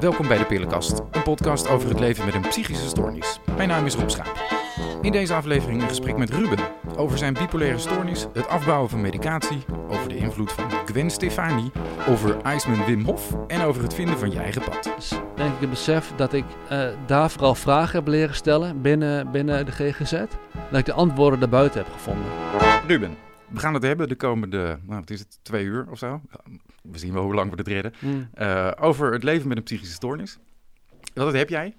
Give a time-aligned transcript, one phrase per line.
[0.00, 3.40] Welkom bij de Pillenkast, een podcast over het leven met een psychische stoornis.
[3.56, 4.58] Mijn naam is Rob Schaap.
[5.02, 6.58] In deze aflevering een gesprek met Ruben
[6.96, 11.70] over zijn bipolaire stoornis, het afbouwen van medicatie, over de invloed van Gwen Stefani,
[12.08, 14.90] over IJsman Wim Hof en over het vinden van je eigen pad.
[14.96, 19.30] Dus denk ik het besef dat ik uh, daar vooral vragen heb leren stellen binnen,
[19.30, 20.12] binnen de GGZ.
[20.70, 22.26] Dat ik de antwoorden daarbuiten heb gevonden.
[22.86, 23.16] Ruben,
[23.48, 26.20] we gaan het hebben de komende, nou, wat is het, twee uur of zo?
[26.82, 27.92] We zien wel hoe lang we het redden.
[27.98, 28.30] Mm.
[28.38, 30.38] Uh, over het leven met een psychische stoornis.
[31.12, 31.74] Dat heb jij?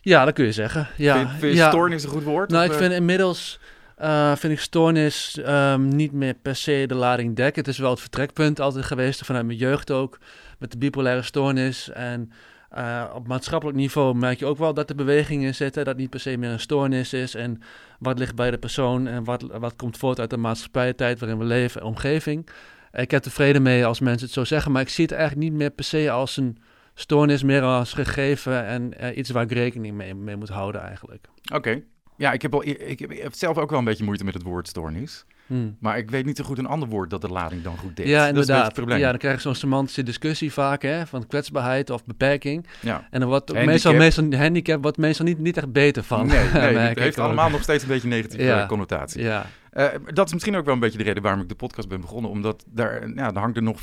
[0.00, 0.88] Ja, dat kun je zeggen.
[0.96, 1.16] Ja.
[1.16, 1.68] Vind, vind je ja.
[1.68, 2.50] stoornis een goed woord?
[2.50, 3.60] Nou, ik vind inmiddels
[3.98, 7.62] uh, vind ik stoornis um, niet meer per se de lading dekken.
[7.62, 10.18] Het is wel het vertrekpunt altijd geweest, vanuit mijn jeugd ook,
[10.58, 11.90] met de bipolaire stoornis.
[11.90, 12.32] En
[12.78, 16.20] uh, op maatschappelijk niveau merk je ook wel dat er bewegingen zitten, dat niet per
[16.20, 17.34] se meer een stoornis is.
[17.34, 17.60] En
[17.98, 21.38] wat ligt bij de persoon en wat, wat komt voort uit de maatschappij, tijd waarin
[21.38, 22.48] we leven, omgeving.
[22.92, 25.58] Ik heb tevreden mee als mensen het zo zeggen, maar ik zie het eigenlijk niet
[25.58, 26.58] meer per se als een
[26.94, 31.26] stoornis, meer als gegeven en uh, iets waar ik rekening mee, mee moet houden eigenlijk.
[31.52, 31.82] Oké.
[32.16, 34.42] Ja, ik heb, al, heb, ik heb zelf ook wel een beetje moeite met het
[34.42, 35.24] woord stoornis.
[35.46, 35.76] Hmm.
[35.80, 38.06] Maar ik weet niet zo goed een ander woord dat de lading dan goed deed.
[38.06, 38.76] Ja, inderdaad.
[38.76, 42.66] ja, dan krijg je zo'n semantische discussie vaak, hè, van kwetsbaarheid of beperking.
[42.80, 43.06] Ja.
[43.10, 46.26] En dan wordt meestal, meestal handicap wordt meestal niet, niet echt beter van.
[46.26, 48.66] Nee, nee het heeft allemaal nog steeds een beetje negatieve ja.
[48.66, 49.22] connotatie.
[49.22, 49.46] Ja.
[49.72, 52.00] Uh, dat is misschien ook wel een beetje de reden waarom ik de podcast ben
[52.00, 52.30] begonnen.
[52.30, 53.80] Omdat daar, ja, daar hangt er nog,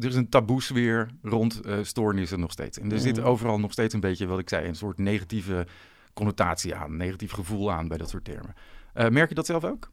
[0.00, 2.78] er is een taboe sfeer rond uh, stoornissen nog steeds.
[2.78, 3.26] En er zit hmm.
[3.26, 5.66] overal nog steeds een beetje, wat ik zei, een soort negatieve
[6.12, 8.54] connotatie aan, negatief gevoel aan bij dat soort termen.
[8.94, 9.90] Uh, merk je dat zelf ook?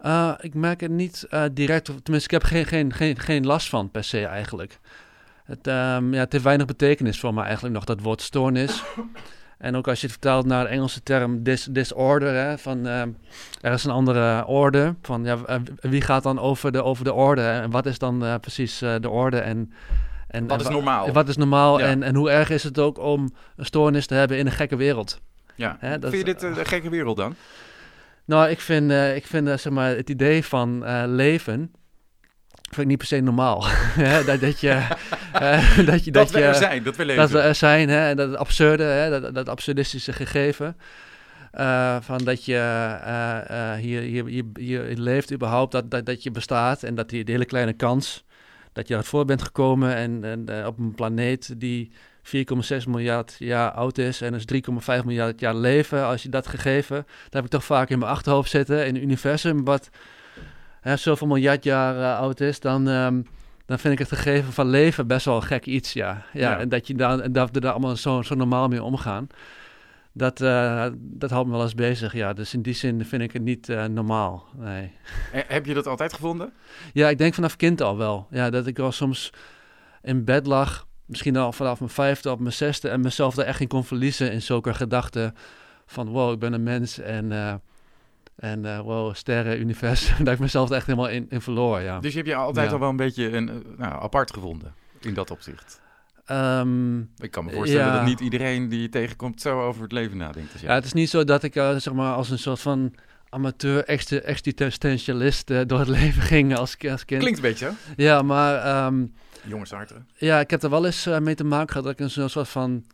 [0.00, 3.68] Uh, ik merk het niet uh, direct, tenminste ik heb geen, geen, geen, geen last
[3.68, 4.78] van per se eigenlijk.
[5.44, 8.82] Het, um, ja, het heeft weinig betekenis voor me eigenlijk nog, dat woord stoornis.
[9.58, 13.00] En ook als je het vertaalt naar de Engelse term dis, disorder, hè, van uh,
[13.60, 14.94] er is een andere orde.
[15.02, 15.38] Van ja,
[15.80, 18.94] wie gaat dan over de, over de orde en wat is dan uh, precies uh,
[19.00, 19.38] de orde?
[19.38, 19.72] En,
[20.28, 21.12] en, wat is normaal?
[21.12, 21.86] Wat is normaal ja.
[21.86, 24.76] en, en hoe erg is het ook om een stoornis te hebben in een gekke
[24.76, 25.20] wereld?
[25.54, 25.76] Ja.
[25.78, 27.34] Hè, dat, Vind je dit een gekke wereld dan?
[28.28, 31.72] Nou, ik vind, uh, ik vind uh, zeg maar, het idee van uh, leven
[32.62, 33.60] vind ik niet per se normaal.
[34.26, 34.86] dat, dat, je,
[35.84, 37.22] dat, je, dat, dat we je, er zijn, dat we leven.
[37.22, 40.76] Dat we er zijn, hè, dat absurde, hè, dat, dat absurdistische gegeven.
[42.00, 46.94] van dat je hier, hier, hier, hier leeft überhaupt, dat, dat, dat je bestaat en
[46.94, 48.24] dat die de hele kleine kans
[48.72, 51.92] dat je ervoor bent gekomen en, en op een planeet die
[52.36, 54.44] 4,6 miljard jaar oud is en is
[55.00, 56.06] 3,5 miljard jaar leven.
[56.06, 58.86] Als je dat gegeven, dat heb ik toch vaak in mijn achterhoofd zitten.
[58.86, 59.90] In het universum, wat
[60.80, 63.26] hè, zoveel miljard jaar uh, oud is, dan, um,
[63.66, 66.24] dan vind ik het gegeven van leven best wel gek iets, ja.
[66.32, 66.58] Ja, ja.
[66.58, 69.26] en dat je dan, en dat we daar allemaal zo, zo normaal mee omgaan.
[70.12, 72.32] Dat, uh, dat houdt me wel eens bezig, ja.
[72.32, 74.92] Dus in die zin vind ik het niet uh, normaal, nee.
[75.32, 76.52] En heb je dat altijd gevonden?
[76.92, 78.26] Ja, ik denk vanaf kind al wel.
[78.30, 79.32] Ja, dat ik wel soms
[80.02, 83.60] in bed lag misschien al vanaf mijn vijfde of mijn zesde en mezelf daar echt
[83.60, 85.34] in kon verliezen in zulke gedachten
[85.86, 87.54] van wow, ik ben een mens en, uh,
[88.36, 92.00] en uh, wow, sterren, universum, dat ik mezelf er echt helemaal in, in verloor, ja.
[92.00, 92.72] Dus je hebt je altijd ja.
[92.72, 95.80] al wel een beetje een, nou, apart gevonden in dat opzicht?
[96.30, 97.96] Um, ik kan me voorstellen ja.
[97.96, 100.52] dat niet iedereen die je tegenkomt zo over het leven nadenkt.
[100.52, 100.68] Dus ja.
[100.68, 102.94] ja, het is niet zo dat ik uh, zeg maar als een soort van
[103.28, 107.20] amateur existentialist door het leven ging als, als kind.
[107.20, 107.72] Klinkt een beetje.
[107.96, 108.86] Ja, maar...
[108.86, 109.12] Um,
[109.48, 110.08] Jongensharten.
[110.14, 112.48] Ja, ik heb er wel eens uh, mee te maken gehad dat ik een soort
[112.48, 112.84] van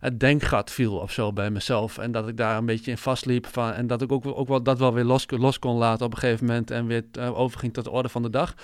[0.00, 1.98] het denkgat viel of zo bij mezelf.
[1.98, 3.46] En dat ik daar een beetje in vastliep.
[3.46, 6.12] Van, en dat ik ook, ook wel, dat wel weer los, los kon laten op
[6.12, 6.70] een gegeven moment.
[6.70, 8.54] En weer uh, overging tot de orde van de dag.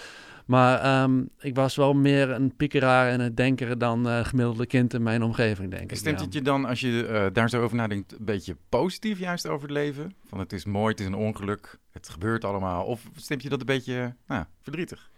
[0.47, 4.95] Maar um, ik was wel meer een piekeraar en een denker dan uh, gemiddelde kind
[4.95, 5.97] in mijn omgeving, denk ik.
[5.97, 6.25] Stemt ja.
[6.25, 9.63] het je dan, als je uh, daar zo over nadenkt, een beetje positief juist over
[9.63, 10.15] het leven?
[10.29, 12.85] Van het is mooi, het is een ongeluk, het gebeurt allemaal.
[12.85, 15.11] Of stemt je dat een beetje nou, verdrietig?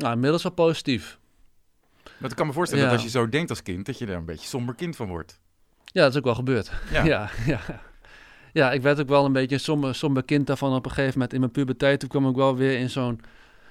[0.00, 1.18] Nou, inmiddels wel positief.
[2.18, 2.90] Maar ik kan me voorstellen ja.
[2.90, 5.08] dat als je zo denkt als kind, dat je daar een beetje somber kind van
[5.08, 5.40] wordt.
[5.84, 6.70] Ja, dat is ook wel gebeurd.
[6.92, 7.60] Ja, ja, ja.
[8.52, 11.12] ja ik werd ook wel een beetje een somber, somber kind daarvan op een gegeven
[11.12, 11.32] moment.
[11.32, 13.20] In mijn puberteit toen kwam ik wel weer in zo'n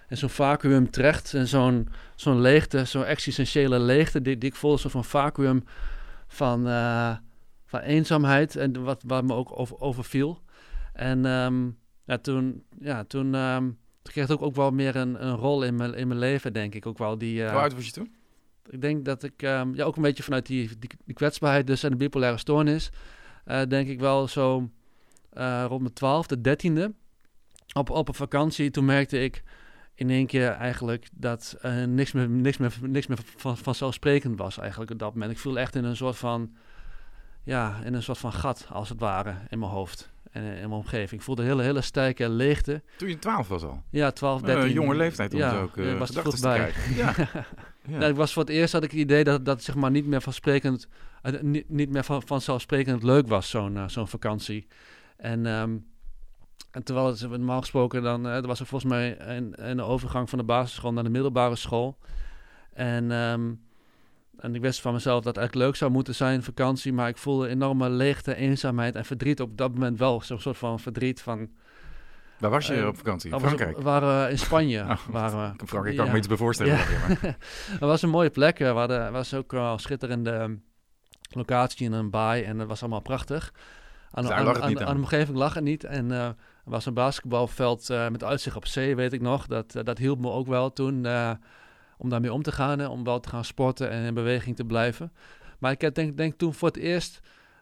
[0.10, 1.34] in zo'n vacuüm terecht.
[1.34, 5.64] En zo'n zo'n leegte, zo'n existentiële leegte, die, die ik voelde, zo van vacuüm
[6.28, 7.16] van, uh,
[7.66, 8.56] van eenzaamheid.
[8.56, 10.42] En wat, wat me ook over, overviel.
[10.94, 15.36] En um, ja, toen, ja, toen um, kreeg het ook, ook wel meer een, een
[15.36, 16.86] rol in mijn, in mijn leven, denk ik.
[16.86, 18.14] Ook wel die, uh, Hoe oud was je toen?
[18.70, 21.84] Ik denk dat ik um, ja, ook een beetje vanuit die, die, die, kwetsbaarheid dus
[21.84, 22.90] en de bipolaire stoornis,
[23.46, 24.70] uh, denk ik wel zo
[25.34, 26.94] uh, rond mijn twaalfde, dertiende,
[27.74, 29.44] op, op een vakantie, toen merkte ik
[29.96, 34.58] in één keer eigenlijk dat uh, niks meer, niks meer, niks meer van, vanzelfsprekend was
[34.58, 35.32] eigenlijk op dat moment.
[35.32, 36.56] Ik viel echt in een soort van,
[37.44, 40.12] ja, in een soort van gat als het ware in mijn hoofd.
[40.34, 41.12] In, in mijn omgeving.
[41.12, 42.82] Ik voelde een hele, hele sterke leegte.
[42.98, 43.84] Toen je 12 was al?
[43.90, 44.64] Ja, 12, 13.
[44.64, 46.96] Een jonge leeftijd om ja, ook uh, was te krijgen.
[46.96, 47.14] Ja.
[47.88, 47.98] ja.
[47.98, 50.06] Nou, ik was voor het eerst had ik het idee dat dat zeg maar niet
[50.06, 50.88] meer vansprekend,
[51.24, 54.68] uh, niet, niet meer van, vanzelfsprekend leuk was, zo'n uh, zo'n vakantie.
[55.18, 55.86] En, um,
[56.72, 60.40] en terwijl het normaal gesproken dan, uh, was er volgens mij een, een overgang van
[60.40, 61.98] de basisschool naar de middelbare school.
[62.74, 63.62] En um,
[64.40, 66.94] en ik wist van mezelf dat het eigenlijk leuk zou moeten zijn, vakantie.
[66.94, 70.22] Maar ik voelde enorme leegte, eenzaamheid en verdriet op dat moment wel.
[70.22, 71.50] Zo'n soort van verdriet van...
[72.38, 73.40] Waar was je uh, op vakantie?
[73.40, 73.78] Frankrijk?
[73.78, 74.80] We waren in Spanje.
[74.90, 76.74] oh, waren we, Frankrijk kan ik me iets bij voorstellen.
[76.74, 76.86] Ja.
[77.72, 78.58] het was een mooie plek.
[78.58, 80.60] We hadden, was ook wel schitterende
[81.30, 82.44] locatie in een baai.
[82.44, 83.54] En het was allemaal prachtig.
[84.12, 85.84] Aan, dus aan, aan, aan, aan, de omgeving lag het niet.
[85.84, 89.48] En uh, er was een basketbalveld met uitzicht op zee, weet ik nog.
[89.48, 91.06] Dat, dat hielp me ook wel toen
[92.00, 92.80] om daarmee om te gaan.
[92.80, 95.12] Hè, om wel te gaan sporten en in beweging te blijven.
[95.60, 97.20] Maar ik denk, denk toen voor het eerst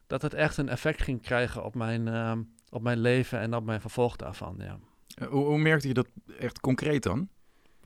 [0.07, 2.31] dat het echt een effect ging krijgen op mijn, uh,
[2.69, 4.55] op mijn leven en op mijn vervolg daarvan.
[4.57, 4.77] Ja.
[5.15, 6.07] Eh, hoe, hoe, merkte je dat
[6.39, 7.29] echt concreet dan?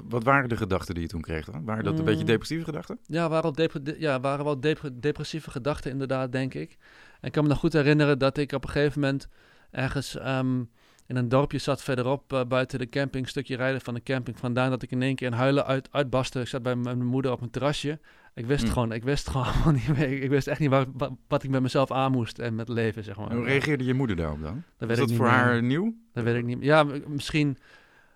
[0.07, 1.65] Wat waren de gedachten die je toen kreeg dan?
[1.65, 2.27] Waren dat een beetje mm.
[2.27, 3.00] depressieve gedachten?
[3.06, 4.59] Ja, waren wel, ja, waren wel
[4.94, 6.77] depressieve gedachten inderdaad, denk ik.
[7.19, 9.27] En ik kan me nog goed herinneren dat ik op een gegeven moment
[9.71, 10.15] ergens...
[10.15, 10.69] Um,
[11.12, 14.40] in een dorpje zat verderop uh, buiten de camping, een stukje rijden van de camping
[14.40, 16.40] vandaan, dat ik in één keer in huilen uit, uitbarstte.
[16.40, 18.00] Ik zat bij mijn moeder op een terrasje.
[18.34, 18.72] Ik wist mm.
[18.72, 20.24] gewoon, ik wist gewoon niet meer.
[20.24, 20.86] Ik wist echt niet waar,
[21.28, 23.34] wat, ik met mezelf aan moest en met leven, zeg maar.
[23.34, 24.63] Hoe reageerde je moeder daarop dan?
[24.78, 25.96] Dat Was dat voor haar nieuw?
[26.13, 26.58] Dat weet ik niet.
[26.63, 27.57] Ja, misschien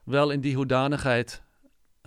[0.03, 1.41] wel in die hoedanigheid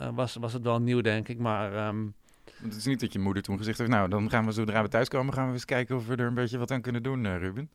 [0.02, 1.38] uh, was, was het wel nieuw, denk ik.
[1.38, 2.14] Maar um,
[2.62, 4.88] het is niet dat je moeder toen gezegd heeft, nou, dan gaan we zodra we
[4.88, 7.36] thuiskomen, gaan we eens kijken of we er een beetje wat aan kunnen doen, uh,
[7.36, 7.70] Ruben.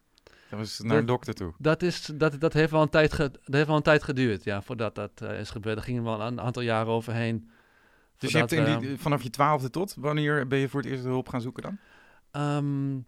[0.57, 1.53] Was naar een dokter toe.
[1.57, 4.61] Dat, is, dat, dat, heeft wel een tijd dat heeft wel een tijd geduurd, ja,
[4.61, 5.77] voordat dat uh, is gebeurd.
[5.77, 7.49] Er gingen wel een aantal jaren overheen.
[8.17, 11.03] Dus je hebt in die, vanaf je twaalfde tot, wanneer ben je voor het eerst
[11.03, 11.77] hulp gaan zoeken dan?
[12.55, 13.05] Um,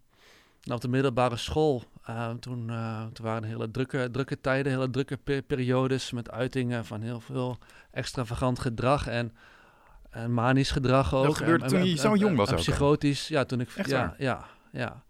[0.65, 1.83] nou, op de middelbare school.
[2.09, 6.85] Uh, toen, uh, toen waren hele drukke, drukke tijden, hele drukke per periodes met uitingen
[6.85, 7.57] van heel veel
[7.91, 9.33] extravagant gedrag en,
[10.09, 11.25] en manisch gedrag ook.
[11.25, 12.57] Dat gebeurde toen je zo jong was ook?
[12.57, 13.69] Psychotisch, ja, toen ik...
[13.75, 15.03] Echt ja, ja, ja.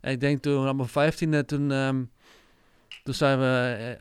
[0.00, 2.10] En ik denk toen op mijn vijftiende, toen, um,
[3.02, 3.96] toen zijn we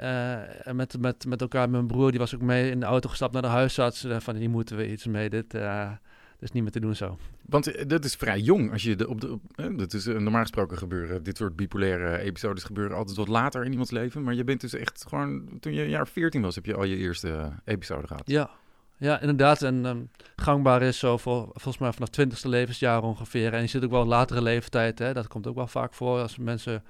[0.67, 3.33] uh, met, met, met elkaar, mijn broer, die was ook mee in de auto gestapt
[3.33, 4.05] naar de huisarts.
[4.05, 5.91] Uh, van, hier moeten we iets mee, dit, uh,
[6.39, 7.17] is niet meer te doen zo.
[7.45, 8.71] Want dat is vrij jong.
[8.71, 9.41] Als je de, op de, op,
[9.77, 11.23] dat is normaal gesproken gebeuren.
[11.23, 14.23] Dit soort bipolaire episodes gebeuren altijd wat later in iemands leven.
[14.23, 16.95] Maar je bent dus echt gewoon, toen je jaar 14 was, heb je al je
[16.95, 18.23] eerste episode gehad.
[18.25, 18.49] Ja,
[18.97, 19.61] ja, inderdaad.
[19.61, 23.53] En um, gangbaar is zo voor, volgens mij vanaf 20ste levensjaar ongeveer.
[23.53, 24.99] En je zit ook wel latere leeftijd.
[24.99, 25.13] Hè?
[25.13, 26.83] Dat komt ook wel vaak voor als mensen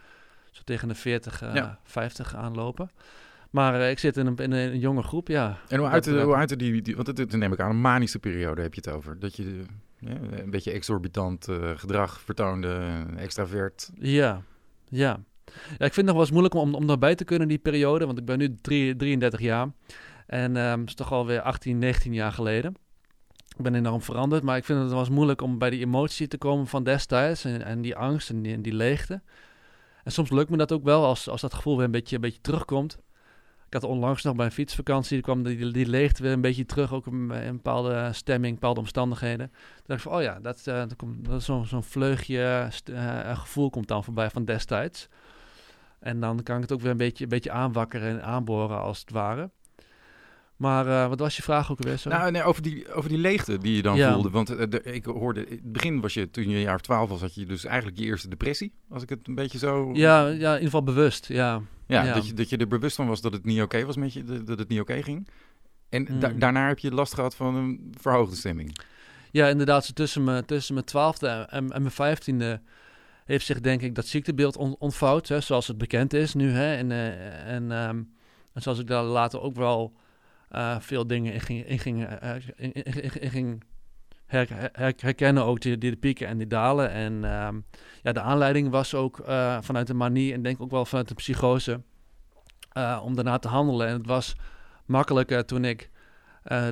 [0.51, 1.79] zo tegen de 40, uh, ja.
[1.83, 2.89] 50 aanlopen.
[3.49, 5.57] Maar uh, ik zit in een, in een, jonge groep, ja.
[5.67, 8.61] En hoe uitte, hoe uitte die, die, want het, neem ik aan, een manische periode
[8.61, 9.19] heb je het over.
[9.19, 9.63] Dat je
[9.99, 13.89] ja, een beetje exorbitant uh, gedrag vertoonde, extravert.
[13.99, 14.41] Ja,
[14.89, 15.19] ja.
[15.77, 18.05] Ja, ik vind het nog wel eens moeilijk om, om daarbij te kunnen die periode,
[18.05, 19.67] want ik ben nu drie, 33 jaar.
[20.27, 22.75] En um, is toch alweer 18, 19 jaar geleden.
[23.57, 26.37] Ik ben enorm veranderd, maar ik vind het was moeilijk om bij die emotie te
[26.37, 27.45] komen van destijds.
[27.45, 29.21] En, en die angst en die, leegte.
[30.03, 32.21] En soms lukt me dat ook wel als, als dat gevoel weer een beetje, een
[32.21, 32.99] beetje terugkomt.
[33.67, 36.93] Ik had onlangs nog bij een fietsvakantie, kwam die, die leegte weer een beetje terug,
[36.93, 39.49] ook in een bepaalde stemming, bepaalde omstandigheden.
[39.49, 43.39] Toen dacht ik van, oh ja, dat, uh, dat, komt, dat is zo'n vleugje uh,
[43.39, 45.07] gevoel komt dan voorbij van destijds.
[45.99, 48.99] En dan kan ik het ook weer een beetje, een beetje aanwakkeren en aanboren als
[48.99, 49.49] het ware.
[50.57, 52.01] Maar uh, wat was je vraag ook weer?
[52.03, 54.29] Nou, nee, over, die, over die leegte die je dan voelde.
[54.29, 56.81] Want uh, de, ik hoorde, in het begin was je, toen je een jaar of
[56.81, 58.73] twaalf was, had je dus eigenlijk je eerste depressie.
[58.89, 59.89] Als ik het een beetje zo...
[59.93, 61.61] Ja, ja in ieder geval bewust, ja.
[61.87, 62.13] Ja, ja.
[62.13, 64.43] Dat, je, dat je er bewust van was dat het niet oké was met je,
[64.43, 65.27] dat het niet oké ging.
[65.89, 66.19] En mm.
[66.19, 68.79] da daarna heb je last gehad van een verhoogde stemming.
[69.31, 69.95] Ja, inderdaad.
[69.95, 72.61] Tussen mijn, tussen mijn twaalfde en, en mijn vijftiende
[73.25, 76.51] heeft zich denk ik dat ziektebeeld on, ontvouwd, hè, zoals het bekend is nu.
[76.51, 78.11] Hè, en, uh, en, um,
[78.53, 79.93] en zoals ik daar later ook wel
[80.51, 82.07] uh, veel dingen in ging, in ging,
[82.55, 83.63] in, in, in, ging
[84.25, 86.91] her, her, herkennen, ook die, die, de pieken en die dalen.
[86.91, 87.65] En um,
[88.01, 91.13] ja, de aanleiding was ook uh, vanuit de manie en denk ook wel vanuit de
[91.13, 91.81] psychose
[93.03, 93.87] om daarna te handelen.
[93.87, 94.35] En het was
[94.85, 95.89] makkelijker toen ik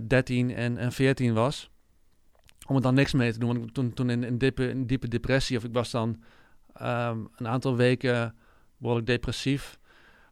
[0.07, 1.69] 13 en, en 14 was,
[2.67, 3.59] om er dan niks mee te doen.
[3.59, 6.23] Want toen, toen in, in, diepe, diepe depressie, of ik was dan
[6.81, 8.35] um, een aantal weken
[8.77, 9.79] behoorlijk depressief.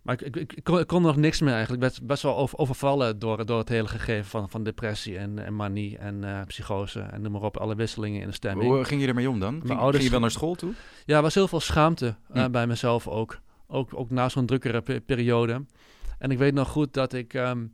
[0.04, 1.84] Maar ik, ik, ik, kon, ik, kon, nog niks meer eigenlijk.
[1.84, 5.46] Ik werd best wel over, overvallen door, door het hele gegeven van, van depressie en,
[5.46, 7.58] en manie en uh, psychose en noem maar op.
[7.58, 8.72] Alle wisselingen in de stemming.
[8.72, 9.62] Hoe ging je ermee om dan?
[9.66, 10.74] Ging, ouders, ging je wel naar school toe?
[11.06, 13.40] Ja, er was heel veel schaamte uh, bij mezelf ook.
[13.68, 15.66] Ook, ook na zo'n drukkere periode.
[16.20, 17.34] En ik weet nog goed dat ik...
[17.34, 17.74] Um,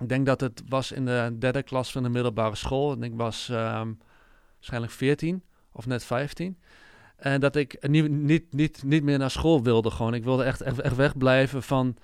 [0.00, 2.92] ik denk dat het was in de derde klas van de middelbare school.
[2.92, 3.98] En ik was um,
[4.54, 6.58] waarschijnlijk 14 of net 15.
[7.18, 10.14] En dat ik niet, niet, niet, niet meer naar school wilde gewoon.
[10.14, 11.96] Ik wilde echt, echt, echt wegblijven van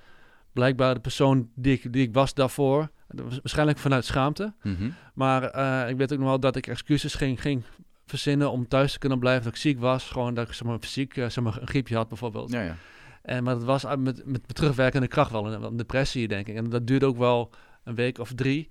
[0.53, 2.91] blijkbaar de persoon die ik, die ik was daarvoor.
[3.07, 4.55] Waarschijnlijk vanuit schaamte.
[4.63, 4.91] Mhm.
[5.15, 7.63] Maar uh, ik weet ook nog wel dat ik excuses ging, ging
[8.07, 9.45] verzinnen om thuis te kunnen blijven.
[9.45, 10.11] Dat ik ziek was.
[10.11, 12.51] Gewoon dat ik zeg maar, fysiek uh, zeg maar, een griepje had bijvoorbeeld.
[12.51, 12.77] Ja, ja.
[13.23, 16.57] En, maar dat was met, met, met terugwerkende kracht wel een, een, depressie, denk ik.
[16.57, 17.51] En dat duurde ook wel
[17.85, 18.71] een week of drie.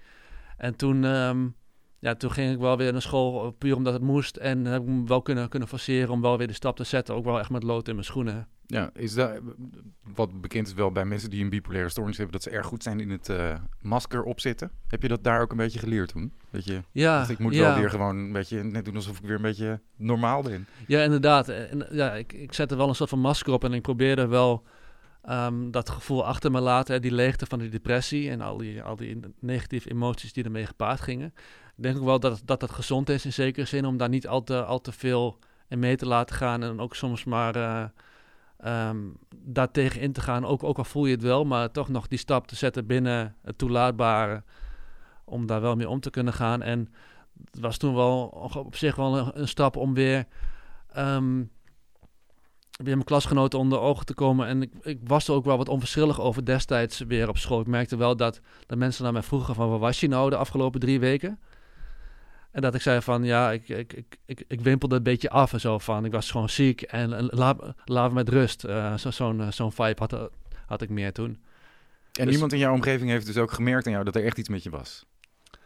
[0.57, 1.55] En toen, um,
[2.03, 4.35] ja, toen ging ik wel weer naar school, puur omdat het moest.
[4.35, 7.15] En heb ik me wel kunnen, kunnen forceren om wel weer de stap te zetten.
[7.15, 8.47] Ook wel echt met lood in mijn schoenen.
[8.65, 9.39] Ja, is dat
[10.13, 12.83] wat bekend is wel bij mensen die een bipolaire stoornis hebben, dat ze erg goed
[12.83, 14.71] zijn in het uh, masker opzitten?
[14.87, 16.33] Heb je dat daar ook een beetje geleerd toen?
[16.51, 19.35] Dat je, ja, ik moet wel weer gewoon een beetje net doen alsof ik weer
[19.35, 20.67] een beetje normaal ben.
[20.87, 21.49] Ja, inderdaad.
[21.49, 24.63] En, ja, ik, ik zette wel een soort van masker op en ik probeerde wel
[25.29, 28.95] um, dat gevoel achter me laten, die leegte van die depressie en al die, al
[28.95, 31.33] die negatieve emoties die ermee gepaard gingen.
[31.75, 34.63] Denk ook wel dat, dat gezond is in zekere zin om daar niet al te,
[34.63, 37.55] al te veel in mee te laten gaan en ook soms maar.
[37.55, 37.83] Uh,
[38.65, 40.45] um, daar tegen in te gaan.
[40.45, 43.35] Ook, ook al voel je het wel, maar toch nog die stap te zetten binnen
[43.41, 44.43] het toelaatbare.
[45.25, 46.61] Om daar wel mee om te kunnen gaan.
[46.61, 46.93] En
[47.45, 50.25] het was toen wel op zich wel een, stap om weer,
[50.97, 51.51] um,
[52.71, 54.47] weer mijn klasgenoten onder ogen te komen.
[54.47, 57.59] En ik, ik was er ook wel wat onverschillig over destijds weer op school.
[57.59, 59.69] Ik merkte wel dat, dat mensen naar mij vroegen van...
[59.69, 61.39] waar was je nou de afgelopen drie weken?
[62.53, 65.53] En dat ik zei van, ja, ik, ik, ik, ik, ik wimpelde een beetje af
[65.53, 68.65] en zo van, ik was gewoon ziek en, laat, laat me met rust.
[68.65, 70.29] Uh, Zo'n uh, zo'n vibe had,
[70.65, 71.41] had ik meer toen.
[72.13, 74.37] En dus, iemand in jouw omgeving heeft dus ook gemerkt aan jou dat er echt
[74.37, 75.05] iets met je was?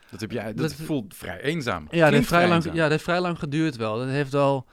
[0.09, 1.87] Dat, heb dat, dat voelt vrij eenzaam.
[1.89, 3.97] Ja, dat heeft vrij, lang, ja, dat heeft vrij lang geduurd wel.
[3.97, 4.65] Dat heeft wel,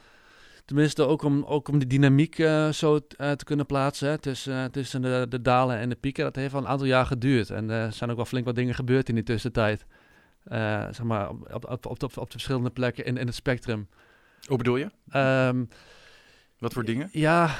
[0.64, 5.02] tenminste ook om, ook om de dynamiek uh, zo te kunnen plaatsen hè, tussen, tussen
[5.02, 6.24] de, de dalen en de pieken.
[6.24, 7.50] Dat heeft al een aantal jaar geduurd.
[7.50, 9.86] En er zijn ook wel flink wat dingen gebeurd in die tussentijd.
[10.48, 13.88] Uh, zeg maar, op, op, op, op, de verschillende plekken in, in het spectrum.
[14.46, 14.90] Hoe bedoel je?
[15.48, 15.68] Um,
[16.58, 17.08] Wat voor dingen?
[17.12, 17.50] Ja,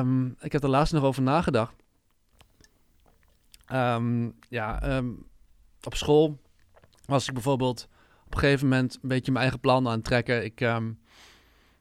[0.00, 1.74] um, ik heb er laatst nog over nagedacht.
[3.72, 5.02] Um, ja,
[5.82, 6.40] op school
[7.04, 7.88] was ik bijvoorbeeld
[8.26, 10.44] op een gegeven moment een beetje mijn eigen plan aan het trekken.
[10.44, 10.68] Ik,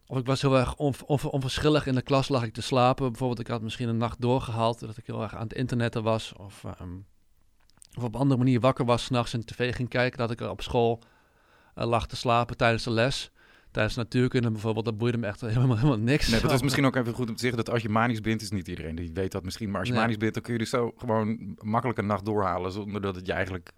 [0.07, 3.07] of ik was heel erg on, on, onverschillig in de klas, lag ik te slapen.
[3.09, 6.33] Bijvoorbeeld, ik had misschien een nacht doorgehaald, dat ik heel erg aan het internetten was.
[6.33, 6.63] Of
[7.97, 10.49] of op een andere manier wakker was s'nachts en tv ging kijken, dat ik er
[10.49, 11.03] op school
[11.77, 13.31] uh, lag te slapen tijdens de les.
[13.71, 16.27] Tijdens natuurkunde bijvoorbeeld, dat boeide me echt helemaal, helemaal niks.
[16.27, 18.41] Nee, dat is misschien ook even goed om te zeggen dat als je manisch bent,
[18.41, 19.69] is niet iedereen die weet dat misschien.
[19.69, 22.71] Maar als je manisch bent, dan kun je dus zo gewoon makkelijk een nacht doorhalen
[22.71, 23.71] zonder dat het je eigenlijk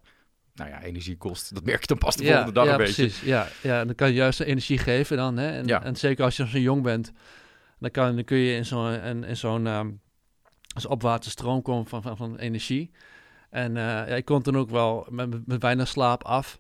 [0.54, 1.54] nou ja, energie kost.
[1.54, 3.20] Dat merk je dan pas de volgende dag ja, een precies.
[3.20, 3.28] beetje.
[3.28, 5.38] Ja, ja, dan kan je juist energie geven dan.
[5.38, 5.50] Hè?
[5.50, 7.12] En, en zeker als je zo jong bent,
[7.80, 10.02] dan, kan, dan kun je in zo'n in zo'n um,
[10.88, 12.92] opwaartse stroom komen van, van, van energie.
[13.50, 16.60] En uh, ja, ik kon toen ook wel met, weinig slaap af.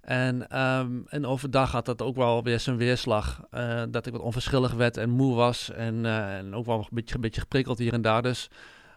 [0.00, 3.42] En, um, en overdag had dat ook wel weer zijn weerslag.
[3.50, 5.70] Uh, dat ik wat onverschillig werd en moe was.
[5.70, 8.22] En, uh, en ook wel een beetje, een beetje geprikkeld hier en daar.
[8.22, 8.50] Dus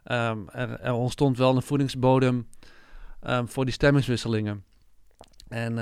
[0.05, 2.48] um, er, er, ontstond wel een voedingsbodem
[3.27, 4.63] um, voor die stemmingswisselingen.
[5.48, 5.77] En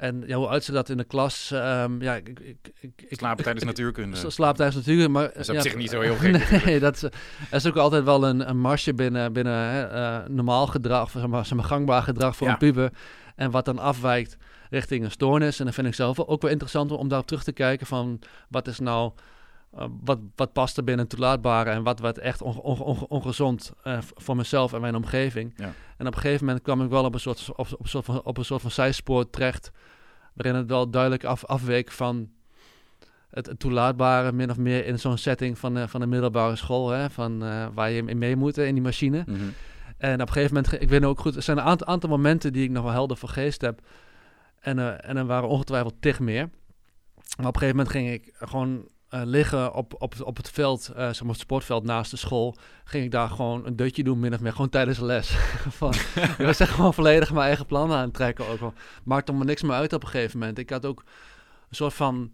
[0.00, 1.50] en ja, hoe uitziet dat in de klas?
[1.54, 4.30] Um, ja, ik, ik, ik, Slapen tijdens natuurkunde.
[4.30, 5.22] Slapen tijdens natuurkunde, maar...
[5.22, 6.50] Dat is op ja, zich niet zo heel gek.
[6.64, 7.04] nee, dat is,
[7.50, 11.46] is ook altijd wel een, een marsje binnen, binnen hè, uh, normaal gedrag, zeg maar,
[11.46, 12.90] zeg maar gangbaar gedrag voor een puber.
[13.36, 14.36] En wat dan afwijkt
[14.70, 15.58] richting een stoornis.
[15.58, 18.18] En dan vind ik zelf ook wel interessant om daarop terug te kijken van...
[18.48, 19.12] wat is nou
[19.74, 23.72] uh, wat, wat past er binnen toelaatbare en wat werd echt on, on, on, ongezond
[23.84, 25.52] uh, voor mezelf en mijn omgeving.
[25.56, 25.72] Ja.
[25.96, 28.04] En op een gegeven moment kwam ik wel op een soort, op, op een, soort
[28.04, 29.70] van, op een soort van zijspoor terecht,
[30.34, 32.30] waarin het wel duidelijk af, afweek van
[33.30, 36.88] het, het toelaatbare, min of meer in zo'n setting van, uh, van een middelbare school,
[36.88, 37.38] hè, van,
[37.74, 39.22] waar je mee moet in die machine.
[39.26, 39.52] Mm -hmm.
[39.98, 42.52] En op een gegeven moment, ik weet ook goed, er zijn een aantal, aantal momenten
[42.52, 43.80] die ik nog wel helder voor geest heb.
[44.60, 46.50] En, en er waren ongetwijfeld tig meer.
[47.36, 50.90] Maar op een gegeven moment ging ik gewoon uh, liggen op, op, op het veld,
[50.90, 54.20] uh, zeg maar het sportveld naast de school, ging ik daar gewoon een dutje doen,
[54.20, 55.28] min of meer, gewoon tijdens de les.
[55.80, 58.72] van, ik was echt gewoon volledig mijn eigen plannen aan het trekken ook
[59.44, 60.58] niks meer uit op een gegeven moment.
[60.58, 61.04] Ik had ook
[61.68, 62.30] een soort van,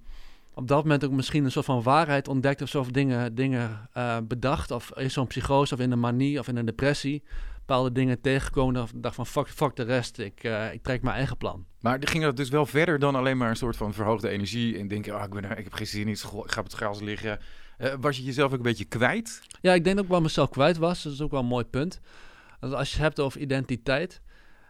[0.54, 3.88] op dat moment ook misschien een soort van waarheid ontdekt of zo, of dingen, dingen
[3.96, 7.22] uh, bedacht, of in zo'n psychose of in een manie of in een depressie
[7.58, 8.74] bepaalde dingen tegengekomen.
[8.74, 10.42] Dat dacht van fuck, fuck de rest, ik,
[10.72, 11.64] ik trek mijn eigen plan.
[11.86, 14.88] Maar ging dat dus wel verder dan alleen maar een soort van verhoogde energie en
[14.88, 17.38] denken, oh, ik, ben ik heb geen zin in, ik ga op het gras liggen.
[17.78, 19.42] Uh, was je jezelf ook een beetje kwijt?
[19.60, 21.02] Ja, ik denk ook wel mezelf kwijt was.
[21.02, 22.00] Dat is ook wel een mooi punt.
[22.60, 24.20] Als je het hebt over identiteit,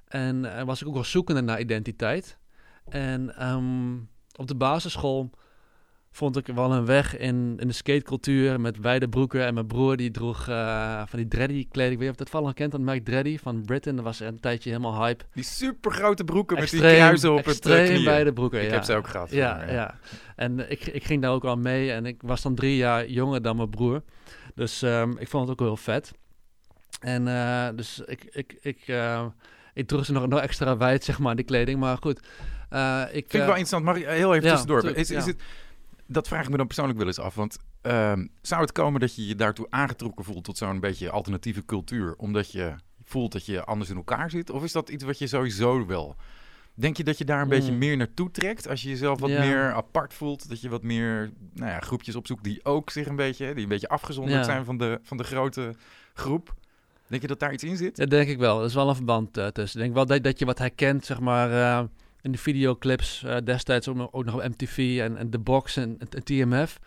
[0.08, 2.38] en uh, was ik ook wel zoekende naar identiteit.
[2.88, 5.30] En um, op de basisschool
[6.16, 9.46] vond ik wel een weg in, in de skatecultuur met wijde broeken.
[9.46, 11.96] En mijn broer die droeg uh, van die Dreddy kleding.
[11.96, 13.96] Weet je of dat vallen kent, dat merk Dreddy van Britain.
[13.96, 15.24] Dat was een tijdje helemaal hype.
[15.32, 18.04] Die super grote broeken met die kruisen op het uh, knieën.
[18.04, 19.30] wijde broeken, Ik heb ze ook gehad.
[19.30, 19.94] Ja, ja, ja.
[20.36, 21.92] En ik, ik ging daar ook al mee.
[21.92, 24.02] En ik was dan drie jaar jonger dan mijn broer.
[24.54, 26.12] Dus um, ik vond het ook wel heel vet.
[27.00, 28.78] En uh, dus ik, ik, ik,
[29.74, 31.80] ik droeg ze nog, nog extra wijd, zeg maar, die kleding.
[31.80, 32.18] Maar goed.
[32.18, 32.26] Ik,
[33.12, 33.84] Vind ik wel interessant.
[33.84, 34.84] Mag ik heel even ja, tussendoor?
[34.84, 35.42] Is, is het,
[36.06, 37.34] dat vraag ik me dan persoonlijk wel eens af.
[37.34, 41.64] Want uh, zou het komen dat je je daartoe aangetrokken voelt tot zo'n beetje alternatieve
[41.64, 44.50] cultuur, omdat je voelt dat je anders in elkaar zit?
[44.50, 46.16] Of is dat iets wat je sowieso wel?
[46.74, 47.78] Denk je dat je daar een beetje mm.
[47.78, 50.48] meer naartoe trekt als je jezelf wat meer apart voelt?
[50.48, 53.68] Dat je wat meer nou ja, groepjes opzoekt die ook zich een beetje, die een
[53.68, 55.74] beetje afgezonderd zijn van de, van de grote
[56.14, 56.54] groep?
[57.06, 57.96] Denk je dat daar iets in zit?
[57.96, 58.58] Ja, denk ik wel.
[58.58, 59.78] Er is wel een verband uh, tussen.
[59.78, 61.82] Ik denk wel dat, dat je wat herkent, zeg maar, uh,
[62.26, 65.76] in de videoclips uh, destijds ook nog, ook nog op MTV en, en The Box
[65.76, 66.78] en, en, TMF.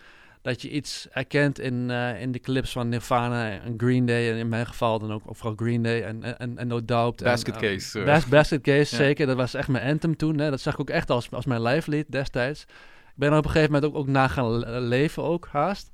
[0.42, 4.32] Dat je iets herkent in, in de clips van Nirvana en Green Day.
[4.32, 7.24] En in mijn geval dan ook vooral Green Day en, en, en No Doubt.
[7.24, 8.04] Basket Case.
[8.04, 9.28] Bas basket Case, zeker.
[9.28, 10.38] Dat was echt mijn anthem toen.
[10.38, 10.50] Hè.
[10.50, 12.62] Dat zag ik ook echt als, als mijn live lied destijds.
[12.62, 15.92] Ik ben op een gegeven moment ook, ook na gaan leven ook, haast.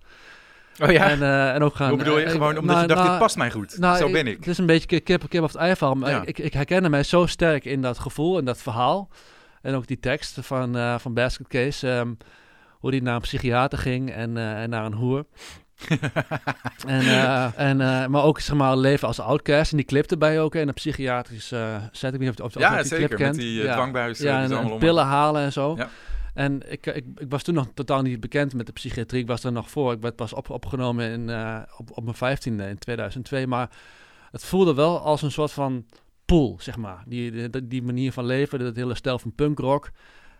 [0.80, 1.10] Oh ja?
[1.10, 1.90] En, uh, en ook gaan...
[1.90, 2.26] Hoe bedoel je?
[2.26, 3.78] Uh, gewoon omdat nou, je dacht, nou, dit past mij goed.
[3.78, 4.38] Nou, zo ben ik.
[4.38, 6.22] Het is een beetje kip, kip of het ei Maar ja.
[6.26, 9.10] ik, ik herkende mij zo sterk in dat gevoel en dat verhaal.
[9.66, 11.90] En ook die tekst van, uh, van Basket Case.
[11.90, 12.18] Um,
[12.80, 15.26] hoe die naar een psychiater ging en, en naar een hoer.
[16.88, 19.72] en, uh, en, uh, maar ook zeg maar leven als outcast.
[19.72, 22.30] En die clip erbij ook in een psychiatrische setting.
[22.30, 23.08] Of, of, ja, die zeker.
[23.08, 23.36] Clip kent.
[23.36, 24.20] Met die dwangbuis.
[24.20, 25.76] Ja, en, en pillen halen en zo.
[25.78, 25.90] Ja.
[26.34, 29.22] En ik, ik, ik, was toen nog totaal niet bekend met de psychiatrie.
[29.22, 29.92] Ik was er nog voor.
[29.92, 31.30] Ik werd pas op, opgenomen in,
[31.78, 33.48] op, op mijn vijftiende in 2002.
[33.48, 33.70] Maar
[34.32, 35.86] het voelde wel als een soort van
[36.26, 37.04] pool, zeg maar.
[37.08, 39.92] Die, die, die manier van leven, dat hele stijl van punkrock.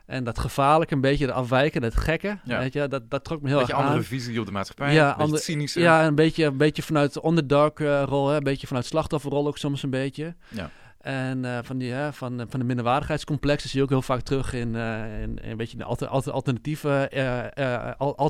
[0.06, 2.38] En dat gevaarlijke, een beetje de afwijken, het gekke.
[2.44, 2.60] Ja.
[2.60, 3.80] Weet je, dat, dat trok me heel erg aan.
[3.80, 4.94] Een andere visie op de maatschappij.
[4.94, 5.80] Ja, een beetje cynische.
[5.80, 8.28] Ja, een beetje, een beetje vanuit de underdog uh, rol.
[8.28, 10.36] Hè, een beetje vanuit slachtofferrol ook soms een beetje.
[10.48, 10.70] Ja.
[10.98, 14.54] En uh, van, die, uh, van, van de minderwaardigheidscomplexen zie je ook heel vaak terug
[14.54, 17.10] in, uh, in, in, een beetje de alter, alter, alternatieve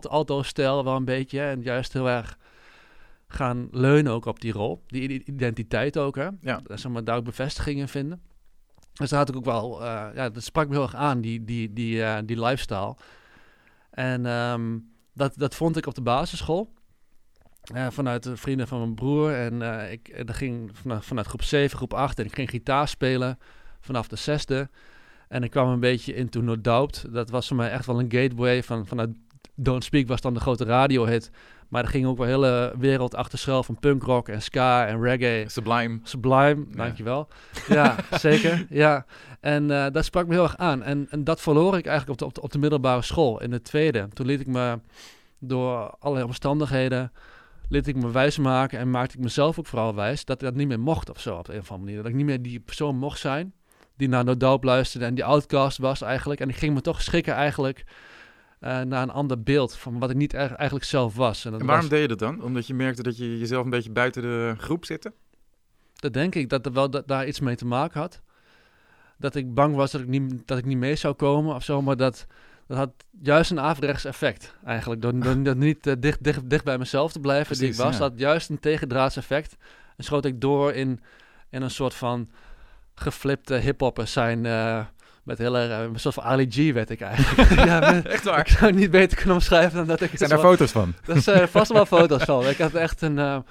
[0.07, 1.41] auto-stijl wel een beetje.
[1.41, 2.37] En juist heel erg
[3.35, 4.83] gaan leunen ook op die rol.
[4.87, 6.29] Die identiteit ook, hè.
[6.41, 6.61] Ja.
[6.67, 8.21] Zeg maar, daar ook bevestiging in vinden.
[8.93, 11.73] Dus daar had ik ook wel, ja, dat sprak me heel erg aan, die, die,
[11.73, 12.95] die, die lifestyle.
[13.89, 16.73] En um, dat, dat vond ik op de basisschool.
[17.73, 19.33] Uh, vanuit de vrienden van mijn broer.
[19.33, 22.19] En ik dat ging vanuit, vanuit groep 7, groep 8.
[22.19, 23.39] En ik ging gitaar spelen
[23.79, 24.69] vanaf de zesde.
[25.27, 27.13] En ik kwam een beetje into No Doubt.
[27.13, 28.63] Dat was voor mij echt wel een gateway.
[28.63, 29.09] Van, vanuit
[29.55, 31.31] Don't Speak was dan de grote radiohit.
[31.67, 35.49] Maar er ging ook wel hele wereld achter schuil van punkrock en ska en reggae.
[35.49, 35.99] Sublime.
[36.03, 36.75] Sublime, ja.
[36.75, 37.27] dankjewel.
[37.67, 38.65] Ja, zeker.
[38.69, 39.05] Ja.
[39.39, 40.83] En uh, dat sprak me heel erg aan.
[40.83, 43.51] En, en dat verloor ik eigenlijk op de, op de, op de middelbare school in
[43.51, 44.07] de tweede.
[44.13, 44.79] Toen liet ik me
[45.39, 47.11] door allerlei omstandigheden
[47.69, 50.67] liet ik me wijs maken en maakte ik mezelf ook vooral wijs dat dat niet
[50.67, 51.97] meer mocht of zo op een of andere manier.
[51.97, 53.53] Dat ik niet meer die persoon mocht zijn
[53.97, 56.39] die naar No Doubt luisterde en die outcast was eigenlijk.
[56.39, 57.83] En ik ging me toch schikken eigenlijk
[58.65, 61.45] uh, naar een ander beeld van wat ik niet eigenlijk zelf was.
[61.45, 62.43] En, en waarom deed je dat dan?
[62.43, 65.13] Omdat je merkte dat je jezelf een beetje buiten de groep zette?
[65.95, 68.21] Dat denk ik, dat er wel dat, daar iets mee te maken had.
[69.17, 71.81] Dat ik bang was dat ik niet, dat ik niet mee zou komen of zo,
[71.81, 72.27] maar dat
[72.67, 75.01] dat had juist een averechts effect eigenlijk.
[75.01, 77.93] Door, door, niet uh, dicht, dicht, dicht bij mezelf te blijven Precies, die ik was.
[77.93, 77.99] Ja.
[77.99, 79.55] Dat had juist een tegendraads effect.
[79.97, 80.99] En schoot ik door in,
[81.49, 82.29] in een soort van
[82.95, 84.45] geflipte hiphoppers zijn...
[84.45, 84.85] Uh,
[85.25, 87.49] met hele, uh, een soort van Ali G werd ik eigenlijk.
[87.69, 88.39] ja, echt waar?
[88.39, 90.11] Ik zou het niet beter kunnen omschrijven dan dat ik...
[90.13, 90.93] Zijn daar foto's van?
[91.07, 92.47] Er zijn vast wel foto's van.
[92.47, 93.43] Ik had echt een...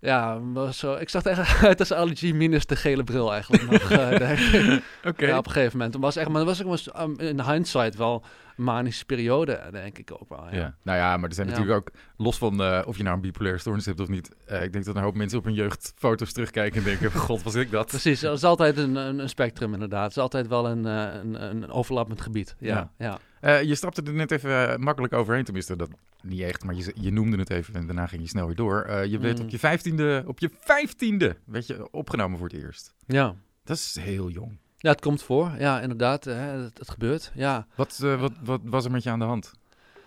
[0.00, 0.38] Ja,
[0.72, 3.90] zo, ik zag echt uit als Ali G minus de gele bril eigenlijk nog.
[3.92, 5.26] uh, Oké.
[5.26, 5.96] Ja, op een gegeven moment.
[5.96, 8.24] was echt, maar dat was ook um, in hindsight wel
[8.56, 10.44] manische periode, denk ik ook wel.
[10.50, 10.56] Ja.
[10.56, 10.74] ja.
[10.82, 13.58] Nou ja, maar er zijn natuurlijk ook, los van uh, of je nou een bipolaire
[13.60, 16.78] stoornis hebt of niet, uh, ik denk dat een hoop mensen op hun jeugdfoto's terugkijken
[16.78, 17.86] en denken, god, was ik dat?
[17.86, 20.02] Precies, er is altijd een, een, een spectrum inderdaad.
[20.02, 22.56] Het is altijd wel een, uh, een, een overlappend gebied.
[22.58, 23.18] Ja, ja.
[23.40, 23.56] ja.
[23.56, 25.90] je stapte er net even makkelijk overheen, tenminste, dat
[26.22, 29.04] niet echt, maar je, je noemde het even en daarna ging je snel weer door.
[29.04, 29.44] je werd mm.
[29.44, 32.94] op je vijftiende, op je vijftiende werd je opgenomen voor het eerst.
[33.06, 33.34] Ja.
[33.64, 34.58] Dat is heel jong.
[34.82, 35.54] Ja, het komt voor.
[35.58, 36.24] Ja, inderdaad.
[36.24, 37.32] Hè, het, het, gebeurt.
[37.34, 37.66] Ja.
[37.74, 39.52] Wat, uh, wat, wat was er met je aan de hand?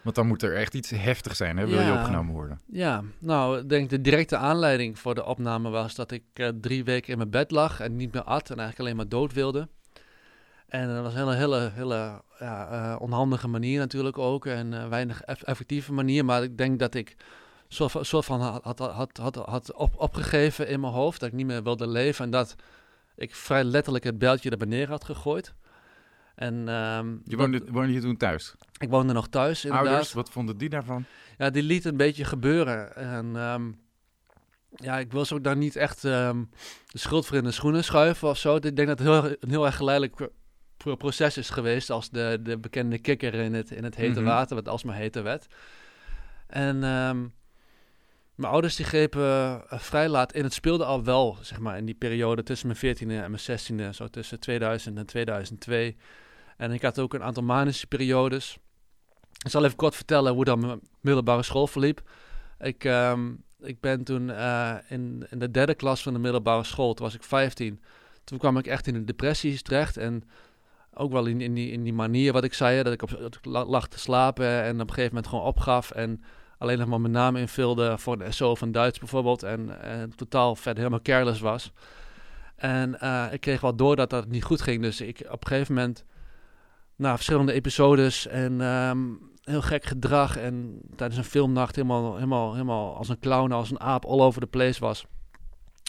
[0.01, 1.67] Want dan moet er echt iets heftig zijn, hè?
[1.67, 2.61] Wil ja, je opgenomen worden?
[2.65, 6.83] Ja, nou, ik denk de directe aanleiding voor de opname was dat ik uh, drie
[6.83, 9.67] weken in mijn bed lag en niet meer at en eigenlijk alleen maar dood wilde.
[10.67, 15.21] En dat was een hele, hele, hele ja, uh, onhandige manier natuurlijk ook en weinig
[15.21, 16.25] eff effectieve manier.
[16.25, 17.15] Maar ik denk dat ik
[17.67, 21.29] soort van, soort van had, had, had, had, had op, opgegeven in mijn hoofd, dat
[21.29, 22.55] ik niet meer wilde leven en dat
[23.15, 25.53] ik vrij letterlijk het beltje er beneden had gegooid.
[26.35, 28.55] En, um, je woonde, woonde je toen thuis?
[28.77, 29.87] Ik woonde nog thuis inderdaad.
[29.87, 31.05] Ouders, wat vonden die daarvan?
[31.37, 32.95] Ja, die liet een beetje gebeuren.
[32.95, 33.71] En ehm,
[34.75, 36.49] ja, ik wil ze ook daar niet echt um,
[36.87, 38.55] de schuld voor in de schoenen schuiven of zo.
[38.55, 40.29] Ik denk dat het heel, een heel erg geleidelijk
[40.77, 44.29] proces is geweest als de, de bekende kikker in het, in het hete mhm.
[44.29, 45.47] water, wat alsmaar heter werd.
[46.47, 46.83] En
[48.43, 50.43] mijn ouders die grepen uh, vrij laat in.
[50.43, 53.89] Het speelde al wel, zeg maar, in die periode tussen mijn 14e en mijn 16e,
[53.89, 55.95] zo tussen 2000 en 2002.
[56.57, 58.57] En ik had ook een aantal manische periodes.
[59.43, 62.01] Ik zal even kort vertellen hoe dan mijn middelbare school verliep.
[62.59, 66.93] Ik, um, ik ben toen uh, in, in de derde klas van de middelbare school,
[66.93, 67.81] toen was ik 15.
[68.23, 69.97] Toen kwam ik echt in de depressies terecht.
[69.97, 70.23] En
[70.93, 73.87] ook wel in, in, die, in die manier wat ik zei, dat ik op, lag
[73.87, 75.91] te slapen en op een gegeven moment gewoon opgaf.
[75.91, 76.23] En
[76.63, 79.43] alleen nog maar mijn naam invulde voor de SO van Duits bijvoorbeeld.
[79.43, 81.71] En, en totaal verder helemaal careless was.
[82.55, 84.81] En uh, ik kreeg wel door dat dat niet goed ging.
[84.81, 86.05] Dus ik op een gegeven moment,
[86.95, 90.37] na verschillende episodes en um, heel gek gedrag.
[90.37, 94.41] En tijdens een filmnacht helemaal, helemaal, helemaal als een clown, als een aap all over
[94.41, 95.05] the place was.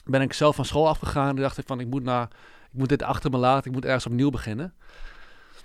[0.05, 1.29] Ben ik zelf van school afgegaan.
[1.29, 2.29] En dacht ik van, ik moet, naar,
[2.73, 3.67] ik moet dit achter me laten.
[3.67, 4.75] Ik moet ergens opnieuw beginnen.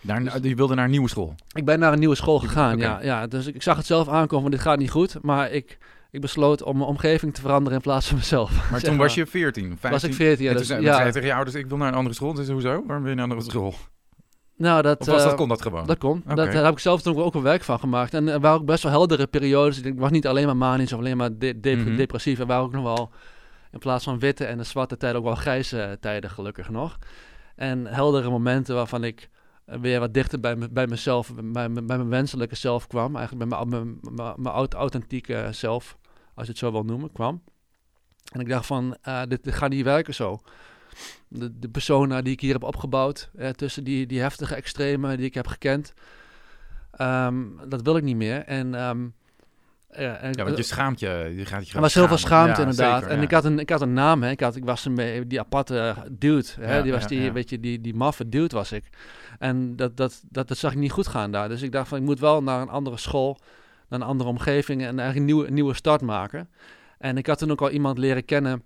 [0.01, 1.35] Naar, dus, je wilde naar een nieuwe school?
[1.51, 3.27] Ik ben naar een nieuwe school gegaan, ja, ja.
[3.27, 5.17] Dus ik, ik, zag het zelf aankomen, dit gaat niet goed.
[5.21, 5.77] Maar ik,
[6.11, 8.71] ik besloot om mijn omgeving te veranderen in plaats van mezelf.
[8.71, 9.91] Maar toen was je 14, 15?
[9.91, 10.53] Was ik 14, ja.
[10.53, 10.93] Dus, ja.
[10.93, 12.33] zei je tegen je ouders, ik wil naar een andere school.
[12.33, 12.83] Dus hoezo?
[12.85, 13.75] Waarom wil je naar een andere school?
[14.59, 15.85] Nou, dat, was, dat eh, kon dat gewoon?
[15.85, 16.23] Dat kon.
[16.25, 18.13] Dat, daar heb ik zelf toen ook een werk van gemaakt.
[18.13, 19.81] En er waren ook best wel heldere periodes.
[19.81, 21.95] Ik was niet alleen maar manisch of alleen maar de mhm.
[21.95, 22.39] depressief.
[22.39, 23.11] Er waren ook nog wel,
[23.71, 26.97] in plaats van witte en de zwarte tijden, ook wel grijze tijden, gelukkig nog.
[27.55, 29.29] En heldere momenten waarvan ik
[29.81, 33.15] weer wat dichter bij, bij mezelf, bij, mijn wenselijke zelf kwam.
[33.15, 35.97] Eigenlijk bij mijn, mijn, mijn, authentieke zelf,
[36.33, 37.41] als je het zo wil noemen, kwam.
[38.31, 40.39] En ik dacht van, uh, dit, gaat niet werken zo.
[41.27, 45.33] De, persona die ik hier heb opgebouwd, eh, tussen die, die heftige extremen die ik
[45.33, 45.93] heb gekend,
[47.01, 48.43] um, dat wil ik niet meer.
[48.43, 49.13] En um,
[49.91, 51.33] ja, en, ja, want je schaamt je.
[51.35, 53.05] je gaat je er was heel veel schaamte, inderdaad.
[53.05, 54.29] en ik, had een, ik had een naam, hè.
[54.29, 56.47] Ik, had, ik was een, die aparte dude.
[56.59, 56.83] Hè.
[56.83, 58.83] die was die, weet je, die, die maffe dude was ik.
[59.39, 61.49] En dat, dat, dat, dat zag ik niet goed gaan daar.
[61.49, 63.39] Dus ik dacht van, ik moet wel naar een andere school,
[63.87, 66.49] naar een andere omgeving en eigenlijk een nieuwe, nieuwe start maken.
[66.97, 68.63] En ik had toen ook al iemand leren kennen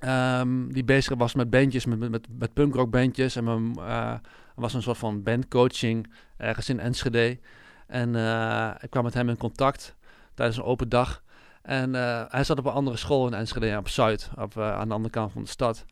[0.00, 3.36] um, die bezig was met bandjes, met, met, met punkrock bandjes.
[3.36, 4.14] En mijn, uh,
[4.54, 7.38] was een soort van bandcoaching ergens in Enschede.
[7.86, 9.96] En uh, ik kwam met hem in contact
[10.36, 11.22] tijdens een open dag.
[11.62, 14.94] En uh, hij zat op een andere school in Enschede, op Zuid, op, aan de
[14.94, 15.84] andere kant van de stad.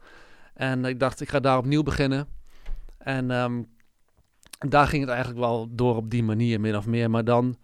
[0.54, 2.26] En ik dacht, ik ga daar opnieuw beginnen.
[2.98, 3.66] En um,
[4.58, 7.10] daar ging het eigenlijk wel door op die manier, min of meer.
[7.10, 7.56] Maar dan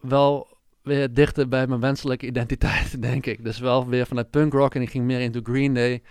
[0.00, 3.44] wel weer dichter bij mijn wenselijke identiteit, denk ik.
[3.44, 6.02] Dus wel weer vanuit punk rock en ik ging meer into Green Day.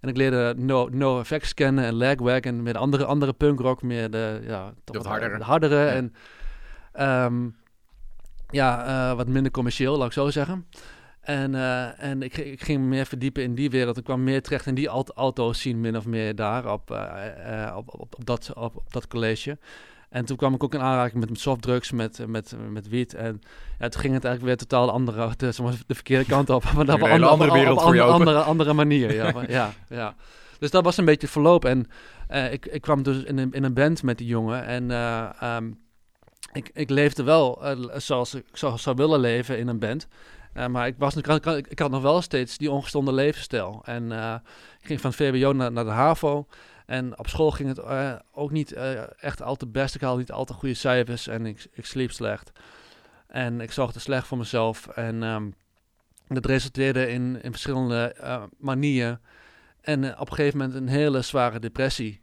[0.00, 4.10] En ik leerde No, no Effects kennen en Lagwagon met andere, andere punk rock, meer
[4.10, 5.38] de, ja, toch wat hardere.
[5.38, 6.14] De hardere en
[7.24, 7.56] um,
[8.50, 10.66] ja, uh, wat minder commercieel, laat ik zo zeggen.
[11.20, 13.96] En, uh, en ik, ik, ging meer verdiepen in die wereld.
[13.96, 18.00] Ik kwam meer terecht in die auto's zien, min of meer daar op, uh, op,
[18.00, 19.58] op, op, dat, op, op, dat college.
[20.08, 23.14] En toen kwam ik ook in aanraking met, softdrugs, met, met, met wiet.
[23.14, 23.40] En
[23.78, 25.52] ja, toen ging het eigenlijk weer totaal de andere, de,
[25.86, 26.64] de verkeerde kant op.
[26.74, 29.14] Maar dat op een andere wereld op, voor je andere, andere manier.
[29.14, 30.14] Ja, ja, ja.
[30.58, 31.64] Dus dat was een beetje verloop.
[31.64, 31.86] En
[32.50, 34.64] ik, ik kwam dus in een, in een band met die jongen.
[34.64, 34.90] En
[35.54, 35.78] um,
[36.52, 40.08] ik, ik leefde wel uh, zoals ik zou, zou willen leven in een band.
[40.54, 43.82] Uh, maar ik, was, ik, ik, ik, had nog wel steeds die ongezonde levensstijl.
[43.84, 44.34] En uh,
[44.80, 46.46] ik ging van VWO naar, naar de HAVO.
[46.86, 47.80] En op school ging het
[48.32, 48.72] ook niet
[49.20, 49.94] echt al te best.
[49.94, 52.52] Ik haalde niet al te goede cijfers en ik, ik sliep slecht.
[53.26, 54.86] En ik zorgde slecht voor mezelf.
[54.86, 55.54] En um,
[56.28, 58.14] dat resulteerde in, in verschillende
[58.58, 59.20] manieren.
[59.80, 62.20] En op een gegeven moment een hele zware depressie.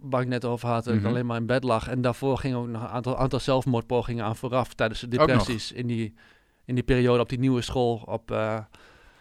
[0.00, 1.08] Waar ik net over had, dat ik mhm.
[1.08, 1.88] alleen maar in bed lag.
[1.88, 5.86] En daarvoor ging ook nog een aantal, aantal zelfmoordpogingen aan vooraf tijdens de depressies in
[5.86, 6.14] die
[6.64, 8.30] in die periode op die nieuwe school op.
[8.30, 8.58] Uh,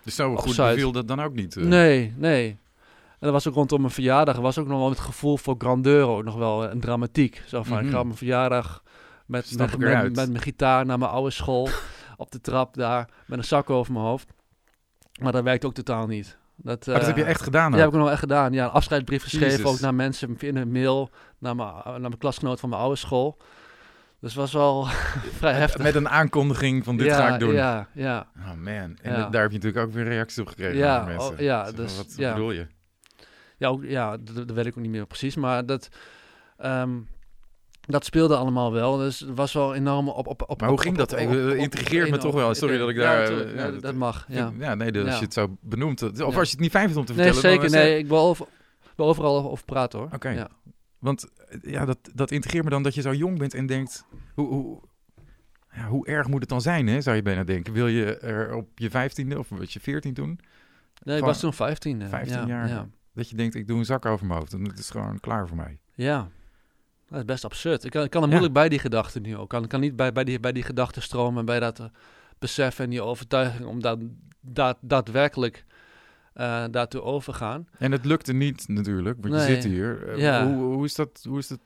[0.03, 1.55] dus zo goed beviel dat dan ook niet?
[1.55, 1.65] Uh.
[1.65, 2.49] Nee, nee.
[3.09, 4.35] En dat was ook rondom mijn verjaardag.
[4.35, 7.43] Er was ook nog wel het gevoel voor grandeur ook nog wel een dramatiek.
[7.47, 7.87] Zo van, mm -hmm.
[7.87, 8.83] ik ga mijn verjaardag
[9.25, 11.69] met, met, met, met, mijn gitaar naar mijn oude school
[12.17, 14.27] op de trap daar met een zak over mijn hoofd.
[15.21, 16.37] Maar dat werkt ook totaal niet.
[16.61, 17.71] Dat, uh, dat heb je echt gedaan?
[17.71, 18.53] Ja, heb ik nog echt gedaan.
[18.53, 22.59] Ja, een afscheidsbrief geschreven ook naar mensen in een mail, naar mijn, naar mijn klasgenoot
[22.59, 23.37] van mijn oude school.
[24.19, 24.85] Dus was wel
[25.39, 25.83] vrij heftig.
[25.83, 27.53] Met een aankondiging van dit ja, ga ik doen.
[27.53, 28.27] Ja, ja.
[28.37, 28.97] Oh man.
[29.01, 29.29] En ja.
[29.29, 31.33] daar heb je natuurlijk ook weer reacties op gekregen ja, van mensen.
[31.33, 32.33] Oh, ja, dus, wat, ja.
[32.33, 32.67] bedoel je?
[33.57, 35.35] Ja, ook, ja dat, dat, weet ik ook niet meer precies.
[35.35, 35.89] Maar dat,
[36.65, 37.07] um,
[37.91, 38.97] dat speelde allemaal wel.
[38.97, 40.27] Dus het was wel enorm op...
[40.27, 41.13] op, op maar hoe ging dat?
[41.13, 42.53] Intrigeert me toch wel.
[42.53, 43.31] Sorry dat ik daar...
[43.31, 44.53] Ja, ja, dat mag, ja.
[44.59, 46.21] Ja, nee, dat, als je het zo benoemt.
[46.21, 47.43] Of als je het niet fijn vindt om te vertellen...
[47.43, 47.69] Nee, zeker.
[47.69, 48.45] Nee, ik wil, over,
[48.95, 50.09] wil overal over praten hoor.
[50.13, 50.47] Oké.
[50.99, 51.27] Want
[51.61, 54.81] ja, dat, dat integreert me dan dat je zo jong bent en denkt, hoe, hoe,
[55.71, 57.73] ja, hoe erg moet het dan zijn, hè, zou je bijna denken.
[57.73, 60.39] Wil je er op je vijftiende of wat je veertien doen?
[61.03, 62.07] Nee, ik was toen 15.
[62.09, 62.67] 15 jaar.
[62.67, 62.87] Ja.
[63.13, 65.47] Dat je denkt, ik doe een zak over mijn hoofd en het is gewoon klaar
[65.47, 65.79] voor mij.
[65.93, 66.27] Ja,
[67.09, 67.83] dat is best absurd.
[67.83, 69.43] Ik kan, ik kan er moeilijk bij die gedachten nu ook.
[69.43, 71.85] Ik kan, kan niet bij, bij, die, bij die gedachten stromen, bij dat uh,
[72.39, 73.99] besef en die overtuiging om dat,
[74.41, 75.65] dat daadwerkelijk
[76.35, 77.67] uh, daartoe overgaan.
[77.77, 80.07] En het lukte niet natuurlijk, want je zit hier.
[80.07, 80.47] Uh, ja.
[80.47, 81.59] hoe, hoe, is dat, hoe, is dat,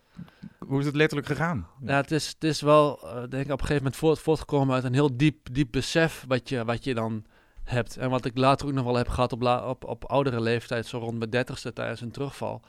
[0.57, 1.67] hoe is het letterlijk gegaan?
[1.85, 4.83] Ja, het is, het is wel, denk ik, op een gegeven moment voort, voortgekomen uit
[4.83, 7.25] een heel diep, diep besef wat je, wat je dan
[7.63, 7.97] hebt.
[7.97, 10.97] En wat ik later ook nog wel heb gehad op, op, op oudere leeftijd, zo
[10.97, 12.61] rond mijn dertigste tijdens een terugval.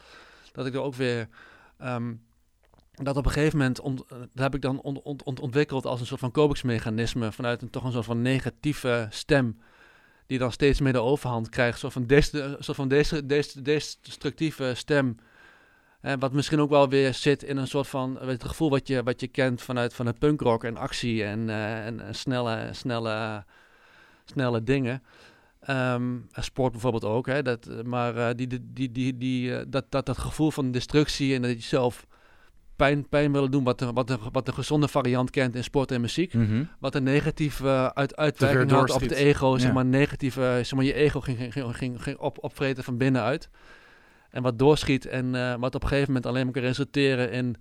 [0.52, 1.28] Dat ik er ook weer...
[1.82, 2.22] Um,
[3.02, 6.07] dat op een gegeven moment ont, dat heb ik dan ont, ont, ontwikkeld als een
[6.07, 9.59] soort van kopingsmechanisme vanuit een toch een soort van negatieve stem
[10.26, 15.16] die dan steeds meer de overhand krijgt, soort van, een soort van des, destructieve stem.
[16.18, 19.02] Wat misschien ook wel weer zit in een soort van weet, het gevoel wat je,
[19.02, 23.44] wat je kent vanuit van het punkrock en actie en, en, snelle, snelle
[24.24, 25.02] snelle dingen.
[25.68, 30.18] Um, sport bijvoorbeeld ook, hè, dat, maar uh, die, die, die, die, dat, dat, dat
[30.18, 32.07] gevoel van destructie en dat je zelf
[32.76, 35.90] pijn, pijn willen doen, wat de, wat, de, wat de gezonde variant kent in sport
[35.90, 36.34] en muziek.
[36.34, 36.68] Mm -hmm.
[36.78, 39.58] Wat een negatieve uh, uit, uitwerking had op het ego, ja.
[39.58, 43.48] zeg maar negatieve, zeg maar je ego ging, ging, ging, ging op, opvreten van binnenuit.
[44.30, 47.56] En wat doorschiet en uh, wat op een gegeven moment alleen maar kan resulteren in,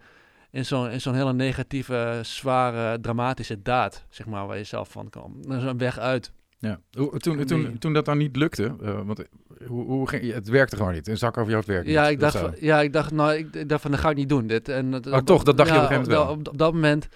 [0.51, 5.09] in zo'n in zo'n hele negatieve, zware, dramatische daad, zeg maar, waar je zelf van
[5.09, 5.45] kan.
[5.49, 6.31] Er is een weg uit.
[6.69, 6.79] Ja,
[7.17, 9.25] toen, toen, toen dat dan niet lukte, uh, want eh,
[9.67, 11.07] hoe, hoe ging, het werkte gewoon niet.
[11.07, 13.81] Een zak over jou werk ja, ik dacht, van, ja, ik dacht, nou, ik dacht
[13.81, 14.47] van, dat ga ik niet doen.
[14.47, 14.69] Dit.
[14.69, 16.37] En, oh, toch, dat dacht ja, je op een gegeven moment wel.
[16.37, 17.07] Op, op, dat moment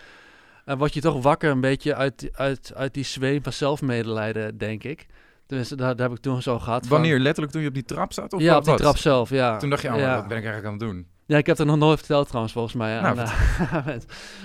[0.66, 4.84] uh, word je toch wakker een beetje uit, uit, uit die zweem van zelfmedelijden, denk
[4.84, 5.06] ik.
[5.46, 6.88] Dus dat, dat heb ik toen zo gehad.
[6.88, 7.14] Wanneer?
[7.14, 8.34] Van, letterlijk toen je op die trap zat?
[8.34, 9.58] Of ja, op die trap zelf, ja.
[9.58, 10.16] Toen dacht je, oh, ja.
[10.16, 11.08] wat ben ik eigenlijk aan het doen?
[11.28, 13.02] Ja, ik heb het nog nooit verteld trouwens, volgens mij.
[13.02, 13.16] Nou,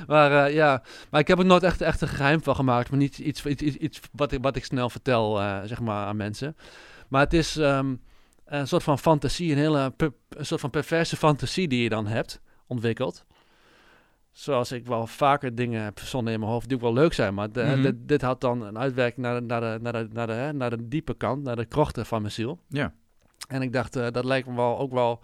[0.07, 2.91] maar uh, ja, maar ik heb er nooit echt, echt een geheim van gemaakt.
[2.91, 6.17] Maar niet iets, iets, iets wat, ik, wat ik snel vertel, uh, zeg maar, aan
[6.17, 6.57] mensen.
[7.09, 8.01] Maar het is um,
[8.45, 9.93] een soort van fantasie, een hele
[10.29, 13.25] een soort van perverse fantasie die je dan hebt ontwikkeld.
[14.33, 17.35] Zoals ik wel vaker dingen heb verzonnen in mijn hoofd die ook wel leuk zijn.
[17.35, 17.83] Maar de, mm -hmm.
[17.83, 20.53] dit, dit, had dan een uitwerking naar de, naar, de, naar, de, naar, de, hè,
[20.53, 22.61] naar de diepe kant, naar de krochten van mijn ziel.
[22.69, 22.93] Ja.
[23.49, 25.21] En ik dacht, uh, dat lijkt me wel ook wel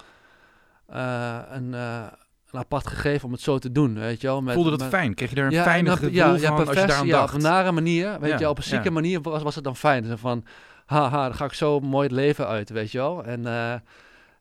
[0.93, 2.07] een, uh,
[2.51, 4.43] een apart gegeven om het zo te doen, weet je wel.
[4.43, 5.15] Met, Voelde dat met, fijn?
[5.15, 7.29] Kreeg je er een ja, fijne gevoel ja, ja, van als je daar ja, dacht?
[7.29, 10.03] op een nare manier, weet je, op een zieke manier was, was het dan fijn.
[10.03, 10.45] Dus van,
[10.87, 13.25] haha, dan ga ik zo mooi het leven uit, weet je wel.
[13.25, 13.75] En uh,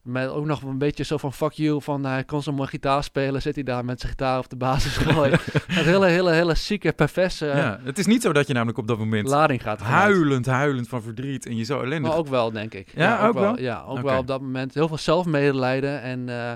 [0.08, 3.04] met ook nog een beetje zo van fuck you, van hij kon zo mooi gitaar
[3.04, 5.26] spelen, zit hij daar met zijn gitaar op de basisschool.
[5.26, 5.40] een
[5.94, 8.98] hele, hele, hele zieke, perverse ja, Het is niet zo dat je namelijk op dat
[8.98, 12.10] moment lading gaat huilend, huilend van verdriet en je zo ellendig...
[12.10, 12.92] Maar ook wel, denk ik.
[12.96, 13.44] Ja, ja ook, ook wel?
[13.44, 13.60] wel?
[13.60, 14.04] Ja, ook okay.
[14.04, 14.74] wel op dat moment.
[14.74, 16.28] Heel veel zelfmedelijden en...
[16.28, 16.52] Uh,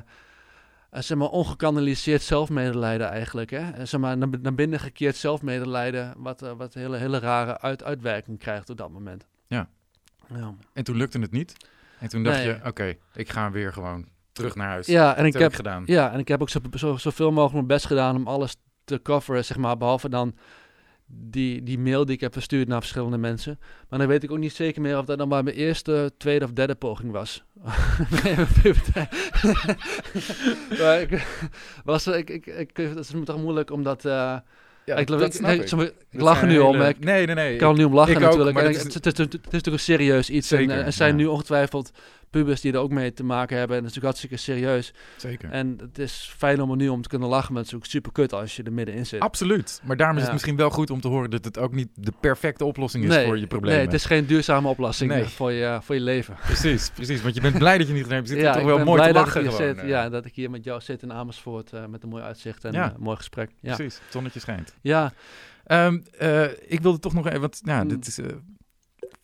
[0.93, 3.49] uh, zeg maar, ongekanaliseerd zelfmedelijden eigenlijk.
[3.49, 3.85] Hè?
[3.85, 7.83] Zeg maar, naar, naar binnen gekeerd zelfmedelijden, wat, uh, wat een hele, hele rare uit,
[7.83, 9.27] uitwerking krijgt op dat moment.
[9.47, 9.69] Ja.
[10.27, 10.55] ja.
[10.73, 11.55] En toen lukte het niet?
[12.01, 12.47] En toen dacht nee.
[12.47, 14.87] je, oké, okay, ik ga weer gewoon terug naar huis.
[14.87, 15.83] Ja, en ik heb, gedaan.
[15.85, 19.01] Ja, en ik heb ook zo, zo, zoveel mogelijk mijn best gedaan om alles te
[19.01, 20.35] coveren, zeg maar, behalve dan
[21.05, 23.59] die, die mail die ik heb verstuurd naar verschillende mensen.
[23.89, 26.45] Maar dan weet ik ook niet zeker meer of dat dan maar mijn eerste, tweede
[26.45, 27.43] of derde poging was.
[30.79, 31.25] maar ik,
[31.83, 34.05] was, ik, ik, ik, dat is me toch moeilijk omdat...
[34.05, 34.37] Uh,
[34.85, 36.81] ja, ik, ik, ik, ik, ik lach er nu om.
[36.81, 37.55] Ik nee, nee, nee.
[37.55, 38.57] kan er nu om lachen ook, natuurlijk.
[38.57, 40.47] Het is, het, is, het, is, natuurlijk een serieus iets.
[40.47, 41.15] Zeker, en er zijn ja.
[41.15, 41.91] nu ongetwijfeld
[42.31, 43.77] pubers die er ook mee te maken hebben.
[43.77, 44.93] En dat is natuurlijk hartstikke serieus.
[45.17, 45.49] Zeker.
[45.51, 47.85] En het is fijn om er nu om te kunnen lachen, maar het is ook
[47.85, 49.19] super kut als je er middenin zit.
[49.19, 49.81] Absoluut.
[49.83, 50.27] Maar daarom is Ja.
[50.27, 53.09] het misschien wel goed om te horen dat het ook niet de perfecte oplossing is
[53.09, 53.77] nee, voor je problemen.
[53.77, 55.21] Nee, het is geen duurzame oplossing Nee.
[55.21, 56.35] eh, voor, je, voor je leven.
[56.45, 57.21] Precies, precies.
[57.21, 58.27] Want je bent blij dat je niet hebt.
[58.27, 59.73] Je zit ja, toch ik wel ben mooi blij te dat ik lachen hier gewoon.
[59.75, 59.83] zit.
[59.83, 59.89] eh.
[59.89, 62.71] Ja, dat ik hier met jou zit in Amersfoort eh, met een mooi uitzicht en
[62.73, 62.85] Ja.
[62.87, 63.49] eh, een mooi gesprek.
[63.59, 64.73] Ja, Precies, het zonnetje schijnt.
[64.81, 65.13] ja.
[65.65, 67.89] Ehm, eh, ik wilde toch nog even, want ja, Mm.
[67.89, 68.25] dit is, eh,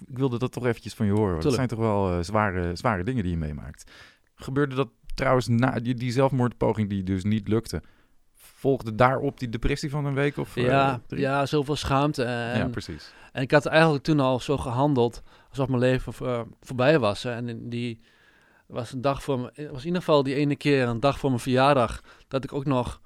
[0.06, 1.32] ik wilde dat toch eventjes van je horen.
[1.32, 1.88] want Het zijn Tuurlijk.
[1.90, 3.92] toch wel eh, zware, zware dingen die je meemaakt.
[4.36, 7.82] Gebeurde dat trouwens na die, die zelfmoordpoging die dus niet lukte?
[8.36, 11.22] Volgde daarop die depressie van een week of eh, ja, drie?
[11.22, 12.24] ja, zoveel schaamte.
[12.24, 13.14] En, ja, precies.
[13.32, 17.24] En ik had eigenlijk toen al zo gehandeld alsof mijn leven voor- voorbij was.
[17.24, 17.32] hè.
[17.32, 18.02] En in die
[18.68, 21.30] was een dag voor me, was in ieder geval die ene keer een dag voor
[21.30, 23.02] mijn verjaardag dat ik ook nog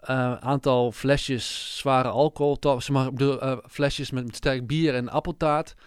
[0.00, 5.74] een aantal flesjes zware alcohol, zeg maar, eh, flesjes met, met sterk bier en appeltaart,
[5.76, 5.84] eh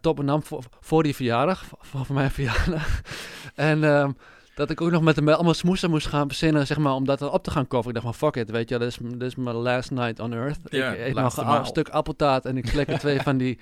[0.00, 3.00] top en nam voor, voor die verjaardag, voor, voor mijn verjaardag.
[3.54, 4.12] en ehm,
[4.54, 7.18] dat ik ook nog met hem allemaal smoesen moest gaan verzinnen, zeg maar, om dat
[7.18, 7.96] dan op te gaan coveren.
[7.96, 10.32] Ik dacht van, fuck it, weet je, dit is, dit is mijn last night on
[10.32, 10.58] earth.
[10.64, 11.64] Ik eet nog een maal.
[11.64, 13.58] stuk appeltaart en ik slik er twee van die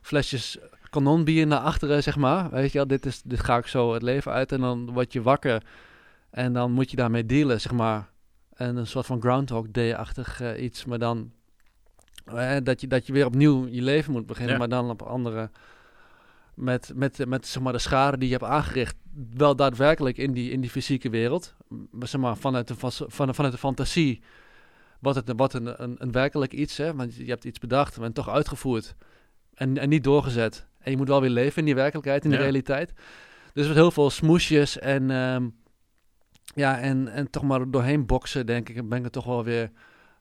[0.00, 0.58] flesjes
[0.90, 2.50] kanonbier naar achteren, zeg maar.
[2.50, 5.12] Weet je wel, dit, is, dit ga ik zo het leven uit en dan word
[5.12, 5.62] je wakker.
[6.30, 8.08] En dan moet je daarmee dealen, zeg maar.
[8.54, 11.32] En een soort van Groundhog Day-achtig uh, iets, maar dan
[12.32, 15.50] uh, dat, je, dat je weer opnieuw je leven moet beginnen, maar dan op andere.
[16.54, 18.96] Met, met, met zeg maar, de schade die je hebt aangericht,
[19.34, 21.54] wel daadwerkelijk in die, in die fysieke wereld.
[21.90, 24.22] Maar, zeg maar, vanuit, de, van, vanuit de fantasie
[25.00, 26.94] wat, het, wat een, een, een werkelijk iets, hè?
[26.94, 28.94] want je hebt iets bedacht en toch uitgevoerd
[29.54, 30.66] en, en niet doorgezet.
[30.78, 32.92] En je moet wel weer leven in die werkelijkheid, in de realiteit.
[33.52, 35.54] Dus met heel veel smoesjes en, um,
[36.54, 39.70] ja, en, en toch maar doorheen boksen, denk ik, ben ik er toch wel weer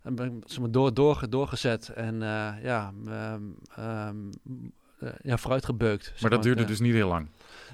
[0.06, 2.94] en ben ik door, door, doorgezet en uh, ja,
[4.08, 4.30] um,
[5.22, 6.14] ja, vooruitgebeukt.
[6.22, 7.28] Maar dat duurde dus niet heel lang?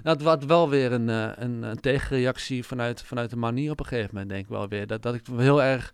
[0.03, 3.79] Nou, het was wel weer een, uh, een, een, tegenreactie vanuit, vanuit de manier op
[3.79, 4.87] een gegeven moment, denk ik wel weer.
[4.87, 5.91] Dat, dat ik heel erg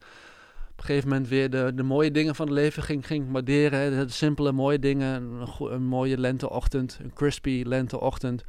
[0.72, 3.98] op een gegeven moment weer de, de mooie dingen van het leven ging, ging waarderen.
[3.98, 8.44] De, de simpele mooie dingen, een, een mooie lenteochtend, een crispy lenteochtend.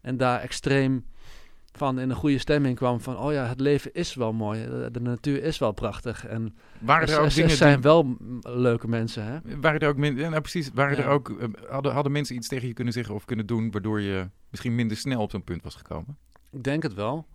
[0.00, 1.04] En daar extreem
[1.76, 5.00] van in een goede stemming kwam van, oh ja, het leven is wel mooi, de,
[5.00, 6.26] natuur is wel prachtig.
[6.26, 7.82] En waren er, ook dingen zijn die...
[7.82, 9.38] wel leuke mensen, hè?
[9.60, 12.68] Waren er ook mensen, nou precies, waren er ook, eh, hadden, hadden mensen iets tegen
[12.68, 15.74] je kunnen zeggen of kunnen doen, waardoor je misschien minder snel op zo'n punt was
[15.74, 16.16] gekomen?
[16.50, 17.26] Ik denk het wel.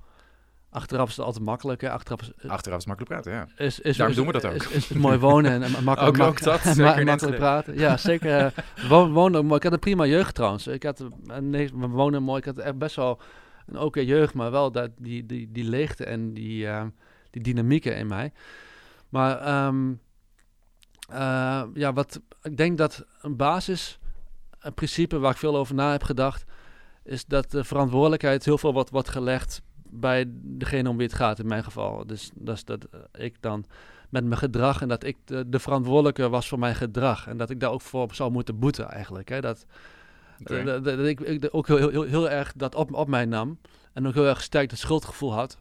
[0.72, 1.82] Achteraf is het altijd makkelijk.
[1.82, 1.90] Hè?
[1.90, 3.66] Achteraf, is, Achteraf is makkelijk praten, ja.
[3.66, 4.54] Is, is, Daarom doen we dat ook.
[4.54, 7.78] Is, is, mooi wonen en, en makkelijk, ook, ook dat, zeker makkelijk praten.
[7.78, 8.54] Ja, zeker.
[8.90, 10.68] wonen, wonen, ik had een prima jeugd trouwens.
[10.68, 11.04] Ik had,
[11.40, 12.40] nee, we wonen mooi.
[12.40, 13.22] Ik had echt best wel
[13.72, 16.84] een oké jeugd, maar wel dat, die, die, die leegte en die, uh,
[17.30, 18.32] die dynamieken in mij.
[19.10, 20.00] Maar um,
[21.12, 24.00] uh, ja, wat ik denk dat een basis,
[24.60, 26.46] een principe waar ik veel over na heb gedacht,
[27.04, 31.40] is dat de verantwoordelijkheid heel veel wordt, wordt gelegd bij degene om wie het gaat,
[31.40, 32.08] in mijn geval.
[32.08, 33.66] Dus dat is dat ik dan
[34.10, 37.28] met mijn gedrag en dat ik de, de, verantwoordelijke was voor mijn gedrag.
[37.28, 39.30] En dat ik daar ook voor zou moeten boeten eigenlijk.
[39.30, 39.42] Hè?
[39.42, 39.66] Dat,
[40.42, 40.64] okay.
[40.64, 43.60] dat, dat, ik, ik ook heel, heel, heel, erg dat op, op mij nam.
[43.94, 45.60] En ook heel erg sterk het schuldgevoel had.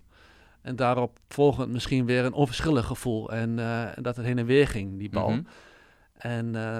[0.62, 3.30] En daarop volgend misschien weer een onverschillig gevoel.
[3.30, 5.28] En uh, dat het heen en weer ging, die bal.
[5.28, 5.46] Mm -hmm.
[6.12, 6.78] En uh,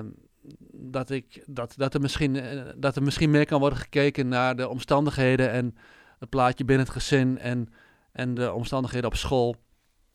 [0.72, 4.56] dat, ik, dat, dat, er misschien, uh, dat er misschien meer kan worden gekeken naar
[4.56, 5.76] de omstandigheden en
[6.18, 7.68] het plaatje binnen het gezin en,
[8.12, 9.56] en de omstandigheden op school.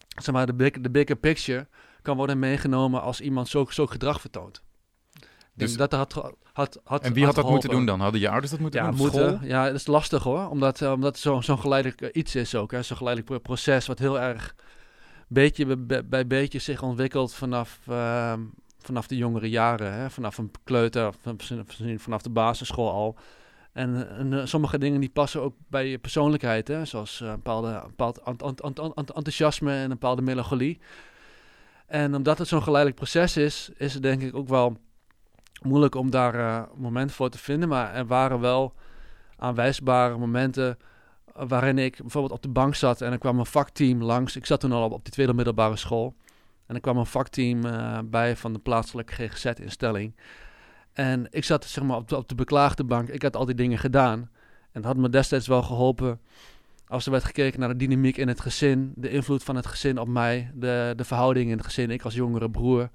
[0.07, 1.67] Zeg maar, de, big, de bigger picture
[2.01, 4.63] kan worden meegenomen als iemand zo, zo gedrag vertoont.
[5.55, 6.13] Dus, dat had,
[6.53, 7.99] had, had, en wie had, dat moeten doen dan?
[7.99, 8.97] Hadden je ouders dat moeten ja, doen?
[8.97, 10.49] Moeten, ja, dat is lastig hoor.
[10.49, 12.73] Omdat, uh, omdat zo'n zo geleidelijk iets is ook.
[12.79, 14.55] Zo'n geleidelijk proces wat heel erg
[15.27, 18.33] beetje bij, bij beetje zich ontwikkelt vanaf, uh,
[18.79, 19.93] vanaf de jongere jaren.
[19.93, 20.09] Hè?
[20.09, 21.13] Vanaf een kleuter,
[21.97, 23.17] vanaf de basisschool al.
[23.73, 26.67] En, en uh, sommige dingen die passen ook bij je persoonlijkheid.
[26.67, 26.85] Hè?
[26.85, 28.21] Zoals een bepaalde, bepaald
[29.13, 30.79] enthousiasme en een bepaalde melancholie.
[31.87, 34.77] En omdat het zo'n geleidelijk proces is, is het denk ik ook wel
[35.63, 37.69] moeilijk om daar uh, momenten voor te vinden.
[37.69, 38.73] Maar er waren wel
[39.37, 40.77] aanwijsbare momenten
[41.33, 44.35] waarin ik bijvoorbeeld op de bank zat en er kwam een vakteam langs.
[44.35, 46.15] Ik zat toen al op, die tweede middelbare school.
[46.65, 50.15] En er kwam een vakteam uh, bij van de plaatselijke GGZ-instelling.
[50.93, 53.09] En ik zat zeg maar op de, op de beklaagde bank.
[53.09, 54.19] Ik had al die dingen gedaan.
[54.71, 56.19] En dat had me destijds wel geholpen
[56.87, 59.99] als er werd gekeken naar de dynamiek in het gezin, de invloed van het gezin
[59.99, 62.89] op mij, de, de verhouding in het gezin, ik als jongere broer,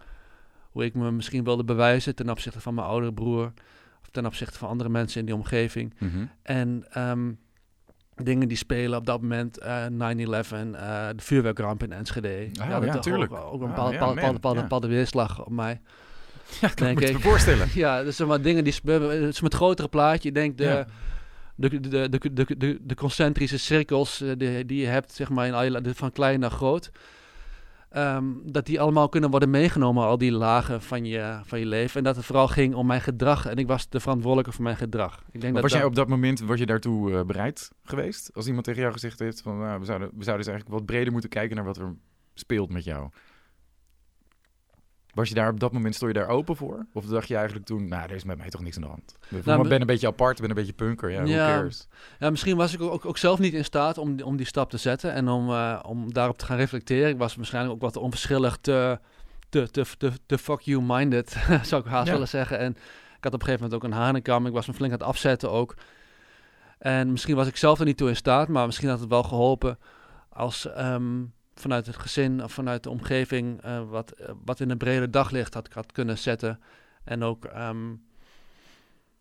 [0.70, 3.52] hoe ik me misschien wilde bewijzen ten opzichte van mijn oudere broer
[4.00, 5.94] of ten opzichte van andere mensen in die omgeving.
[5.94, 6.04] Mhm.
[6.04, 6.30] Mm -hmm.
[6.42, 7.38] En um,
[8.24, 12.48] dingen die spelen op dat moment, uh, 9-11, uh, de vuurwerkramp in Enschede.
[12.60, 13.32] Ah, ja, ja natuurlijk.
[13.32, 15.80] Ook, ook een bepaalde, ja, bepaalde, bepaalde weerslag op mij.
[16.60, 17.68] Ja, dat denk ik me voorstellen.
[17.74, 20.28] ja, dus maar dingen die spelen, het is met grotere plaatje.
[20.28, 20.84] Ik denk de,
[21.54, 25.94] de, de, de, de, de, concentrische cirkels uh, die, die je hebt, zeg maar, in,
[25.94, 26.90] van klein naar groot.
[27.96, 31.96] Um, dat die allemaal kunnen worden meegenomen, al die lagen van je, van je leven.
[31.96, 33.46] En dat het vooral ging om mijn gedrag.
[33.46, 35.24] En ik was de verantwoordelijke voor mijn gedrag.
[35.30, 38.30] Ik denk maar dat was jij op dat moment, was je daartoe uh, bereid geweest?
[38.34, 40.86] Als iemand tegen jou gezegd heeft van, nou, we, zouden, we zouden dus eigenlijk wat
[40.86, 41.94] breder moeten kijken naar wat er
[42.34, 43.08] speelt met jou.
[45.20, 46.86] Was je daar op dat moment, stond je daar open voor?
[46.92, 49.16] Of dacht je eigenlijk toen, nou, er is met mij toch niks aan de hand?
[49.28, 51.88] Ik nou, ben een beetje apart, ben een beetje punker, ja, ja, cares?
[52.18, 54.76] Ja, misschien was ik ook, ook zelf niet in staat om, om die stap te
[54.76, 57.10] zetten en om, uh, om daarop te gaan reflecteren.
[57.10, 58.98] Ik was waarschijnlijk ook wat onverschillig te,
[59.48, 62.12] te, te, te, te fuck you minded, zou ik haast ja.
[62.12, 62.58] willen zeggen.
[62.58, 62.70] En
[63.16, 65.08] ik had op een gegeven moment ook een hanenkam, ik was me flink aan het
[65.08, 65.74] afzetten ook.
[66.78, 69.22] En misschien was ik zelf er niet toe in staat, maar misschien had het wel
[69.22, 69.78] geholpen
[70.28, 70.68] als...
[70.78, 75.10] Um, vanuit het gezin of vanuit de omgeving uh, wat, uh, wat in een breder
[75.10, 76.60] daglicht had, had kunnen zetten.
[77.04, 78.02] En ook um,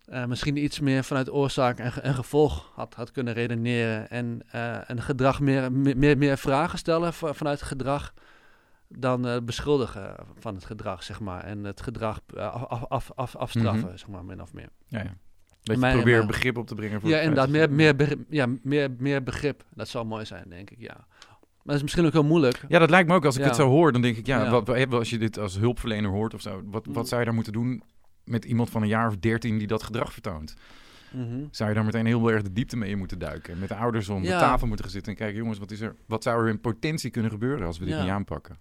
[0.10, 4.10] uh, misschien iets meer vanuit oorzaak en, ge en gevolg had, had kunnen redeneren.
[4.10, 4.42] En,
[4.88, 8.14] en gedrag meer, meer, meer vragen stellen vanuit het gedrag
[8.88, 11.44] dan beschuldigen van het gedrag, zeg maar.
[11.44, 13.98] En het gedrag af, af, af, afstraffen, mm -hmm.
[13.98, 14.70] zeg maar, min of meer.
[14.88, 15.16] Ja, ja.
[15.64, 17.02] Dat je probeert mijn, begrip op te brengen.
[17.02, 17.50] Voor ja, inderdaad.
[17.50, 19.64] Meer, meer, ja meer, meer begrip.
[19.74, 21.08] Dat zou mooi zijn, denk ik, ja
[21.64, 22.64] Maar dat is misschien ook heel moeilijk.
[22.68, 23.26] Ja, dat lijkt me ook.
[23.26, 26.12] Als ik het zo hoor, dan denk ik, ja, Wat, als je dit als hulpverlener
[26.12, 27.06] hoort of zo, wat, wat mm.
[27.06, 27.84] zou je daar moeten doen
[28.24, 30.56] met iemand van een jaar of dertien die dat gedrag vertoont?
[31.12, 31.44] Mhm.
[31.52, 33.60] Zou je daar meteen heel erg de diepte mee in moeten duiken?
[33.60, 35.96] Met de ouders om de tafel moeten gaan zitten en kijken, jongens, wat, is er,
[36.06, 38.58] wat zou er in potentie kunnen gebeuren als we dit niet aanpakken?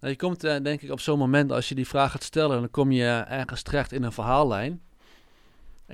[0.00, 2.60] Nou, je komt uh, denk ik op zo'n moment, als je die vraag gaat stellen,
[2.60, 4.80] dan kom je ergens terecht in een verhaallijn.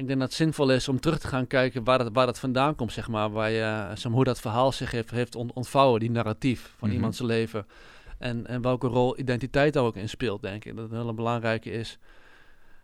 [0.01, 2.38] Ik denk dat het zinvol is om terug te gaan kijken waar dat, waar dat
[2.38, 3.30] vandaan komt, zeg maar.
[3.30, 7.20] Waar je, uh, hoe dat verhaal zich heeft, heeft ontvouwen, die narratief van mm iemands
[7.20, 7.66] leven.
[8.18, 10.74] En, en welke rol identiteit daar ook in speelt, denk ik.
[10.74, 11.98] Dat het een hele belangrijke is.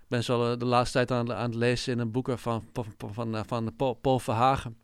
[0.03, 2.65] Ik ben zo eh, de laatste tijd aan, aan het lezen in een boek van,
[2.73, 4.77] van, van, van Paul, Verhagen.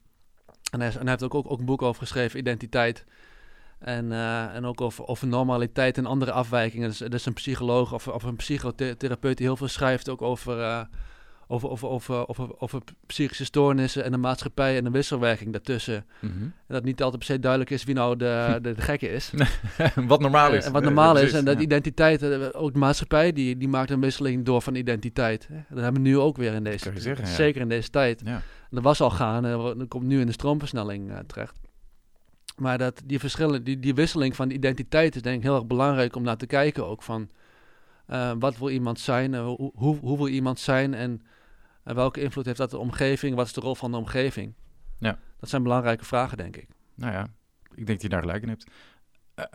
[0.71, 3.05] En hij, en hij heeft ook, ook, ook, een boek over geschreven, Identiteit.
[3.79, 6.89] En, uh, en ook over, over normaliteit en andere afwijkingen.
[6.89, 10.83] Dus, dus een psycholoog of, of een psychotherapeut die heel veel schrijft ook over, uh,
[11.53, 16.05] over, over, over, over, over psychische stoornissen en de maatschappij en de wisselwerking daartussen.
[16.21, 16.43] Mm -hmm.
[16.43, 19.33] En dat niet altijd per se duidelijk is wie nou de, de, de gekke is.
[20.07, 20.65] wat normaal is.
[20.65, 21.33] En wat normaal is.
[21.33, 25.49] En dat identiteit, eh, ook de maatschappij, die, die maakt een wisseling door van identiteit.
[25.69, 27.29] Dat hebben we nu ook weer in deze tijd.
[27.29, 28.21] Zeker in deze tijd.
[28.25, 28.43] Ja.
[28.71, 31.61] Dat was al gaan en dat komt nu in de stroomversnelling uh, terecht.
[32.57, 36.17] Maar dat, die, verschillen, die, die wisseling van identiteit is denk ik heel erg belangrijk
[36.17, 37.29] om naar te kijken ook van
[38.11, 41.23] uh, wat wil iemand zijn, uh, hoe, hoe, hoe, wil iemand zijn en
[41.85, 44.55] uh, welke invloed heeft dat de omgeving, wat is de rol van de omgeving?
[44.99, 45.19] Ja.
[45.39, 46.69] Dat zijn belangrijke vragen, denk ik.
[46.95, 47.23] Nou ja,
[47.75, 48.67] ik denk dat je daar gelijk in hebt.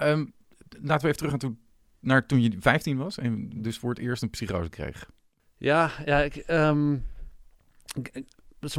[0.02, 0.34] Um,
[0.70, 1.60] laten we even terug toen,
[2.00, 5.10] naar toen je 15 was en dus voor het eerst een psychose kreeg.
[5.58, 7.06] Ja, ja ik, um,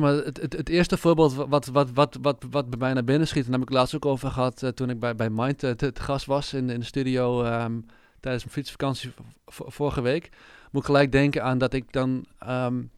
[0.01, 3.29] maar, het, het, het, eerste voorbeeld wat, wat, wat, wat, wat bij mij naar binnen
[3.29, 5.63] schiet, en daar heb ik laatst ook over gehad uh, toen ik bij, bij Mind
[5.63, 7.87] uh, te, te, gast was in, in de studio um,
[8.21, 9.13] tijdens mijn fietsvakantie
[9.47, 10.29] vorige week,
[10.71, 12.91] moet ik gelijk denken aan dat ik dan um,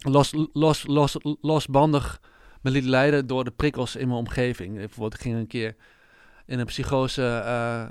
[0.00, 2.20] los, los, los, losbandig
[2.60, 4.76] me liet leiden door de prikkels in mijn omgeving.
[4.76, 5.76] Bijvoorbeeld, ik ging een keer
[6.46, 7.44] in een psychose uh,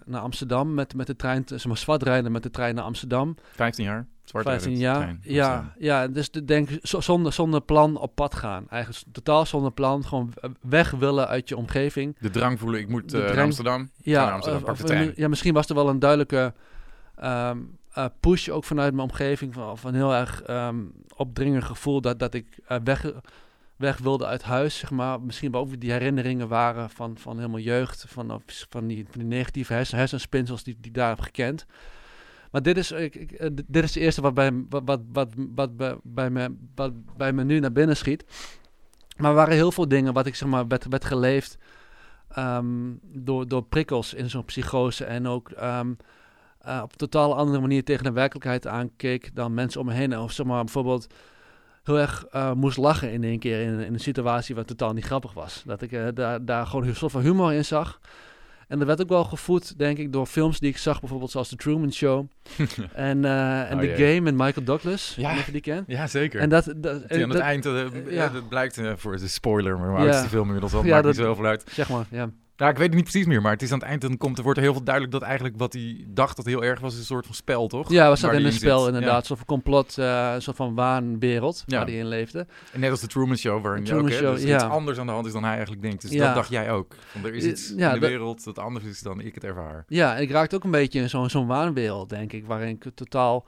[0.06, 3.36] naar Amsterdam met, met de trein, zeg maar zwart rijden met de trein naar Amsterdam.
[3.52, 4.08] 15 jaar?
[4.24, 5.18] 15 jaar.
[5.22, 8.66] ja, ja, dus de, denk zonder, zonder plan op pad gaan.
[8.70, 10.06] Eigenlijk totaal zonder plan.
[10.06, 12.16] Gewoon weg willen uit je omgeving.
[12.20, 13.90] De drang voelen, ik moet uh, Amsterdam.
[13.96, 16.54] Ja, Amsterdam, pak de ja, misschien was er wel een duidelijke
[17.24, 19.54] um, uh, push ook vanuit mijn omgeving.
[19.54, 23.12] Van, van heel erg um, opdringend gevoel dat, dat ik uh, weg,
[23.76, 25.22] weg wilde uit huis, zeg maar.
[25.22, 28.06] Misschien ook die herinneringen waren van, van helemaal jeugd.
[28.08, 31.66] Van, van, die, negatieve hersen, hersenspinsels die, die daar heb gekend.
[32.52, 35.34] Maar dit is, ik, ik, eh, dit is het eerste wat bij, wat, wat, wat,
[35.56, 38.26] wat, bij, me, wat bij me nu naar binnen schiet.
[39.18, 41.58] Maar er waren heel veel dingen wat ik zeg maar werd, werd geleefd
[42.38, 45.06] um, door, door prikkels in zo'n psychose.
[45.06, 45.98] En ook um,
[46.68, 50.18] uh, op een totaal andere manier tegen de werkelijkheid aankeek dan mensen om me heen.
[50.18, 51.08] Of zeg maar bijvoorbeeld
[51.84, 55.06] heel erg uh, moest lachen in één keer in, in, een situatie wat totaal niet
[55.06, 55.64] grappig was.
[55.66, 58.00] Dat ik uh, daar, daar gewoon een soort van humor in zag.
[58.68, 61.50] En dat werd ook wel gevoed, denk ik, door films die ik zag, bijvoorbeeld zoals
[61.50, 62.28] The Truman Show.
[62.94, 65.32] en uh, en oh, The Game met Michael Douglas, ja.
[65.32, 65.88] je die kent.
[65.88, 66.40] Ja, zeker.
[66.40, 68.30] En dat, dat, aan het eind, uh, ja.
[68.30, 71.04] dat blijkt uh, voor de spoiler, maar waar is die film inmiddels al, ja, maakt
[71.04, 71.64] dat, niet zoveel uit.
[71.72, 72.30] Zeg maar, ja.
[72.60, 74.38] Ja, ik weet het niet precies meer, maar het is aan het eind dan komt
[74.38, 76.96] er wordt er heel veel duidelijk dat eigenlijk wat hij dacht dat heel erg was,
[76.96, 77.92] een soort van spel, toch?
[77.92, 80.76] Ja, was dat in een spel inderdaad, een soort van complot, uh, een soort van
[80.76, 82.48] waanwereld waar hij in leefde.
[82.72, 85.12] En net als de Truman Show, waarin je ook Show, dus iets anders aan de
[85.12, 86.02] hand is dan hij eigenlijk denkt.
[86.02, 86.96] Dus dat dacht jij ook.
[87.14, 89.86] Want er is iets in de wereld dat anders is dan ik het ervaar.
[89.88, 93.48] Ja, ik raakte ook een beetje in zo'n zo'n waanwereld, denk ik, waarin ik totaal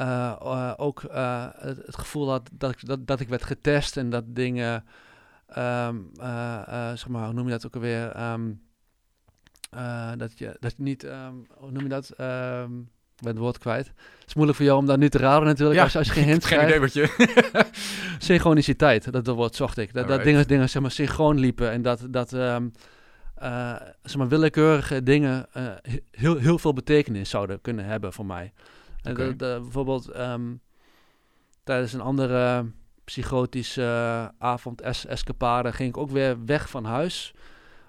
[0.00, 4.10] uh, uh, ook het, het, gevoel had dat ik, dat, dat ik werd getest en
[4.10, 4.84] dat dingen
[5.58, 6.10] um,
[6.96, 8.32] zeg maar, hoe noem je dat ook alweer?
[8.32, 8.62] Um,
[10.16, 12.10] dat, je, dat je niet, um, hoe noem je dat?
[12.10, 13.86] ik ben het woord kwijt.
[13.86, 16.12] Het is moeilijk voor jou om daar nu te raden natuurlijk, ja, als, als je
[16.12, 17.30] geen hint Geen idee wat je...
[18.18, 19.92] Synchroniciteit, dat, dat woord zocht ik.
[19.92, 22.72] Dat, dat dingen, dingen zeg maar, synchroon liepen en dat, dat um,
[23.42, 25.72] uh, zeg maar, willekeurige dingen uh,
[26.10, 28.52] heel, heel veel betekenis zouden kunnen hebben voor mij.
[29.08, 29.26] Okay.
[29.26, 30.60] En bijvoorbeeld um,
[31.64, 32.66] tijdens een andere
[33.04, 37.34] psychotische uh, avond-escapade ging ik ook weer weg van huis.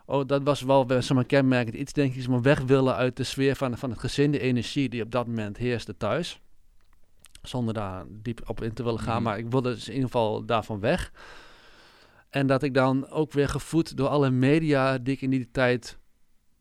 [0.05, 2.27] Oh, dat was wel zo'n kenmerkend iets, denk ik.
[2.27, 5.27] Maar weg willen uit de sfeer van, van het gezin, de energie die op dat
[5.27, 6.39] moment heerste thuis.
[7.41, 9.23] Zonder daar diep op in te willen gaan, mhm.
[9.23, 11.11] maar ik wilde dus in ieder geval daarvan weg.
[12.29, 15.97] En dat ik dan ook weer gevoed door alle media die ik in die tijd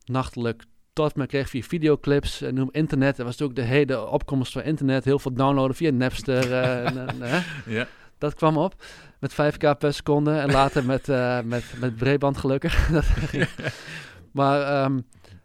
[0.05, 3.17] nachtelijk tot me kreeg via videoclips en noem internet.
[3.17, 6.47] Er was ook de hele opkomst van internet, heel veel downloaden via Napster.
[6.47, 7.17] uh, en,
[7.65, 7.87] ja.
[8.23, 8.75] Dat kwam op
[9.19, 12.89] met 5k per seconde en later met, uh, met, met breedband gelukkig.
[14.31, 14.99] maar ehm,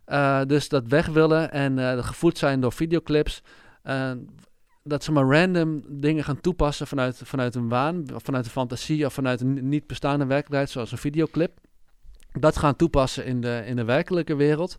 [0.06, 3.42] uh, dus dat weg willen en uh, gevoed zijn door videoclips.
[4.82, 9.06] dat ze maar random dingen gaan toepassen vanuit, vanuit een waan, of vanuit een fantasie
[9.06, 11.58] of vanuit een niet bestaande werkelijkheid, zoals een videoclip.
[12.32, 14.78] dat gaan toepassen in de, in de werkelijke wereld.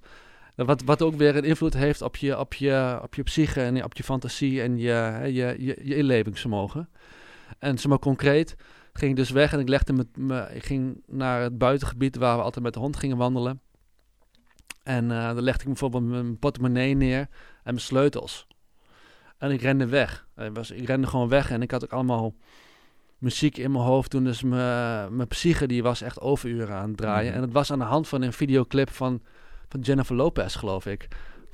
[0.56, 3.84] Wat, wat ook weer een invloed heeft op je, op je, op je psyche en
[3.84, 6.90] op je fantasie en je, je, je, je inlevingsvermogen.
[7.60, 8.56] En zomaar concreet
[8.94, 12.38] ging ik dus weg en ik legde me, me, ik ging naar het buitengebied waar
[12.38, 13.62] we altijd met de hond gingen wandelen.
[14.84, 17.30] En uh, dan legde ik bijvoorbeeld mijn portemonnee neer en
[17.64, 18.48] mijn sleutels.
[19.38, 20.28] En ik rende weg.
[20.38, 22.36] Ik, was, ik rende gewoon weg en ik had ook allemaal
[23.18, 24.24] muziek in mijn hoofd toen.
[24.24, 27.28] Dus mijn, mijn psyche die was echt overuren aan het draaien.
[27.28, 27.36] Mhm.
[27.36, 29.22] En het was aan de hand van een videoclip van,
[29.70, 31.08] van Jennifer Lopez, geloof ik.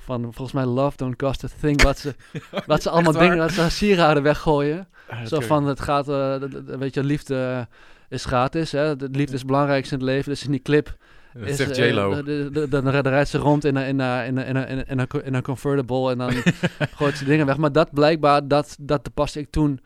[0.06, 1.82] Van volgens mij Love Don't Cost a Thing.
[1.82, 2.16] Wat ze,
[2.66, 4.88] wat ze allemaal dingen, wat ze sieraden weggooien.
[5.26, 6.36] Zo van het gaat, uh,
[6.66, 7.68] weet je, liefde
[8.10, 8.72] is gratis.
[8.72, 8.96] Hè?
[8.96, 10.30] De liefde is het belangrijkste in het leven.
[10.32, 10.98] Dus in die clip
[11.34, 12.22] dat is, zegt J-Lo.
[12.26, 15.42] Uh, dan rijdt ze rond in een, in, een, in, een, in, een, in een
[15.42, 16.32] convertible en dan
[16.98, 17.58] gooit ze dingen weg.
[17.58, 19.80] Maar dat blijkbaar, dat, dat paste ik toen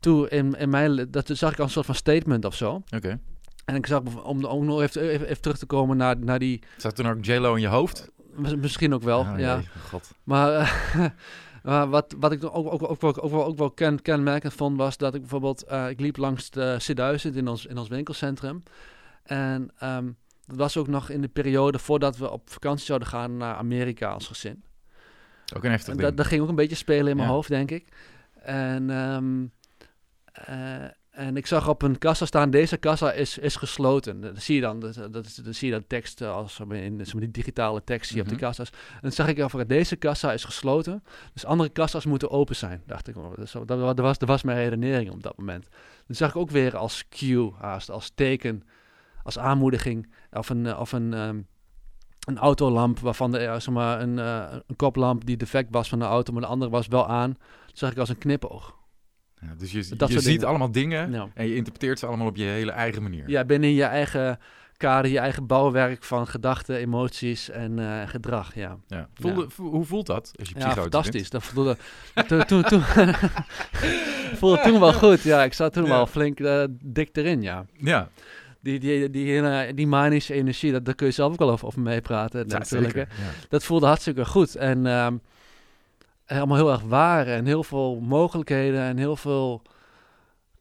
[0.00, 1.06] toe in, in mijn...
[1.10, 2.82] Dat zag ik als een soort van statement of zo.
[2.94, 3.18] Oké.
[3.64, 6.62] En ik zag, om, om nog even, even, even, terug te komen naar, naar die...
[6.76, 8.10] Zat toen ook J-Lo in je hoofd?
[8.36, 9.62] Misschien ook wel, oh, ja.
[9.88, 10.10] God.
[10.24, 10.70] Maar...
[11.88, 14.96] Wat, wat ik ook, ook, ook, ook, ook, wel, ook wel ken, kenmerkend vond, was
[14.96, 15.64] dat ik bijvoorbeeld...
[15.70, 18.62] Uh, ik liep langs de C1000 in ons, in ons winkelcentrum.
[19.22, 20.16] En um,
[20.46, 24.10] dat was ook nog in de periode voordat we op vakantie zouden gaan naar Amerika
[24.10, 24.64] als gezin.
[25.56, 26.00] Ook een heftig ding.
[26.00, 27.88] Dat, dat ging ook een beetje spelen in mijn hoofd, denk ik.
[28.42, 29.52] En, um,
[30.48, 34.20] uh, en ik zag op een kassa staan, deze kassa is, is gesloten.
[34.20, 38.06] Dat zie je dan, dat, dat, zie je dan tekst als in die digitale tekst
[38.06, 38.44] zie je op de mhm.
[38.44, 38.70] kassa's.
[38.70, 41.02] En dan zag ik over deze kassa is gesloten,
[41.32, 43.14] dus andere kassa's moeten open zijn, dacht ik.
[43.14, 45.68] Dat, dat, was, dat was mijn redenering op dat moment.
[46.06, 48.62] Dan zag ik ook weer als cue haast, als teken
[49.22, 50.12] als aanmoediging.
[50.32, 51.46] Of een, eh, of een, um,
[52.26, 55.98] een autolamp waarvan de, uh, zeg maar, een, uh, een koplamp die defect was van
[55.98, 57.36] de auto, maar de andere was wel aan.
[57.66, 58.80] Dat zag ik als een knipoog.
[59.42, 62.70] Ja, dus je, je ziet allemaal dingen en je interpreteert ze allemaal op je hele
[62.70, 63.28] eigen manier.
[63.28, 64.38] Ja, binnen je eigen
[64.76, 68.54] kader, je eigen bouwwerk van gedachten, emoties en uh, gedrag.
[68.54, 68.76] Ja.
[68.86, 69.08] ja.
[69.14, 71.30] Voelde, Hoe voelt dat als je Ja, fantastisch.
[71.30, 71.76] Dat voelde,
[72.26, 72.82] toen, toen, toen
[74.38, 75.22] voelde toen wel goed.
[75.22, 77.66] Ja, ik zat toen wel flink uh, dik erin, ja.
[77.76, 78.08] Ja
[78.62, 81.80] die, die, die, die manische energie, dat, daar kun je zelf ook wel over, over
[81.80, 82.46] meepraten.
[82.46, 83.06] Natuurlijk.
[83.48, 84.56] Dat voelde hartstikke goed.
[84.56, 85.20] En um,
[86.38, 89.62] allemaal heel erg waar en heel veel mogelijkheden en heel veel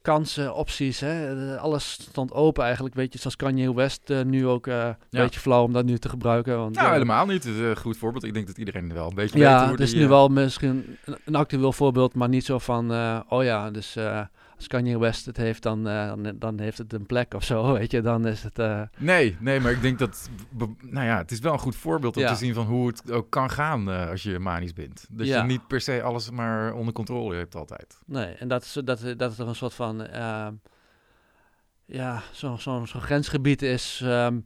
[0.02, 1.00] kansen, opties.
[1.00, 1.58] Hè?
[1.60, 2.96] Alles stond open eigenlijk.
[2.96, 5.98] Weet je, zoals Kanye West uh, nu ook uh, een beetje flauw om dat nu
[5.98, 6.58] te gebruiken.
[6.58, 7.44] Want, nou, helemaal niet.
[7.44, 8.24] Het is een goed voorbeeld.
[8.24, 10.98] Ik denk dat iedereen wel een beetje ja, weet hoe het is nu wel misschien
[11.06, 13.98] een, een, actueel voorbeeld, maar niet zo van, uh, oh ja, dus
[14.62, 17.92] als Kanye West het heeft, dan, uh, dan, heeft het een plek of zo, weet
[17.92, 18.02] je.
[18.02, 18.60] Dan is het...
[18.60, 18.82] Uh...
[18.98, 20.30] Nee, nee, maar ik denk dat...
[20.82, 23.30] Nou ja, het is wel een goed voorbeeld om te zien van hoe het ook
[23.30, 25.06] kan gaan uh, als je manisch bent.
[25.10, 25.42] Dat ja.
[25.42, 27.98] je niet per se alles maar onder controle hebt altijd.
[28.06, 30.08] Nee, en dat is, dat, dat is toch een soort van...
[31.86, 34.02] ja, zo'n zo, zo grensgebied is...
[34.04, 34.46] Um,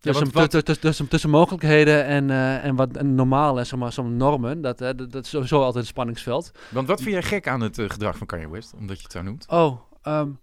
[0.00, 0.80] tussen, wat...
[0.80, 4.78] tussen, tussen mogelijkheden en, uh, en wat en normaal en zeg maar, zo'n normen, dat,
[4.78, 6.50] dat, dat, is sowieso altijd een spanningsveld.
[6.70, 9.12] Want wat vind jij gek aan het uh, gedrag van Kanye West, omdat je het
[9.12, 9.46] zo noemt?
[9.48, 10.38] Oh, um...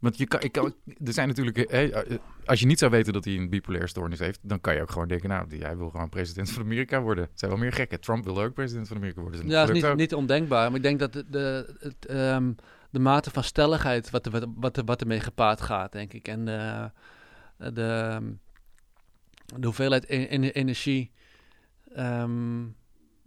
[0.00, 0.74] Want je kan, ik kan,
[1.04, 1.58] er zijn natuurlijk,
[2.44, 4.90] als je niet zou weten dat hij een bipolaire stoornis heeft, dan kan je ook
[4.90, 7.24] gewoon denken, nou, hij wil gewoon president van Amerika worden.
[7.24, 8.00] Het zijn wel meer gekken.
[8.00, 9.48] Trump wil ook president van Amerika worden.
[9.48, 10.66] Ja, dat is niet, niet ondenkbaar.
[10.66, 12.56] Maar ik denk dat de, de, het, um,
[12.90, 16.28] de mate van stelligheid wat, wat, wat, wat ermee gepaard gaat, denk ik.
[16.28, 16.90] En de,
[17.72, 18.18] de
[19.56, 21.10] de hoeveelheid energie
[21.96, 22.76] um,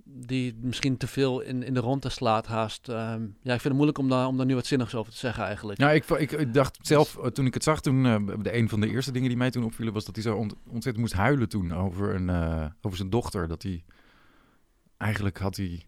[0.03, 2.87] die misschien te veel in, in de ronde slaat haast.
[2.87, 2.95] Um,
[3.41, 5.43] ja, ik vind het moeilijk om daar, om daar nu wat zinnigs over te zeggen
[5.43, 5.79] eigenlijk.
[5.79, 8.79] Ja, ik, ik, dacht zelf, eh, toen ik het zag, toen uh, de, een van
[8.79, 11.73] de eerste dingen die mij toen opvielen, was dat hij zo ontzettend moest huilen toen
[11.73, 13.47] over, een, uh, over zijn dochter.
[13.47, 13.83] Dat hij,
[14.97, 15.85] eigenlijk had hij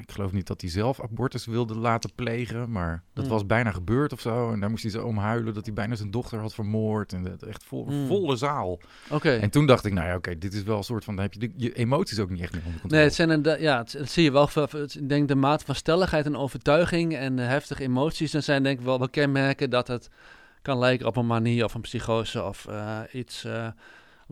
[0.00, 3.32] ik geloof niet dat hij zelf abortus wilde laten plegen, maar dat hmm.
[3.32, 4.52] was bijna gebeurd of zo.
[4.52, 7.12] En daar moest hij zo om huilen dat hij bijna zijn dochter had vermoord.
[7.12, 8.06] En dat, echt vol, hmm.
[8.06, 8.80] volle zaal.
[9.10, 9.30] Oké.
[9.30, 11.32] En toen dacht ik, nou ja, oké, dit is wel een soort van, dan heb
[11.32, 13.02] je de, je emoties ook niet echt meer onder controle.
[13.02, 14.48] Nee, het zijn een, ja, het, zie je wel.
[14.72, 18.84] Ik denk de mate van stelligheid en overtuiging en heftige emoties, dan zijn denk ik
[18.84, 20.10] wel, wel kenmerken dat het
[20.62, 23.44] kan lijken op een manie of een psychose of uh, iets...
[23.44, 23.66] Uh,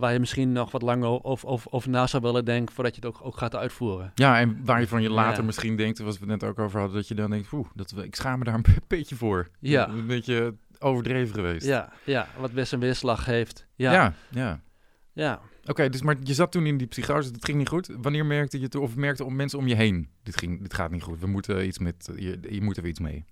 [0.01, 3.01] waar je misschien nog wat langer over, over, over na zou willen denken voordat je
[3.01, 4.13] het ook, ook gaat uitvoeren.
[4.15, 6.79] Ja, en waar je van je later misschien denkt, zoals we het net ook over
[6.79, 9.49] hadden, dat je dan denkt, oeh, dat, ik schaam me daar een beetje voor.
[9.59, 9.89] Ja.
[9.89, 11.67] Een beetje overdreven geweest.
[11.67, 13.67] Ja, ja wat best een weerslag heeft.
[13.75, 14.15] Ja, ja.
[14.31, 14.61] ja.
[15.13, 15.41] ja.
[15.65, 17.91] Oké, dus maar je zat toen in die psychose, dat ging niet goed.
[18.01, 20.91] Wanneer merkte je het, of merkte om mensen om je heen, dit, ging, dit gaat
[20.91, 23.25] niet goed, we moeten iets met, je, je moet er iets mee?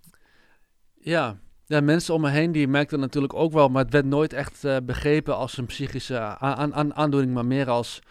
[1.01, 1.39] Ja,
[1.69, 4.63] ja, mensen om me heen die merkten natuurlijk ook wel, maar het werd nooit echt
[4.63, 8.01] uh, begrepen als een psychische aan, aan, aandoening, maar meer als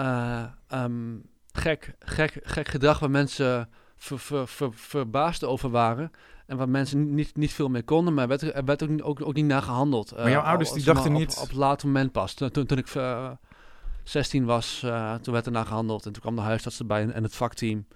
[0.00, 0.44] uh,
[0.74, 6.10] um, gek, gek, gek gedrag waar mensen ver, ver, ver, verbaasd over waren.
[6.46, 9.34] en waar mensen niet, niet veel meer konden, maar werd, er werd ook, ook, ook
[9.34, 10.16] niet naar gehandeld.
[10.16, 11.36] Maar jouw ouders die dachten niet...
[11.36, 12.34] Op, op het laatste moment pas.
[12.34, 12.86] Toen, toen, ik
[14.02, 14.86] 16 was,
[15.22, 16.06] toen werd er naar gehandeld.
[16.06, 17.86] En toen kwam de huisarts erbij en, en het vakteam.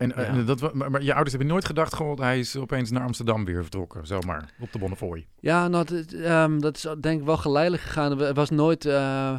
[0.00, 3.02] En, en dat, maar, maar, je ouders hebben nooit gedacht, goh, hij is opeens naar
[3.02, 5.26] Amsterdam weer vertrokken, zomaar, op de Bonnefoy.
[5.40, 8.20] Ja, nou, dat, um, dat is denk ik wel geleidelijk gegaan.
[8.20, 9.36] Er was nooit uh,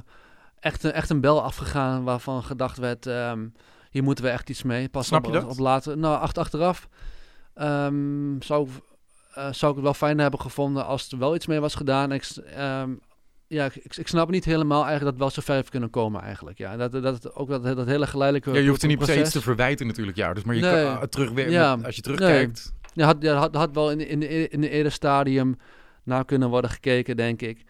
[0.59, 3.53] echt, echt een bel afgegaan waarvan gedacht werd, um,
[3.89, 4.89] hier moeten we echt iets mee.
[4.89, 5.49] Pas Snap op, je dat?
[5.49, 6.87] Op later, nou, achter, achteraf
[7.55, 8.67] um, zou,
[9.37, 12.11] uh, zou ik het wel fijn hebben gevonden als er wel iets mee was gedaan.
[12.11, 12.23] Ik,
[13.51, 16.57] ja, ik, ik snap niet helemaal eigenlijk dat het wel zo ver kunnen komen eigenlijk.
[16.57, 19.19] Ja, dat, dat, ook dat, dat hele geleidelijke Ja, je hoeft er niet per se
[19.19, 20.33] iets te verwijten natuurlijk, ja.
[20.33, 20.83] Dus maar je nee.
[20.83, 21.77] kan uh, terugwerken, ja.
[21.83, 22.71] als je terugkijkt...
[22.73, 22.79] Nee.
[22.93, 25.57] Ja, had, ja, had, had wel in, in, in, in eerder stadium
[26.03, 27.63] naar kunnen worden gekeken, denk ik.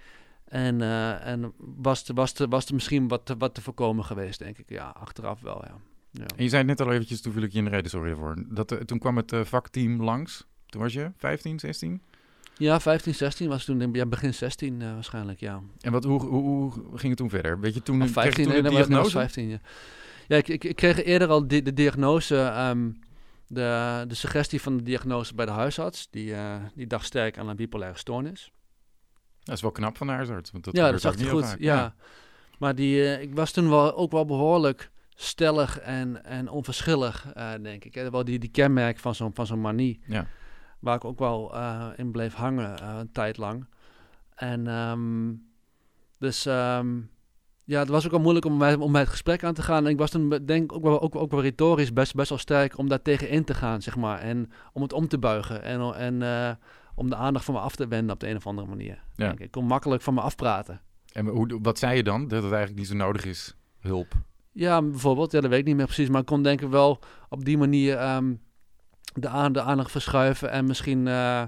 [0.46, 4.06] En, uh, en was, er, was, er, was er misschien wat, te, wat te voorkomen
[4.06, 4.70] geweest, denk ik.
[4.70, 5.76] Ja, achteraf wel, ja.
[6.12, 6.26] ja.
[6.36, 8.10] En je zei het net al eventjes, toen viel ik je in de reden, sorry
[8.10, 8.44] daarvoor.
[8.48, 10.48] Dat, uh, toen kwam het uh, vakteam langs.
[10.66, 12.02] Toen was je 15, 16?
[12.58, 15.62] Ja, 15, 16 was toen, ja, begin 16 uh, waarschijnlijk, ja.
[15.80, 17.60] En wat, hoe, hoe, hoe, ging het toen verder?
[17.60, 19.02] Weet je, toen, of 15, toen de nee, diagnose?
[19.02, 19.60] Was 15, ja.
[20.28, 22.36] ja ik, ik, ik, kreeg eerder al de, de diagnose,
[22.70, 23.00] um,
[23.48, 26.08] de, de suggestie van de diagnose bij de huisarts.
[26.10, 28.52] Die, uh, die dacht sterk aan een bipolaire stoornis.
[29.44, 30.52] Dat is wel knap van de huisarts.
[30.52, 31.76] Want dat ja, dat zag hij goed, ja.
[31.76, 31.96] ja.
[32.60, 37.86] Maar die, uh, ik was toen wel, ook wel behoorlijk stellig en, en onverschillig, denk
[37.86, 37.94] ik.
[37.94, 38.10] Hè?
[38.10, 40.02] Wel die, die kenmerk van zo'n van zo'n manie.
[40.06, 40.28] Ja
[40.82, 43.66] waar ik ook wel uh, in bleef hangen uh, een tijd lang.
[44.36, 45.44] En um,
[46.18, 47.10] dus um,
[47.66, 49.86] ja, het was ook wel moeilijk om bij, om het gesprek aan te gaan.
[49.86, 52.38] En ik was toen denk ik ook wel, ook, ook wel retorisch best, best wel
[52.38, 54.20] sterk om daar tegen in te gaan, zeg maar.
[54.20, 56.52] En om het om te buigen en, en uh,
[56.96, 59.04] om de aandacht van me af te wenden op de een of andere manier.
[59.16, 59.32] Ja.
[59.32, 59.40] Ik.
[59.40, 60.82] ik kon makkelijk van me afpraten.
[61.14, 62.28] En hoe, wat zei je dan?
[62.28, 64.14] Dat het eigenlijk niet zo nodig is, hulp?
[64.52, 65.32] Ja, bijvoorbeeld.
[65.32, 66.10] Ja, dat weet ik niet meer precies.
[66.10, 68.16] Maar ik kon denk ik wel op die manier...
[68.16, 68.42] Um,
[69.14, 71.44] de, aan, de aandacht verschuiven en misschien uh,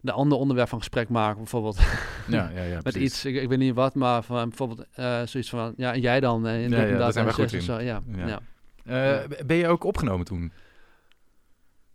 [0.00, 1.78] de ander onderwerp van gesprek maken, bijvoorbeeld.
[2.28, 2.74] Ja, ja, ja.
[2.74, 3.02] Met precies.
[3.02, 6.20] iets, ik, ik, weet niet wat, maar van, bijvoorbeeld uh, zoiets van, ja, en jij
[6.20, 6.46] dan?
[6.46, 7.62] En ja, ja, daar zijn we goed in.
[7.62, 8.40] Zo, ja, ja.
[8.84, 10.52] Uh, ben je ook opgenomen toen?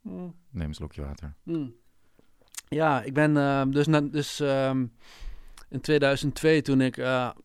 [0.02, 0.36] Mm.
[0.50, 1.34] Neem een slokje water.
[1.44, 1.74] Mm.
[2.70, 4.94] Ja, ik ben dus, na, dus um,
[5.70, 6.96] in 2002 toen ik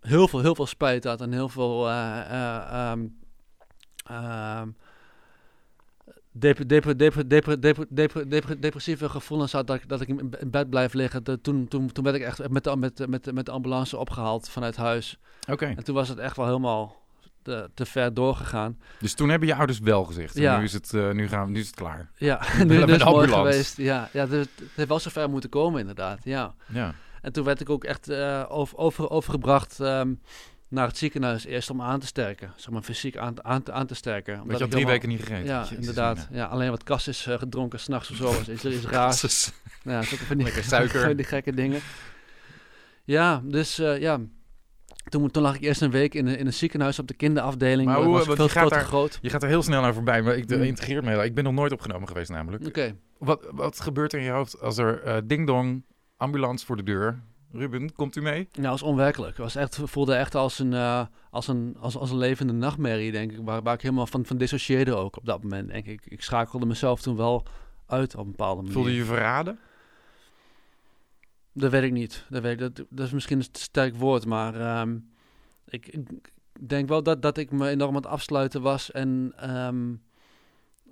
[0.00, 3.16] heel veel, heel veel spijt had en heel veel uh, um,
[4.02, 4.76] dep dep dep dep
[8.58, 11.24] depressieve gevoelens had dat ik, dat ik in bed blijf liggen.
[11.24, 14.48] De, toen, toen, toen werd ik echt met de, met, met, met de ambulance opgehaald
[14.48, 15.18] vanuit huis.
[15.40, 15.52] Oké.
[15.52, 15.74] Okay.
[15.76, 16.96] En toen was het echt wel helemaal
[17.42, 18.78] te, te, ver doorgegaan.
[18.98, 20.34] Dus toen hebben je ouders wel gezegd.
[20.34, 20.58] Ja.
[20.58, 22.10] Nu is het, uh, nu gaan we, nu is het klaar.
[22.16, 23.76] Ja, nu, nu is het mooi geweest.
[23.76, 26.18] Ja, ja dus het heeft wel zo ver moeten komen inderdaad.
[26.22, 26.54] Ja.
[26.72, 26.94] ja.
[27.22, 29.78] En toen werd ik ook echt uh, over, over, overgebracht...
[29.78, 30.20] Um,
[30.68, 32.52] naar het ziekenhuis eerst om aan te sterken.
[32.56, 34.40] Zeg maar fysiek aan, aan, aan te sterken.
[34.40, 35.44] Omdat je had drie weken niet gegeten.
[35.44, 36.28] Ja, Jezus, inderdaad.
[36.30, 38.30] Ja, alleen wat kas is uh, gedronken s'nachts of zo.
[38.30, 39.20] Is, is, is raar.
[39.82, 41.16] ja, van die, Lekker suiker.
[41.16, 41.80] die gekke dingen.
[43.04, 44.20] Ja, dus uh, ja...
[45.08, 47.88] Toen, toen lag ik eerst een week in een, in een ziekenhuis op de kinderafdeling.
[47.88, 49.18] Maar hoe, veel je, gaat daar, groot.
[49.22, 50.62] je gaat er heel snel naar voorbij, maar ik mm.
[50.62, 52.66] integreer me heel Ik ben nog nooit opgenomen geweest namelijk.
[52.66, 52.78] Oké.
[52.78, 52.96] Okay.
[53.18, 55.84] Wat, wat gebeurt er in je hoofd als er uh, ding-dong,
[56.16, 57.22] ambulance voor de deur...
[57.52, 58.48] Ruben, komt u mee?
[58.52, 59.36] Nou, was onwerkelijk.
[59.36, 63.12] Het was echt, voelde echt als een, uh, als, een, als, als een levende nachtmerrie,
[63.12, 63.38] denk ik.
[63.42, 66.06] Waar, waar ik helemaal van, van dissocieerde ook op dat moment, denk ik.
[66.06, 67.46] Ik schakelde mezelf toen wel
[67.86, 68.72] uit op een bepaalde manier.
[68.72, 69.58] Voelde je verraden?
[71.52, 72.24] Dat weet ik niet.
[72.28, 75.10] Dat, weet ik, dat, dat is misschien een sterk woord, maar um,
[75.68, 76.30] ik, ik,
[76.60, 80.02] denk wel dat, dat ik me enorm aan het afsluiten was en um,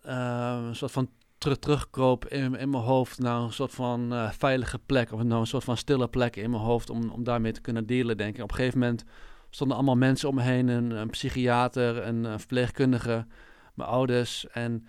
[0.06, 4.30] uh, een soort van terug, terugkroop in, in mijn hoofd naar een soort van uh,
[4.30, 5.12] veilige plek.
[5.12, 8.16] Of een soort van stille plek in mijn hoofd om, om daarmee te kunnen dealen,
[8.16, 8.42] denk ik.
[8.42, 9.04] Op een gegeven moment
[9.50, 10.68] stonden allemaal mensen om me heen.
[10.68, 13.26] Een, psychiater, een, een, verpleegkundige,
[13.74, 14.46] mijn ouders.
[14.48, 14.86] En,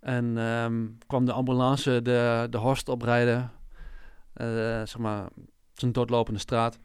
[0.00, 3.52] en um, kwam de ambulance de, de horst oprijden.
[4.36, 4.46] Uh,
[4.84, 5.28] zeg maar,
[5.74, 6.78] een doodlopende straat.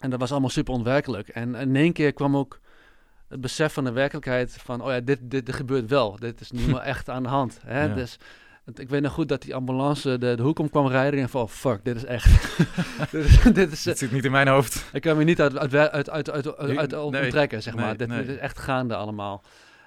[0.00, 1.28] En dat was allemaal super onwerkelijk.
[1.28, 2.60] En in één keer kwam ook
[3.32, 6.16] het besef van de werkelijkheid van, oh ja, dit, dit, dit gebeurt wel.
[6.18, 7.60] Dit is nu wel echt aan de hand.
[7.64, 7.84] Hè?
[7.84, 7.94] Ja.
[7.94, 8.18] Dus
[8.74, 11.42] ik weet nog goed dat die ambulance de, de hoek om kwam rijden en van,
[11.42, 12.58] oh, fuck, dit is echt...
[13.12, 14.84] dit is, dit is, zit niet in mijn hoofd.
[14.92, 17.96] ik kan me niet uit, uit, uit, uit, uit, uit, Nee, onttrekken, zeg maar.
[17.96, 18.18] dit, nee.
[18.18, 19.42] dit is echt gaande allemaal.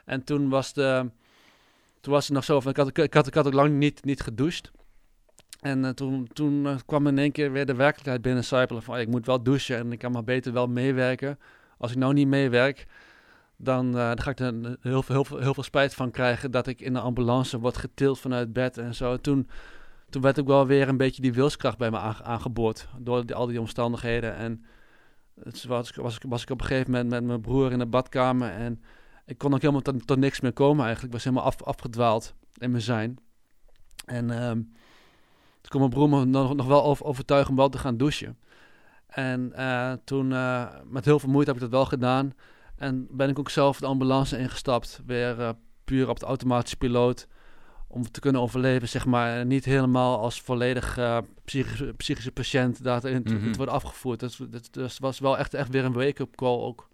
[0.06, 1.10] En toen was, de,
[2.02, 4.04] toen was het nog zo van, ik had, ik had, ik had ook lang niet,
[4.04, 4.72] niet gedoucht.
[5.62, 8.96] En uh, toen, toen uh, kwam in één keer weer de werkelijkheid binnen sijpelen van,
[8.96, 11.40] oh, ik moet wel douchen en ik kan maar beter wel meewerken.
[11.78, 12.86] Als ik nou niet meewerk,
[13.58, 16.52] dan, uh, dan ga ik er heel, veel, heel, veel, heel veel spijt van krijgen
[16.52, 19.18] dat ik in de ambulance word getild vanuit bed en zo.
[19.18, 19.50] Toen,
[20.10, 23.48] toen werd ook wel weer een beetje die wilskracht bij me aange aangeboord door al
[23.48, 24.36] die omstandigheden.
[24.36, 24.66] En
[25.44, 27.86] het was, was, ik, was ik op een gegeven moment met mijn broer in de
[27.86, 28.82] badkamer en
[29.26, 31.14] ik kon ook helemaal tot, niks meer komen eigenlijk.
[31.14, 33.18] Ik was helemaal af, afgedwaald in mijn zijn.
[34.06, 34.74] En um,
[35.62, 38.38] toen kon mijn broer me nog, nog wel overtuigen om wel te gaan douchen.
[39.08, 39.54] En
[40.04, 40.28] toen,
[40.88, 42.34] met heel veel moeite heb ik dat wel gedaan.
[42.78, 45.02] En ben ik ook zelf de ambulance ingestapt.
[45.06, 45.56] Weer
[45.86, 47.28] puur op de automatische piloot
[47.88, 53.24] om te kunnen overleven, zeg maar, niet helemaal als volledig uh, psychische, psychische patiënt daarin
[53.24, 54.20] te, mm worden afgevoerd.
[54.20, 56.90] Dus dat, dat, was wel echt, echt weer een wake-up call ook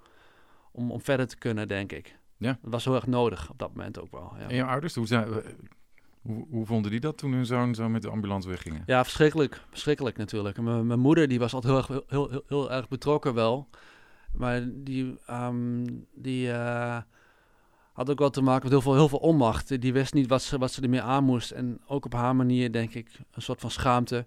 [0.72, 2.20] om, om verder te kunnen, denk ik.
[2.38, 2.58] Ja.
[2.62, 4.34] Dat was heel erg nodig op dat moment ook wel.
[4.40, 4.48] Ja.
[4.48, 5.28] En jouw ouders, hoe, zijn,
[6.22, 8.84] hoe, hoe vonden die dat toen hun zoon zo met de ambulance weggingen?
[8.86, 9.62] Ja, verschrikkelijk.
[9.70, 10.62] Verschrikkelijk natuurlijk.
[10.62, 13.68] Mijn moeder die was altijd heel erg, heel, heel, heel, erg betrokken wel.
[14.34, 16.98] Maar die, um, die uh,
[17.94, 19.82] had ook wel te maken met heel veel, heel veel onmacht.
[19.82, 21.52] Die wist niet wat ze, wat ze ermee aan moest.
[21.52, 24.26] En ook op haar manier, denk ik, een soort van schaamte.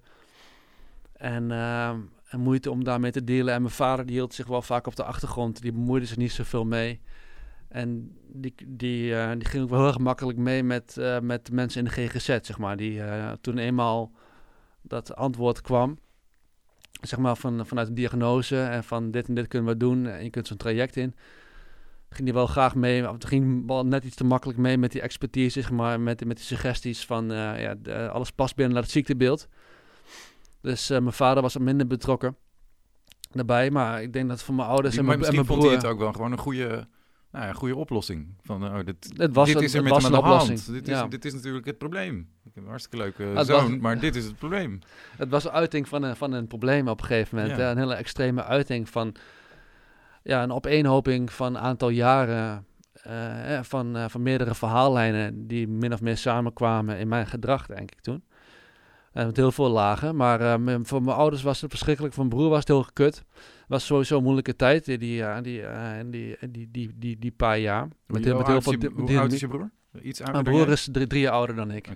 [1.13, 3.55] En, uh, en moeite om daarmee te delen.
[3.55, 5.63] En mijn vader die hield zich wel vaak op de achtergrond.
[5.63, 7.01] Die bemoeide zich niet zoveel mee.
[7.69, 11.51] En die, die, uh, die ging ook wel heel erg makkelijk mee met, uh, met
[11.53, 12.77] mensen in de GGZ, zeg maar.
[12.77, 13.01] Die
[13.41, 14.13] toen eenmaal
[14.83, 15.99] dat antwoord kwam,
[17.01, 20.07] zeg maar van, vanuit de diagnose en van dit en dit kunnen we doen.
[20.07, 21.15] En je kunt zo'n traject in
[22.15, 23.09] ging hij wel graag mee.
[23.09, 26.37] Of ging wel net iets te makkelijk mee met die expertise, zeg maar, met, met
[26.37, 29.49] die suggesties van uh, ja, de, alles past binnen het ziektebeeld.
[30.61, 32.37] Dus uh, mijn vader was er minder betrokken
[33.33, 35.57] daarbij, maar ik denk dat voor mijn ouders en, mijn, en mijn broer...
[35.57, 36.89] vond hij het ook wel gewoon een goede,
[37.31, 38.35] nou ja, goede oplossing.
[38.43, 40.65] Van, oh, dit, het was, dit is er met aan de oplossing.
[40.65, 40.73] hand.
[40.73, 41.07] Dit is, ja.
[41.07, 42.29] dit is natuurlijk het probleem.
[42.55, 44.79] Eh, een hartstikke leuke zoon, maar dit is het probleem.
[45.17, 47.59] Het was een uiting van een, van een probleem op een gegeven moment.
[47.59, 47.71] Ja.
[47.71, 49.15] Een hele extreme uiting van
[50.23, 52.67] ja, een opeenhoping van een aantal jaren...
[53.03, 57.91] Eh, van, eh, van meerdere verhaallijnen die min of meer samenkwamen in mijn gedrag, denk
[57.91, 58.25] ik toen.
[59.13, 60.17] En met heel veel lagen.
[60.17, 62.15] Maar voor mijn ouders was het verschrikkelijk.
[62.15, 63.17] Voor mijn broer was het heel gekut.
[63.17, 63.25] Het
[63.69, 65.63] was sowieso een moeilijke tijd, die, die, die,
[66.11, 66.37] die,
[66.71, 67.89] die, die, die, paar jaar.
[68.07, 69.71] Met, heel veel, hoe oud is je broer?
[70.03, 71.89] Iets ouder Mijn broer is drie, drie jaar ouder dan ik.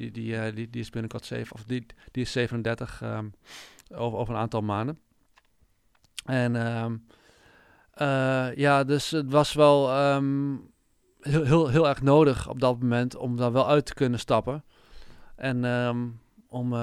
[0.00, 3.32] Die, die, die, die is binnenkort zeven, of die, die is 37 um,
[3.94, 4.98] over, over een aantal maanden.
[6.24, 7.06] En um,
[8.02, 10.70] uh, ja, dus het was wel um,
[11.20, 14.64] heel, heel, heel erg nodig op dat moment om daar wel uit te kunnen stappen.
[15.36, 15.64] En
[16.48, 16.74] om,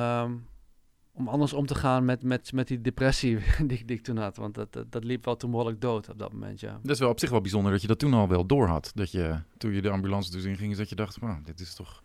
[1.13, 4.37] om anders om te gaan met, met, met die depressie die, ik toen had.
[4.37, 6.79] Want dat, dat, dat, liep wel toen behoorlijk dood op dat moment, ja.
[6.81, 8.91] Dat is wel op zich wel bijzonder dat je dat toen al wel door had.
[8.95, 12.03] Dat je, toen je de ambulance dus inging, dat je dacht, wow, dit is toch...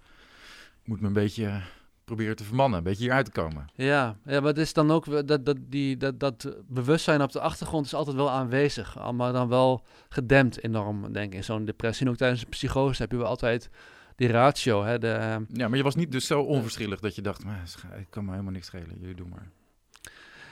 [0.85, 1.61] moet me een beetje
[2.05, 3.66] proberen te vermannen, een beetje hieruit te komen.
[3.74, 7.41] Ja, ja maar het is dan ook dat, dat, die, dat, dat bewustzijn op de
[7.41, 12.07] achtergrond is altijd wel aanwezig, maar dan wel gedempt enorm, denk ik, in zo'n depressie.
[12.07, 13.70] En ook tijdens een psychose heb je wel altijd
[14.16, 14.85] die ratio.
[14.85, 17.62] Hè, de, ja, maar je was niet dus zo onverschillig dat je dacht, maar,
[17.99, 19.51] ik kan me helemaal niks schelen, jullie doen maar.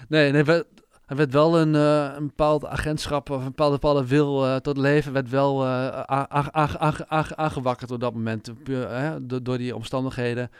[0.08, 0.64] Nee, nee,
[1.10, 4.76] er werd wel een, uh, een bepaald agentschap of een bepaalde, bepaalde wil uh, tot
[4.76, 5.88] leven werd wel uh,
[7.34, 8.52] aangewakkerd op dat moment.
[9.22, 10.50] door, door die omstandigheden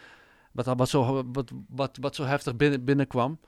[0.52, 3.38] wat, wat, zo, wat, wat, wat zo heftig binnen, binnenkwam.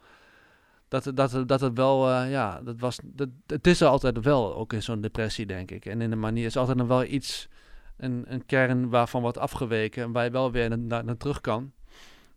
[0.88, 4.72] Dat, dat, dat het wel, ja, dat was, dat, het is er altijd wel, ook
[4.72, 5.86] in zo'n depressie, denk ik.
[5.86, 7.48] En in de manier is altijd nog wel iets,
[7.96, 11.72] een, een kern waarvan wordt afgeweken en waar je wel weer naar, naar terug kan.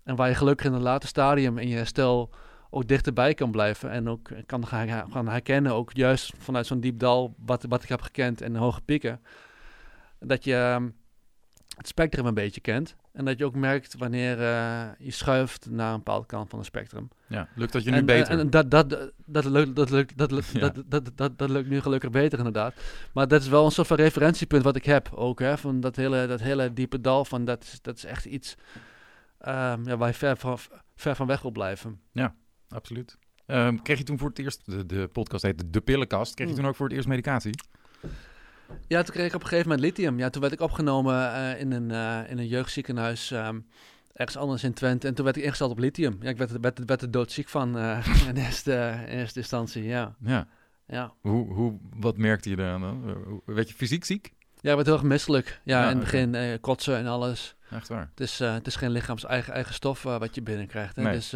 [0.03, 2.29] En waar je gelukkig in een later stadium in je herstel
[2.75, 3.91] ook dichterbij kan blijven.
[3.91, 7.89] En ook kan gaan, gaan herkennen, ook juist vanuit zo'n diep dal, wat, wat ik
[7.89, 9.21] heb gekend en hoge pieken.
[10.19, 10.89] Dat je ehm,
[11.77, 12.95] het spectrum een beetje kent.
[13.11, 16.67] En dat je ook merkt wanneer uh, je schuift naar een bepaalde kant van het
[16.67, 17.09] spectrum.
[17.27, 18.31] Ja, lukt dat je nu beter?
[18.31, 21.69] En, en dat, dat, dat, lukt, dat, lukt, dat, lukt, dat, dat, dat, dat, lukt
[21.69, 22.73] nu gelukkig beter inderdaad.
[23.13, 25.39] Maar dat is wel een soort van referentiepunt wat ik heb ook.
[25.39, 28.55] Hè, van dat hele, dat hele diepe dal van dat is, dat is echt iets
[29.47, 30.57] um, ja, waar je ver van,
[30.95, 31.99] ver van weg wil blijven.
[32.11, 32.35] Ja,
[32.75, 33.17] absoluut.
[33.47, 36.53] Um, kreeg je toen voor het eerst, de, de podcast heet De Pillenkast, kreeg je
[36.53, 36.59] mm.
[36.59, 37.53] toen ook voor het eerst medicatie?
[38.87, 40.19] Ja, toen kreeg ik op een gegeven moment lithium.
[40.19, 43.65] Ja, toen werd ik opgenomen uh, in, een, uh, in een jeugdziekenhuis um,
[44.13, 45.07] ergens anders in Twente.
[45.07, 46.17] En toen werd ik ingesteld op lithium.
[46.19, 50.15] Ja, ik werd, werd, werd er doodziek van uh, in, eerste, in eerste instantie, ja.
[50.19, 50.47] Ja.
[50.87, 51.13] ja.
[51.21, 53.17] Hoe, hoe, wat merkte je daar dan?
[53.45, 54.33] Werd je fysiek ziek?
[54.61, 55.61] Ja, ik werd heel erg misselijk.
[55.63, 57.55] Ja, in het begin kotsen en alles.
[57.69, 58.09] Echt waar?
[58.09, 60.95] Het is, uh, het is geen lichaams eigen, eigen stof wat je binnenkrijgt.
[60.95, 61.01] Hè?
[61.01, 61.13] Nee.
[61.13, 61.31] Dus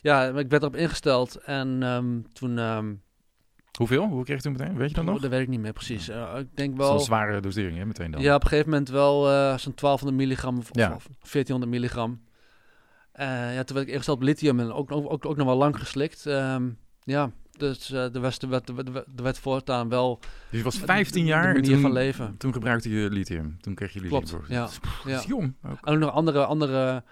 [0.00, 1.36] ja, ik werd erop ingesteld.
[1.36, 2.58] En um, toen...
[2.58, 3.04] Um,
[3.78, 4.06] Hoeveel?
[4.06, 4.76] Hoe kreeg je toen meteen?
[4.76, 5.20] Weet je dat nog?
[5.20, 6.08] Dat weet ik niet meer precies.
[6.08, 6.90] Uh, ik denk wel...
[6.90, 8.20] Zo'n zware dosering, hè, meteen dan?
[8.20, 9.22] Ja, op een gegeven moment wel
[9.58, 10.94] zo'n 1200 milligram of, ja.
[10.94, 12.24] of 1400 milligram.
[13.14, 15.78] Ja, toen werd ik eerst op lithium en ook, ook, ook, ook nog wel lang
[15.78, 16.24] geslikt.
[16.24, 20.18] Um, ja, dus uh, de Westen werd, de werd voortaan wel...
[20.50, 22.34] Dus je was 15 jaar manier toen, van leven.
[22.38, 23.56] Toen gebruikte je lithium.
[23.60, 24.24] Toen kreeg je lithium.
[24.24, 24.60] Klopt, ja.
[24.60, 25.22] Dat is, ja.
[25.26, 25.54] jong.
[25.64, 25.78] Ook.
[25.86, 27.02] En ook nog andere, andere,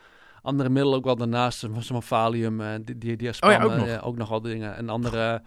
[0.42, 1.58] andere middelen ook wel daarnaast.
[1.58, 4.02] Zoals valium, die, die, die oh ja, ook nog.
[4.02, 4.76] ook nog wel dingen.
[4.76, 5.42] En andere...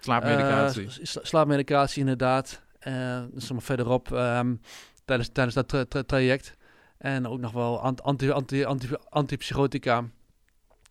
[0.00, 0.82] Slaapmedicatie.
[0.82, 2.62] Uh, slaapmedicatie inderdaad.
[2.88, 4.60] Uh, dus verderop um,
[5.04, 6.56] tijdens, tijdens dat tra tra traject.
[6.98, 10.04] En ook nog wel anti, anti, anti, antipsychotica.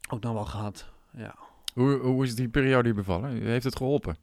[0.10, 1.36] Ook nog wel gehad, ja.
[1.74, 3.42] Hoe, hoe is die periode bevallen?
[3.42, 4.18] Heeft het geholpen?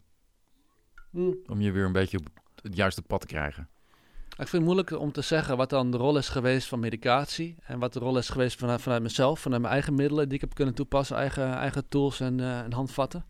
[1.11, 1.33] Hm.
[1.47, 2.27] Om je weer een beetje op
[2.63, 3.69] het juiste pad te krijgen?
[4.29, 7.57] Ik vind het moeilijk om te zeggen wat dan de rol is geweest van medicatie.
[7.63, 10.41] En wat de rol is geweest vanuit, vanuit mezelf, vanuit mijn eigen middelen die ik
[10.41, 11.17] heb kunnen toepassen.
[11.17, 13.25] Eigen, eigen tools en, uh, en handvatten.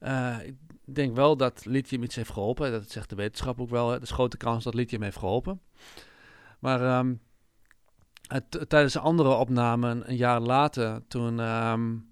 [0.00, 0.54] Uh, ik
[0.84, 2.70] denk wel dat lithium iets heeft geholpen.
[2.70, 3.92] Dat zegt de wetenschap ook wel.
[3.92, 5.60] Er is grote kans dat lithium heeft geholpen.
[6.58, 7.20] Maar um,
[8.26, 12.07] het, tijdens een andere opname, een, jaar later, toen, um,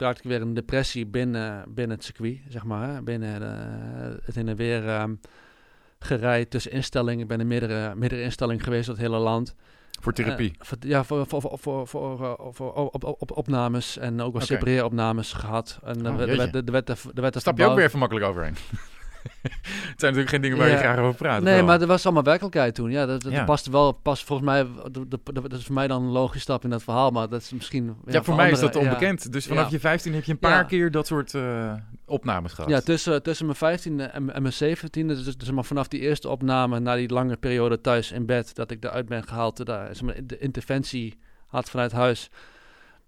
[0.00, 3.02] raakte ik weer een depressie binnen, binnen het circuit, zeg maar.
[3.02, 5.20] Binnen de, het in en weer um,
[5.98, 7.20] gereid tussen instellingen.
[7.20, 9.54] Ik ben in meerdere, meerdere instellingen geweest door het hele land.
[10.00, 10.48] Voor therapie?
[10.48, 14.32] Uh, voor, ja, voor, voor, voor, voor, voor, voor op, op, op, opnames en ook
[14.32, 14.56] wel okay.
[14.56, 15.78] separeeropnames gehad.
[15.84, 18.54] En oh, er, werd, er, werd, er, werd Stap je ook weer even makkelijk overheen?
[19.42, 21.42] het zijn natuurlijk geen dingen waar je graag over praat.
[21.42, 22.90] Nee, maar er was allemaal werkelijkheid toen.
[22.90, 24.66] Ja, dat, dat past wel, past volgens mij,
[25.32, 27.96] dat is voor mij dan een logische stap in dat verhaal, maar dat is misschien...
[28.06, 29.32] Ja, voor, mij is dat onbekend.
[29.32, 31.72] Dus vanaf je 15 heb je een paar keer dat soort uh,
[32.04, 32.70] opnames gehad.
[32.70, 36.28] Ja, tussen, tussen mijn 15e en, en mijn 17e, dus, dus maar vanaf die eerste
[36.28, 39.92] opname, na die lange periode thuis in bed, dat ik eruit ben gehaald, daar,
[40.24, 42.30] de interventie had vanuit huis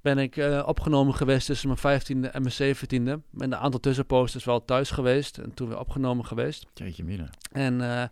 [0.02, 3.20] ben ik uh, opgenomen geweest tussen mijn vijftiende en mijn zeventiende.
[3.30, 6.66] Met een aantal tussenposters wel thuis geweest en toen weer opgenomen geweest.
[6.74, 7.30] Jeetje mina.
[7.52, 8.02] En, uh,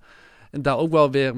[0.51, 1.35] en daar ook wel weer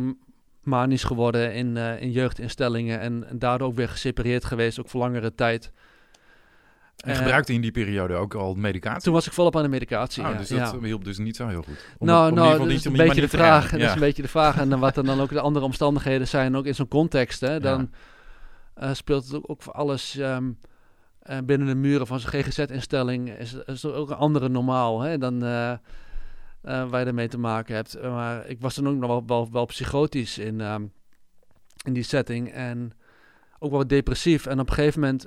[0.62, 5.00] manisch geworden in, uh, in jeugdinstellingen en, en, daardoor ook weer gesepareerd geweest, ook voor
[5.00, 5.72] langere tijd.
[6.96, 9.02] En gebruikte in die periode ook al medicatie?
[9.02, 10.22] Toen was ik volop aan de medicatie.
[10.22, 10.80] Oh, dus dat ja.
[10.80, 11.86] hielp dus niet zo heel goed.
[11.98, 13.70] Om nou, nou dat is een beetje de vraag.
[13.70, 13.78] Ja.
[13.78, 14.58] Dat is een beetje de vraag.
[14.58, 17.40] En wat dan, dan ook de andere omstandigheden zijn, ook in zo'n context.
[17.40, 17.98] Hè, dan, ja
[18.78, 20.58] uh, speelt het ook, voor alles um,
[21.30, 23.30] uh, binnen de muren van zijn GGZ-instelling.
[23.30, 25.74] Is, is er ook een andere normaal hè, dan uh,
[26.62, 28.02] waar je ermee te maken hebt.
[28.02, 30.92] maar ik was dan ook nog wel, wel, psychotisch in, um,
[31.84, 32.92] in die setting en
[33.58, 34.46] ook wel depressief.
[34.46, 35.26] En op een gegeven moment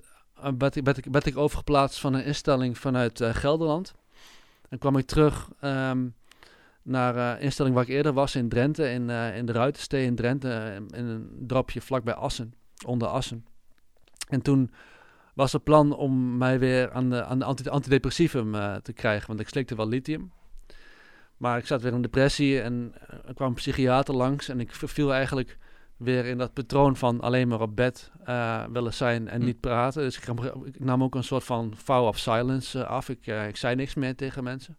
[0.57, 3.93] werd, ik, ik, ik overgeplaatst van een instelling vanuit Gelderland.
[4.69, 6.15] En kwam ik terug um,
[6.81, 10.81] naar een instelling waar ik eerder was in Drenthe, in, in de Ruitenstee in Drenthe,
[10.91, 12.53] in een dorpje vlakbij Assen
[12.85, 13.45] onder Assen.
[14.29, 14.71] En toen
[15.33, 19.39] was het plan om mij weer aan de, aan de antidepressivum uh, te krijgen, want
[19.39, 20.31] ik slikte wel lithium.
[21.37, 22.93] Maar ik zat weer in depressie en
[23.25, 25.57] er kwam een psychiater langs en ik viel eigenlijk
[25.97, 29.45] weer in dat patroon van alleen maar op bed uh, willen zijn en hm.
[29.45, 30.01] niet praten.
[30.01, 30.27] Dus ik,
[30.63, 33.09] ik, nam ook een soort van vow of silence uh, af.
[33.09, 34.77] Ik, ik zei niks meer tegen mensen.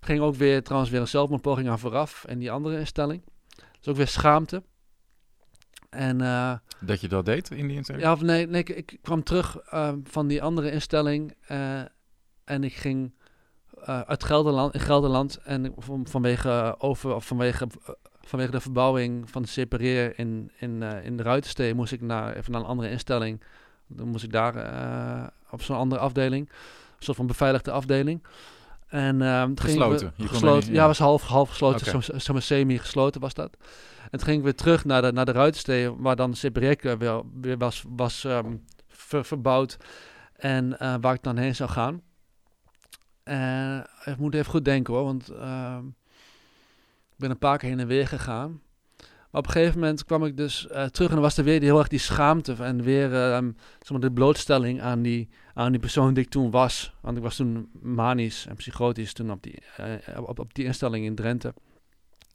[0.00, 3.22] Ging ook weer trouwens weer een zelfmoordpoging aan vooraf en die andere instelling.
[3.78, 4.62] Dus ook weer schaamte.
[5.90, 8.04] En, uh, dat je dat deed in die instelling?
[8.04, 11.80] Ja, of nee, nee ik, ik kwam terug uh, van die andere instelling uh,
[12.44, 13.12] en ik ging
[13.84, 17.66] uit Gelderland, in Gelderland en van, vanwege, over, of vanwege,
[18.20, 22.52] vanwege de verbouwing van de separeer in, in, in de Ruitenstee moest ik naar, even
[22.52, 23.42] naar een andere instelling.
[23.86, 28.22] Dan moest ik daar op zo'n andere afdeling, een soort van beveiligde afdeling.
[28.90, 30.12] En um, gesloten?
[30.16, 32.40] We, gesloten ja, was half, half gesloten, okay.
[32.40, 33.56] semi-gesloten was dat.
[34.02, 37.22] En toen ging ik weer terug naar de, naar de Ruitenstee, waar dan Sibrek weer,
[37.40, 39.76] weer was, was um, ver, verbouwd.
[40.36, 42.02] En uh, waar ik dan heen zou gaan.
[43.22, 45.78] En ik moet even goed denken hoor, want uh,
[47.10, 48.60] ik ben een paar keer heen en weer gegaan.
[49.30, 51.60] Maar op een gegeven moment kwam ik dus uh, terug en dan was er weer
[51.60, 55.80] die, heel erg die schaamte en weer zeg maar de blootstelling aan die, aan die
[55.80, 56.94] persoon die ik toen was.
[57.00, 61.04] Want ik was toen manisch en psychotisch toen op die, uh, op, op die instelling
[61.04, 61.54] in Drenthe.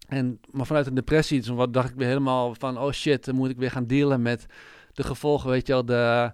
[0.07, 3.49] En, maar vanuit een depressie, toen dacht ik weer helemaal van, oh shit, dan moet
[3.49, 4.45] ik weer gaan dealen met
[4.93, 6.31] de gevolgen, weet je wel, de,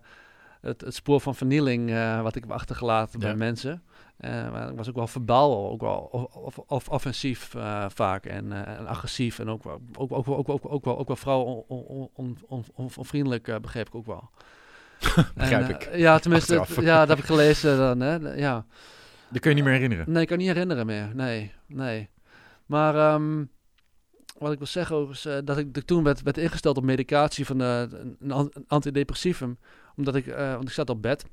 [0.61, 3.25] het, het spoor van vernieling uh, wat ik heb achtergelaten ja.
[3.25, 3.83] bij mensen.
[4.25, 5.97] Uh, maar ik was ook wel verbaal, ook wel
[6.33, 10.65] of, of, offensief uh, vaak en, en, agressief en ook, ook, ook, ook, ook, ook,
[10.65, 14.29] ook, wel, ook wel onvriendelijk, on, on, on, begreep ik ook wel.
[15.35, 15.95] begrijp en, ik.
[15.95, 18.65] Ja, tenminste, het, ja, dat heb ik gelezen dan, hè, ja.
[19.29, 20.11] Dat kun je niet meer herinneren?
[20.11, 22.09] Nee, ik kan niet herinneren meer, nee, nee.
[22.65, 23.13] Maar...
[23.13, 23.49] Um,
[24.37, 28.17] wat ik wil zeggen is dat ik toen werd, werd ingesteld op medicatie van een,
[28.67, 29.57] antidepressivum.
[29.95, 31.25] Omdat ik, want ik zat op bed.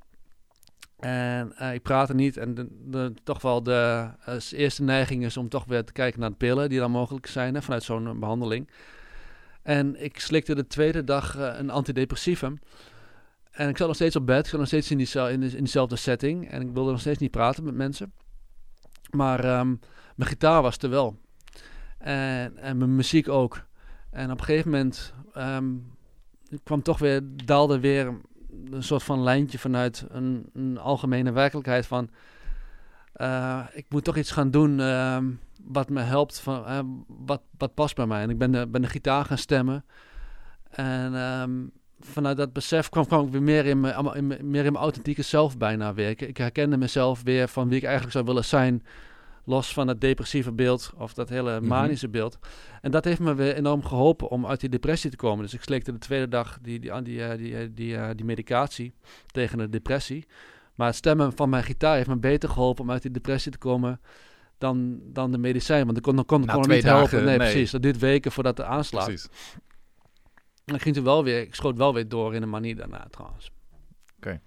[0.98, 2.36] En ik praatte niet.
[2.36, 4.08] En de, toch wel de
[4.50, 7.82] eerste neiging is om toch weer te kijken naar pillen die dan mogelijk zijn vanuit
[7.82, 8.70] zo'n behandeling.
[9.62, 12.58] En ik slikte de tweede dag een antidepressivum.
[13.50, 14.38] En ik zat nog steeds op bed.
[14.38, 16.50] Ik zat nog steeds in, die, in, setting.
[16.50, 18.12] En ik wilde nog steeds niet praten met mensen.
[19.10, 19.80] Maar um,
[20.16, 21.18] mijn gitaar was er wel.
[21.98, 23.66] En, en mijn muziek ook.
[24.10, 25.96] En op een gegeven moment um,
[26.62, 28.20] kwam toch weer, daalde weer
[28.70, 32.10] een soort van lijntje vanuit een, een algemene werkelijkheid van...
[33.16, 35.18] Uh, ik moet toch iets gaan doen uh,
[35.64, 38.22] wat me helpt, van, uh, wat, wat past bij mij.
[38.22, 39.84] En ik ben de, ben de gitaar gaan stemmen.
[40.70, 41.50] En ehm,
[42.00, 45.22] vanuit dat besef kwam, kwam ik weer meer in, mijn, in, meer in mijn authentieke
[45.22, 46.28] zelf bijna werken.
[46.28, 48.82] Ik herkende mezelf weer van wie ik eigenlijk zou willen zijn.
[49.48, 51.68] Los van het depressieve beeld of dat hele mhm.
[51.68, 52.38] manische beeld.
[52.80, 55.44] En dat heeft me weer enorm geholpen om uit die depressie te komen.
[55.44, 58.24] Dus ik sleekte de tweede dag die, die, die, eh, die, die, die, eh, die
[58.24, 58.94] medicatie
[59.26, 60.26] tegen de depressie.
[60.74, 63.58] Maar het stemmen van mijn gitaar heeft me beter geholpen om uit die depressie te
[63.58, 64.00] komen
[64.58, 65.84] dan, dan de medicijn.
[65.84, 67.24] Want ik kon, kon, kon, kon niet helpen.
[67.24, 67.70] Nee, precies.
[67.70, 69.04] Dat duurt weken voordat het aanslaat.
[69.04, 69.28] Precies.
[70.64, 73.50] En ging toen wel weer, ik schoot wel weer door in een manier daarna trouwens.
[74.16, 74.40] Oké.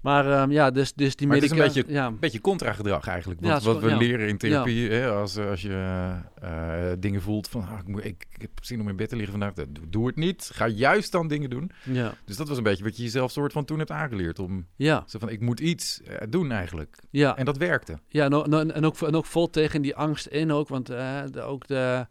[0.00, 1.62] Maar um, ja, dus, dus die medicatie...
[1.62, 2.06] Het is een beetje, ja.
[2.06, 3.40] een beetje contra-gedrag eigenlijk.
[3.40, 7.62] Wat, wat we leren in therapie, hè, als, als je uh, dingen voelt van...
[7.62, 9.66] Ah, ik, moet, ik, heb zin om in bed te liggen vandaag.
[9.68, 10.50] Doe, doe, het niet.
[10.52, 11.70] Ga juist dan dingen doen.
[11.82, 12.14] Ja.
[12.24, 14.38] Dus dat was een beetje wat je jezelf soort van toen hebt aangeleerd.
[14.38, 15.04] Om ja.
[15.06, 16.98] zo van, ik moet iets uh, doen eigenlijk.
[17.10, 17.36] Ja.
[17.36, 17.98] En dat werkte.
[18.08, 20.68] Ja, en, ook, en ook vol tegen die angst in ook.
[20.68, 22.06] Want uh, de, ook de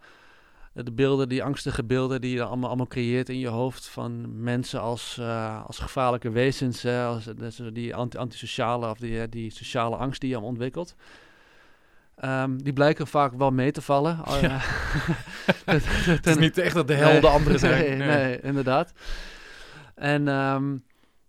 [0.84, 4.82] de beelden, die angstige beelden die je allemaal, allemaal creëert in je hoofd van mensen
[4.82, 9.96] als, uh, als gevaarlijke wezens, hè, als, dus die anti antisociale of die, die sociale
[9.96, 10.96] angst die je ontwikkelt.
[12.24, 14.20] Um, die blijken vaak wel mee te vallen.
[14.42, 14.60] Ja.
[16.06, 17.98] het is niet echt dat de helden nee, anderen zijn.
[17.98, 18.42] Nee, nee.
[18.42, 18.94] inderdaad.
[19.96, 20.84] En um,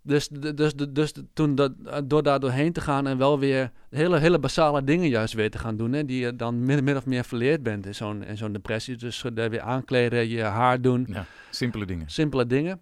[0.06, 1.72] dus, dus, dus, dus toen dat,
[2.04, 5.58] door daar doorheen te gaan en wel weer hele, hele basale dingen juist weer te
[5.58, 8.36] gaan doen, hè, die je dan min, min of meer verleerd bent in zo'n, in
[8.36, 8.96] zo'n depressie.
[8.96, 11.06] Dus weer aankleden, je haar doen.
[11.08, 12.10] Ja, simpele dingen.
[12.10, 12.80] Simpele dingen.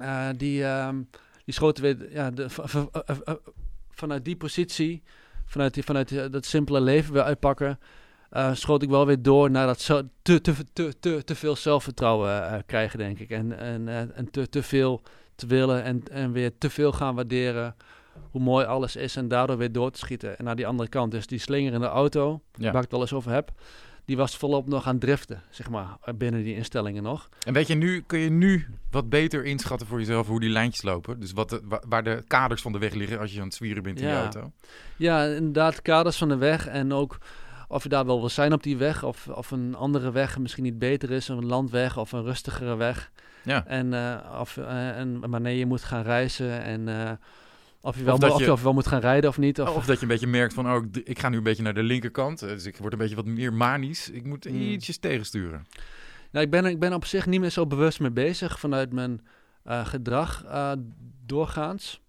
[0.00, 0.88] Uh, die, uh,
[1.44, 2.46] die schoten weer ja, de,
[3.90, 5.02] vanuit die positie,
[5.44, 7.78] vanuit, die, vanuit dat simpele leven weer uitpakken.
[8.32, 11.56] Uh, schoot ik wel weer door naar dat zo, te, te, te, te, te veel
[11.56, 13.30] zelfvertrouwen krijgen, denk ik.
[13.30, 15.02] En, en, en te, te veel
[15.42, 17.74] te willen en, en weer te veel gaan waarderen
[18.30, 20.38] hoe mooi alles is en daardoor weer door te schieten.
[20.38, 23.00] En naar die andere kant, dus die slinger in de auto, waar ik het al
[23.00, 23.50] eens over heb,
[24.04, 27.28] die was volop nog aan driften, zeg maar, binnen die instellingen nog.
[27.46, 30.82] En weet je, nu kun je nu wat beter inschatten voor jezelf hoe die lijntjes
[30.82, 31.20] lopen.
[31.20, 33.82] Dus wat de, waar de kaders van de weg liggen als je aan het zwieren
[33.82, 34.12] bent in ja.
[34.12, 34.52] je auto.
[34.96, 37.18] Ja, inderdaad, kaders van de weg en ook
[37.68, 40.62] of je daar wel wil zijn op die weg, of, of een andere weg misschien
[40.62, 43.10] niet beter is, een landweg of een rustigere weg.
[43.44, 43.66] Ja.
[43.66, 47.10] En, uh, of, uh, en wanneer je moet gaan reizen en uh,
[47.80, 49.60] of, je wel, of, je, of wel moet gaan rijden of niet.
[49.60, 51.74] Of, of dat je een beetje merkt van, oh, ik ga nu een beetje naar
[51.74, 52.38] de linkerkant.
[52.38, 54.10] Dus ik word een beetje wat meer manisch.
[54.10, 54.56] Ik moet mm.
[54.56, 55.66] ietsjes tegensturen.
[56.30, 59.26] Nou, ik ben, ik ben op zich niet meer zo bewust mee bezig vanuit mijn
[59.64, 60.44] gedrag
[61.26, 62.00] doorgaans.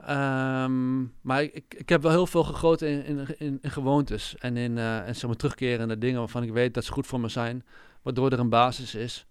[0.00, 4.56] Um, maar ik, ik heb wel heel veel gegoten in, in, in, in gewoontes en
[4.56, 7.64] in en zeg maar, terugkerende dingen waarvan ik weet dat ze goed voor me zijn,
[8.02, 9.27] waardoor er een basis is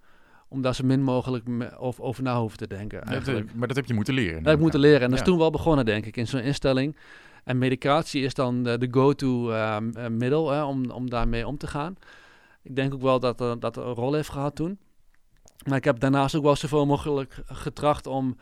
[0.48, 1.46] om daar zo min mogelijk
[1.78, 3.04] over, over na hoeven te denken.
[3.04, 3.54] Eigenlijk.
[3.56, 4.38] maar dat heb je moeten leren.
[4.38, 6.40] Dat heb ik moeten leren en dat is toen wel begonnen, denk ik, in zo'n
[6.40, 6.96] instelling.
[7.44, 9.78] En medicatie is dan de, go-to uh,
[10.10, 11.96] middel hè, om, om daarmee om te gaan.
[12.64, 14.80] Ik denk ook wel dat uh, dat een rol heeft gehad toen.
[15.68, 18.38] Maar ik heb daarnaast ook wel zoveel mogelijk getracht om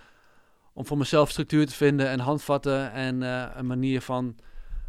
[0.74, 4.36] om voor mezelf structuur te vinden en handvatten en uh, een manier van,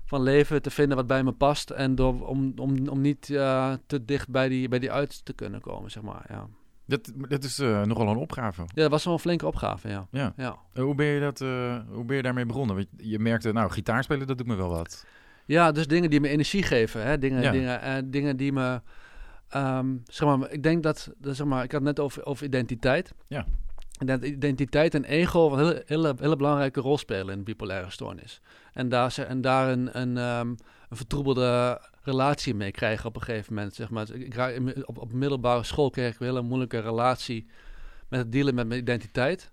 [0.05, 1.71] van leven te vinden wat bij me past.
[1.71, 3.23] En door, om, om, om niet
[3.87, 6.25] te dicht bij die, bij die uit te kunnen komen, zeg maar.
[6.29, 6.49] Ja.
[6.87, 8.62] Dat, dat is uh, nogal een opgave.
[8.62, 10.07] Ja, dat was wel een flinke opgave, ja.
[10.11, 10.32] ja.
[10.37, 10.57] ja.
[10.82, 11.39] Hoe, ben je dat,
[11.89, 12.76] hoe ben je daarmee begonnen?
[12.76, 15.07] Want je merkte, nou, gitaarspelen, dat doet me wel wat.
[15.45, 17.03] Ja, dus dingen die me energie geven.
[17.03, 17.18] Hè?
[17.18, 17.51] Dingen, ja.
[17.51, 18.80] dingen, dingen die me...
[19.57, 23.14] Um, zeg maar, ik denk dat, dat, zeg maar, ik had net over, over identiteit.
[23.26, 23.47] Ja
[23.99, 28.41] dat identiteit en ego een hele, hele, hele belangrijke rol spelen in bipolaire stoornis.
[28.72, 30.57] En daar, en daar een, een, um,
[30.89, 33.75] een vertroebelde relatie mee krijgen op een gegeven moment.
[33.75, 34.11] Zeg maar.
[34.11, 34.37] Ik,
[34.85, 37.47] op, op middelbare school kreeg ik een hele moeilijke relatie
[38.09, 39.53] met het dealen met mijn identiteit.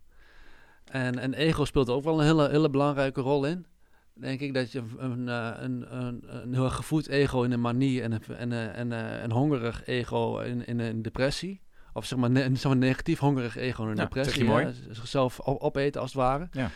[0.86, 3.66] En, en ego speelt ook wel een hele, hele belangrijke rol in.
[4.14, 8.02] Denk ik dat je een, een, een, een, een heel gevoed ego in een manie
[8.02, 11.62] en een, en een, en een, een hongerig ego in, in een depressie
[11.94, 14.50] of zeg maar, ne zeg maar negatief hongerig ego en een ja, depressie.
[14.92, 16.48] Zichzelf opeten als het ware.
[16.52, 16.70] Ja.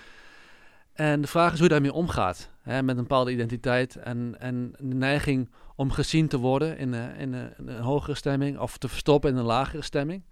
[0.98, 2.50] En de vraag is hoe je daarmee omgaat.
[2.62, 7.16] Hè, met een bepaalde identiteit en, en de neiging om gezien te worden in, een,
[7.16, 10.24] in, een, in een hogere stemming of te verstoppen in een lagere stemming.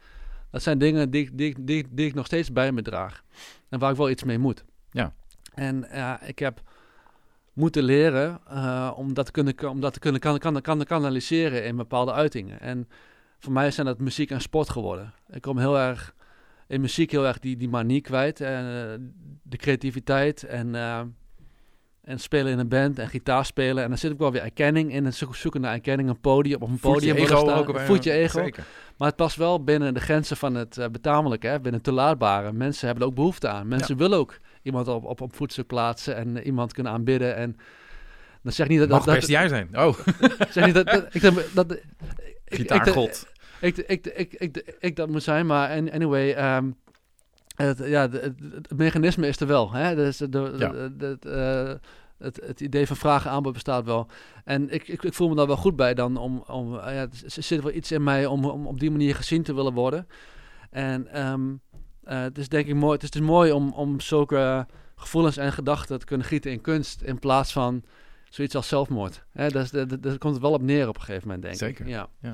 [0.51, 3.23] Dat zijn dingen die, die, die, die ik nog steeds bij me draag.
[3.69, 4.63] En waar ik wel iets mee moet.
[4.91, 5.13] Ja.
[5.53, 6.61] En ja, ik heb
[7.53, 11.65] moeten leren uh, om dat te kunnen, om dat te kunnen kan, kan, kan, kanaliseren
[11.65, 12.61] in bepaalde uitingen.
[12.61, 12.87] En
[13.39, 15.13] voor mij zijn dat muziek en sport geworden.
[15.29, 16.14] Ik kom heel erg
[16.67, 18.41] in muziek heel erg die, die manie kwijt.
[18.41, 19.07] En uh,
[19.43, 20.99] de creativiteit en, uh,
[22.01, 23.83] en spelen in een band en gitaar spelen.
[23.83, 25.05] En dan zit ik wel weer erkenning in.
[25.05, 27.17] En zoeken naar erkenning, een podium op een podium.
[27.17, 28.39] Voet je ego ook Voet je ego.
[28.39, 28.63] Zeker.
[28.97, 32.53] Maar het past wel binnen de grenzen van het uh, betamelijke, hè, binnen het toelaatbare.
[32.53, 33.67] Mensen hebben er ook behoefte aan.
[33.67, 34.01] Mensen ja.
[34.01, 37.35] willen ook iemand op, op, op voedsel plaatsen en iemand kunnen aanbidden.
[37.35, 37.57] En
[38.41, 38.89] dan zeg niet dat...
[38.89, 39.69] Mag dat, best jij zijn.
[39.77, 39.97] Oh.
[40.49, 40.85] zeg niet dat...
[40.85, 41.79] dat ik, dat, dat
[42.45, 43.27] Gitaargod.
[43.61, 46.55] Ik, ik, ik, ik, ik, dat moet zijn, maar anyway...
[46.57, 46.75] Um,
[47.55, 48.33] het, ja, het,
[48.75, 49.71] mechanisme is er wel.
[49.71, 49.95] Hè?
[49.95, 51.79] Dus de, de, de,
[52.17, 54.07] het, het idee van vragen aanbod bestaat wel.
[54.43, 56.17] En ik, ik, ik, voel me daar wel goed bij dan.
[56.17, 59.43] Om, om, ja, er zit wel iets in mij om, om op die manier gezien
[59.43, 60.07] te willen worden.
[60.69, 61.61] En um,
[62.03, 65.51] uh, het is denk ik mooi, het is dus mooi om, om zulke gevoelens en
[65.51, 67.01] gedachten te kunnen gieten in kunst.
[67.01, 67.83] In plaats van
[68.29, 69.25] zoiets als zelfmoord.
[69.31, 71.85] Hè, daar, daar, komt het wel op neer op een gegeven moment, denk Zeker.
[71.85, 71.91] ik.
[71.91, 72.09] Ja.
[72.21, 72.33] ja.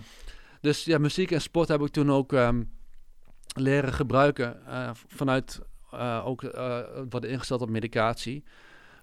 [0.61, 2.69] Dus ja, muziek en sport heb ik toen ook um,
[3.55, 4.57] leren gebruiken.
[4.67, 5.61] Uh, vanuit
[5.93, 6.41] uh, ook
[7.09, 8.43] worden ingesteld op medicatie.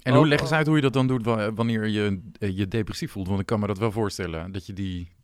[0.02, 3.28] En hoe leg eens uit hoe je dat dan doet wanneer je je depressief voelt?
[3.28, 4.52] Want ik kan me dat wel voorstellen.
[4.52, 5.16] Dat je die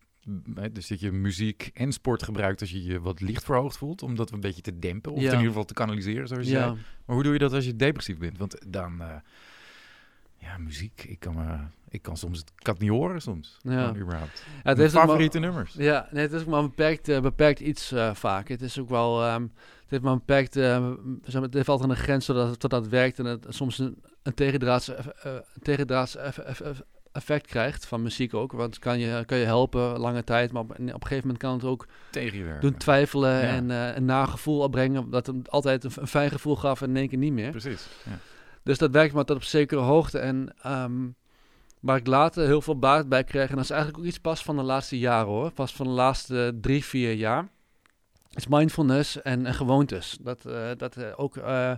[0.72, 4.14] dus dat je muziek en sport gebruikt als je je wat licht verhoogd voelt, om
[4.14, 6.60] dat een beetje te dempen of in ieder geval te kanaliseren, zoals je ja.
[6.60, 6.74] zei.
[7.06, 8.38] Maar hoe doe je dat als je depressief bent?
[8.38, 9.02] Want dan,
[10.44, 11.56] ja, muziek, ik kan, me,
[11.88, 13.94] ik kan soms, ik kan het niet horen soms, ja.
[13.96, 14.44] überhaupt.
[14.62, 15.74] Ja, het is favoriete nummers.
[15.74, 18.48] Ja, nee, het is ook maar beperkt, uh, beperkt iets uh, vaak.
[18.48, 19.42] Het is ook wel, um,
[19.82, 20.90] het heeft maar beperkt, uh,
[21.24, 24.90] het altijd een grens zodat tot dat werkt en het soms een, een tegendraads,
[25.62, 26.16] tegendraads
[27.14, 28.52] effect krijgt van muziek ook.
[28.52, 31.52] Want kan je, kan je helpen lange tijd, maar op, op een gegeven moment kan
[31.52, 35.10] het ook tegen doen twijfelen en uh, een nagevoel opbrengen.
[35.10, 37.50] Dat het altijd een, een, fijn gevoel gaf en in één keer niet meer.
[37.50, 37.86] Precies.
[38.04, 38.18] Ja.
[38.64, 40.18] Dus dat werkt maar tot op zekere hoogte.
[40.18, 41.14] En um,
[41.80, 44.42] waar ik later heel veel baat bij kreeg, en dat is eigenlijk ook iets pas
[44.42, 47.48] van de laatste jaren hoor, pas van de laatste drie, vier jaar,
[48.30, 50.18] is mindfulness en, en gewoontes.
[50.20, 51.72] Dat, uh, dat uh, ook uh,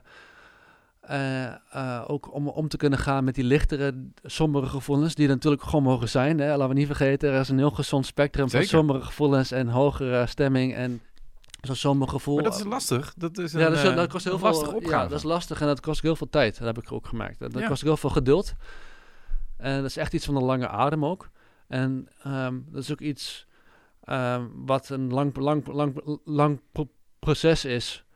[1.10, 5.62] uh, ook om om te kunnen gaan met die lichtere, sombere gevoelens, die er natuurlijk
[5.62, 6.38] gewoon mogen zijn.
[6.38, 6.48] Hè?
[6.48, 8.68] Laten we niet vergeten, er is een heel gezond spectrum Zeker.
[8.68, 11.00] van sombere gevoelens en hogere stemming en
[11.66, 12.34] zo'n somber gevoel.
[12.34, 13.14] Maar dat is lastig.
[13.16, 15.66] Dat is een, ja, dat, is, dat kost heel veel Ja, dat is lastig en
[15.66, 16.58] dat kost heel veel tijd.
[16.58, 17.38] Dat heb ik ook gemerkt.
[17.38, 17.68] Dat, ja.
[17.68, 18.54] kost heel veel geduld.
[19.56, 21.28] En dat is echt iets van een lange adem ook.
[21.68, 23.46] En um, dat is ook iets
[24.08, 26.60] um, wat een lang, lang, lang, lang
[27.18, 28.06] proces is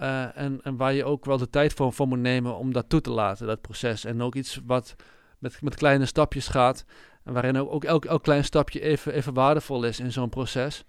[0.00, 2.88] uh, en, en waar je ook wel de tijd voor, voor moet nemen om dat
[2.88, 4.04] toe te laten, dat proces.
[4.04, 4.96] En ook iets wat
[5.38, 6.84] met, met kleine stapjes gaat.
[7.24, 10.84] En waarin ook, ook elk, elk klein stapje even, even waardevol is in zo'n proces.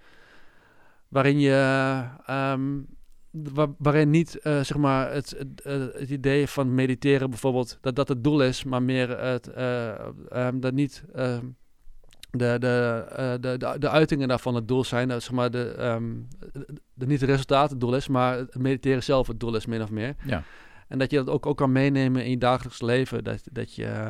[1.14, 2.04] Waarin je.
[2.30, 2.88] Um,
[3.32, 8.08] waar, waarin niet uh, zeg maar het, het, het, idee van mediteren bijvoorbeeld, dat dat
[8.08, 9.92] het doel is, maar meer het, uh,
[10.34, 11.46] um, dat niet ehm,
[12.32, 15.08] de, de, uh, de, de, de, uitingen daarvan het doel zijn.
[15.08, 16.28] Dat zeg maar de, um,
[16.94, 19.82] de, niet het resultaat het doel is, maar het mediteren zelf het doel is, min
[19.82, 20.16] of meer.
[20.26, 20.44] Ja.
[20.88, 23.24] En dat je dat ook, ook kan meenemen in je dagelijks leven.
[23.24, 24.10] Dat, dat je uh,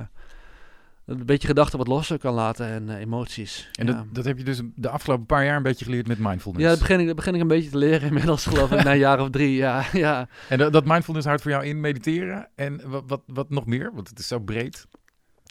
[1.06, 3.70] een beetje gedachten wat losser kan laten en uh, emoties.
[3.72, 3.94] En ja.
[3.94, 6.64] dat, dat heb je dus de afgelopen paar jaar een beetje geleerd met mindfulness?
[6.64, 8.92] Ja, dat begin ik, dat begin ik een beetje te leren inmiddels, geloof ik, na
[8.92, 9.56] een jaar of drie.
[9.56, 10.28] Ja, ja.
[10.50, 13.92] En dat, dat mindfulness houdt voor jou in mediteren en wat, wat, wat nog meer?
[13.94, 14.88] Want het is zo breed.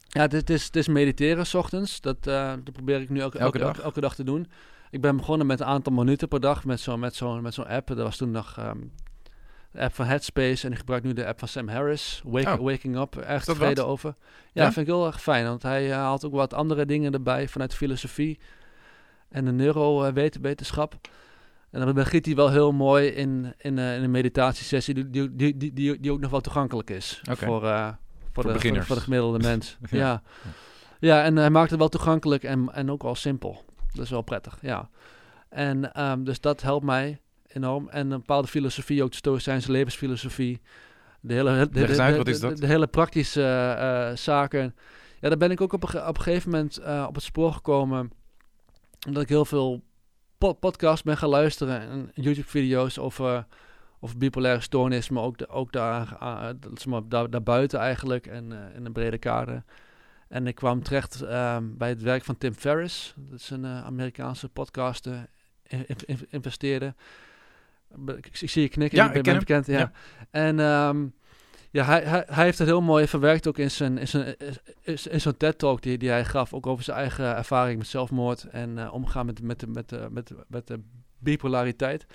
[0.08, 2.00] Ja, het is, het is mediteren s ochtends.
[2.00, 3.84] Dat, uh, dat probeer ik nu elke, elke, elke, dag?
[3.84, 4.46] elke, dag te doen.
[4.90, 7.66] Ik ben begonnen met een aantal minuten per dag met zo'n met zo'n met zo'n
[7.66, 7.88] app.
[7.88, 8.92] Dat was toen nog um,
[9.72, 10.66] de app van Headspace.
[10.66, 12.22] En ik gebruik nu de app van Sam Harris.
[12.24, 12.60] Wake, oh.
[12.60, 13.16] Waking Up.
[13.16, 14.14] Erg tevreden over.
[14.52, 15.44] Ja, ja, vind ik heel erg fijn.
[15.44, 18.38] Want hij uh, haalt ook wat andere dingen erbij vanuit filosofie.
[19.28, 20.94] En de neurowetenschap.
[21.70, 25.56] En dan begint hij wel heel mooi in, in, uh, in een meditatiesessie die, die,
[25.56, 27.20] die, die, die ook nog wel toegankelijk is.
[27.30, 27.48] Okay.
[27.48, 27.88] Voor, uh,
[28.32, 29.78] voor, de, voor, voor, de gemiddelde mens.
[29.90, 29.98] ja.
[29.98, 30.22] ja.
[30.98, 31.24] ja.
[31.24, 33.64] en hij maakt het wel toegankelijk en, en ook wel simpel.
[33.92, 34.88] Dat is wel prettig, ja.
[35.48, 37.20] En um, dus dat helpt mij
[37.54, 37.88] enorm.
[37.88, 40.60] En een bepaalde filosofie, ook de Stoïcijnse levensfilosofie.
[41.20, 43.40] De hele, de, hele praktische
[43.78, 44.74] uh, zaken.
[45.20, 47.52] Ja, daar ben ik ook op een, op een gegeven moment uh, op het spoor
[47.52, 48.10] gekomen.
[49.06, 49.82] Omdat ik heel veel
[50.38, 53.46] po podcasts ben gaan luisteren en YouTube-video's over
[54.00, 56.48] of bipolaire stoornis, maar ook, de, ook daar, uh,
[56.86, 59.64] maar, daar, daarbuiten eigenlijk en in een brede kader.
[60.32, 63.14] En ik kwam terecht uh, bij het werk van Tim Ferriss.
[63.16, 65.26] Dat is een uh, Amerikaanse podcaster,
[65.62, 66.94] in, in, investeerder.
[68.06, 69.66] Ik, ik, zie je knikken, ja, ik ben, ben bekend.
[69.66, 69.78] Ja.
[69.78, 69.92] ja.
[70.30, 71.14] En um,
[71.70, 74.36] ja, hij, hij, hij, heeft het heel mooi verwerkt ook in zijn, in zijn,
[74.84, 76.54] in zo'n TED-talk die, die hij gaf.
[76.54, 80.32] Ook over zijn eigen ervaring met zelfmoord en uh, omgaan met, met, met, met, met,
[80.48, 80.80] met de
[81.18, 82.06] bipolariteit.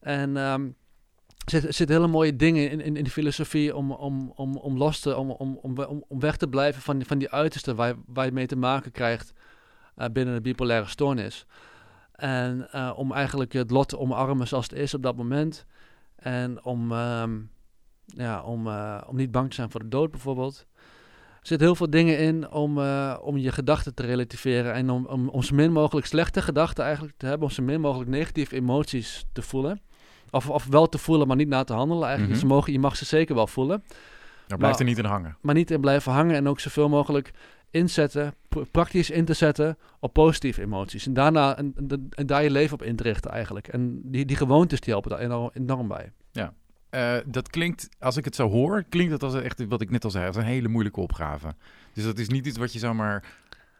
[0.00, 0.76] En um,
[1.44, 4.76] er zitten zit hele mooie dingen in, in, in de filosofie om, om, om, om
[4.76, 8.24] los te, om, om, om, om weg te blijven van, van die uitersten waar, waar
[8.24, 9.32] je mee te maken krijgt
[9.96, 11.46] uh, binnen de bipolaire stoornis.
[12.20, 15.66] En uh, om eigenlijk het lot te omarmen zoals het is op dat moment.
[16.16, 17.50] En om, um,
[18.06, 20.66] ja, om, uh, om niet bang te zijn voor de dood bijvoorbeeld.
[21.40, 22.78] Er zitten heel veel dingen in om,
[23.20, 24.72] om je gedachten te relativeren.
[24.72, 27.48] En om, om, om zo min mogelijk slechte gedachten eigenlijk te hebben.
[27.48, 29.80] Om zo min mogelijk negatieve emoties te voelen.
[30.30, 32.08] Of, of wel te voelen, maar niet na te handelen.
[32.08, 32.34] Eigenlijk.
[32.34, 32.48] Mm -hmm.
[32.48, 33.82] ze mogen, je mag ze zeker wel voelen.
[34.48, 35.36] Maar blijft er niet in hangen.
[35.40, 37.30] Maar niet in blijven hangen en ook zoveel mogelijk
[37.70, 38.34] inzetten,
[38.70, 41.06] praktisch in te zetten op positieve emoties.
[41.06, 41.74] En daarna en,
[42.10, 43.68] en, daar je leven op in te richten eigenlijk.
[43.68, 46.12] En die, die gewoontes die helpen daar enorm, enorm bij.
[46.30, 46.54] Ja,
[46.90, 50.04] uh, dat klinkt, als ik het zo hoor, klinkt dat als echt, wat ik net
[50.04, 51.54] al zei, als een hele moeilijke opgave.
[51.92, 53.24] Dus dat is niet iets wat je zomaar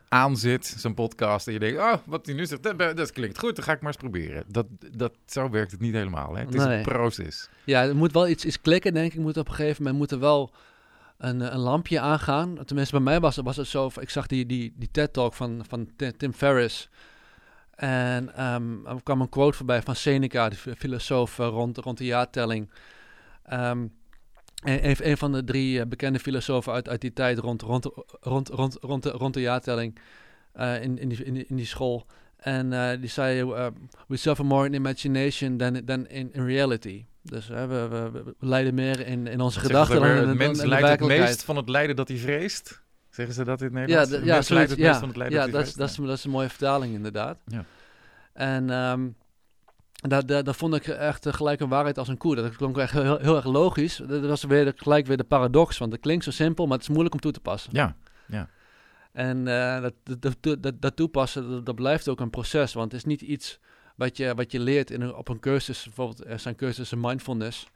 [0.09, 3.57] aanzet, zo'n podcast, en je denkt, oh, wat hij nu zegt, dat, dat, klinkt goed,
[3.57, 4.45] dan ga ik maar eens proberen.
[4.47, 6.35] Dat, dat, zo werkt het niet helemaal.
[6.35, 6.45] Hè?
[6.45, 7.49] Het is een proces.
[7.65, 9.19] Ja, er moet wel iets, iets klikken, denk ik.
[9.19, 10.53] Moet op een gegeven moment moet er wel
[11.21, 12.65] een, een lampje aangaan.
[12.65, 15.89] Tenminste, bij mij was, was het zo, ik zag die, die, die TED-talk van, van
[16.17, 16.89] Tim Ferriss.
[17.75, 22.05] En um, er kwam een quote voorbij van Seneca, de filosoof, eh, rond, rond de
[22.05, 22.71] jaartelling.
[23.53, 23.93] Um,
[24.63, 27.85] een, van de drie eh, bekende filosofen uit, uit die tijd rond, rond,
[28.21, 29.99] rond, rond, rond, de, rond de jaartelling
[30.55, 32.07] in, in, die, in, die, school.
[32.37, 33.67] En die zei, uh,
[34.09, 37.05] we suffer more in imagination than, than in reality.
[37.23, 40.89] Dus we, we, we, lijden meer in, in onze gedachten dan in, de mens lijdt
[40.89, 42.83] het meest van het lijden dat hij vreest.
[43.11, 44.11] Zeggen ze dat in Nederland?
[44.11, 45.79] Ja, de, ja, lijdt het ja, meest van het lijden ja, dat vreest.
[45.79, 47.39] Dat is, dat is een mooie vertaling inderdaad.
[47.47, 47.65] Ja.
[48.33, 49.17] En um,
[50.01, 52.35] daar, daar, daar, vond ik echt gelijk een waarheid als een koe.
[52.35, 53.97] Dat klonk echt heel, heel, erg logisch.
[54.07, 55.79] Dat was weer gelijk weer de paradox.
[55.79, 57.71] Want het klinkt zo simpel, maar het is moeilijk om toe te passen.
[57.75, 58.49] Ja, ja.
[59.13, 62.73] En uh, dat, dat, dat, dat, toepassen, dat, blijft ook een proces.
[62.73, 63.61] Want het is niet iets
[64.01, 65.85] wat je, wat je leert in een, op een cursus.
[65.85, 67.69] Bijvoorbeeld, er zijn cursussen mindfulness.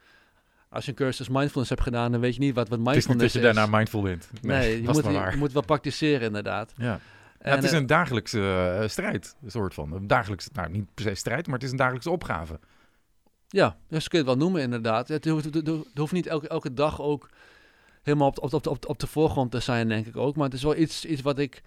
[0.69, 3.15] Als je een cursus mindfulness hebt gedaan, dan weet je niet wat, wat mindfulness is.
[3.15, 4.31] Het is niet dat je daarna mindful bent.
[4.43, 6.73] Nee, je, moet, je, moet wel praktiseren inderdaad.
[6.77, 7.01] Ja.
[7.43, 9.93] Ja, het is een dagelijkse uh, strijd, een soort van.
[9.93, 12.59] Een dagelijkse, nou niet per se strijd, maar het is een dagelijkse opgave.
[13.49, 15.09] Ja, dus kun je het wel noemen inderdaad.
[15.09, 17.29] Het hoeft, het hoeft niet elke, elke dag ook
[18.03, 20.37] helemaal op, op, op, op de voorgrond te zijn, denk ik ook.
[20.37, 21.63] Maar het is wel iets, iets wat ik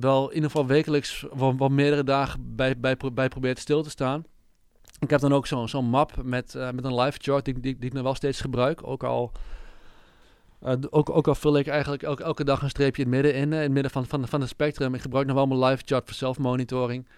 [0.00, 4.24] wel in ieder geval wekelijks wel, meerdere dagen bij, bij, bij probeer stil te staan.
[4.98, 7.76] Ik heb dan ook zo'n zo'n map met, uh, met een live chart die, die,
[7.76, 8.86] die ik nog wel steeds gebruik.
[8.86, 9.32] Ook al
[10.62, 13.40] uh, ook, ook al vul ik eigenlijk elke, elke dag een streepje in het midden
[13.40, 14.94] in, in het midden van, van, van het spectrum.
[14.94, 17.08] Ik gebruik nog wel mijn live chart voor zelfmonitoring.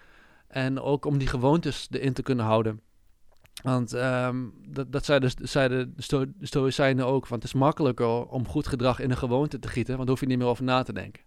[0.47, 2.81] En ook om die gewoontes erin te kunnen houden.
[3.63, 5.05] Want um, dat, dat
[5.41, 7.27] zeiden de, sto de Stoïcijnen ook.
[7.27, 9.95] Want het is makkelijker om goed gedrag in een gewoonte te gieten.
[9.95, 11.23] Want daar hoef je niet meer over na te denken.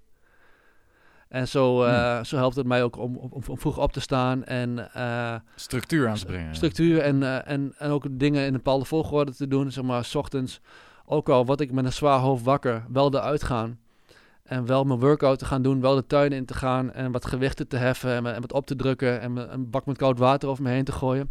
[1.32, 2.24] En zo, uh, hmm.
[2.24, 4.88] zo helpt het mij ook om, om, om, vroeg op te staan en...
[4.96, 6.54] Uh, structuur aan te brengen.
[6.54, 9.70] Structuur en, uh, en, en ook dingen in een bepaalde volgorde te doen.
[9.70, 10.60] Zeg maar, s ochtends
[11.04, 13.78] ook al word ik met een zwaar hoofd wakker, wel eruit gaan.
[14.42, 17.26] En wel mijn workout te gaan doen, wel de tuin in te gaan en wat
[17.26, 20.62] gewichten te heffen en, wat op te drukken en een bak met koud water over
[20.62, 21.30] me heen te gooien.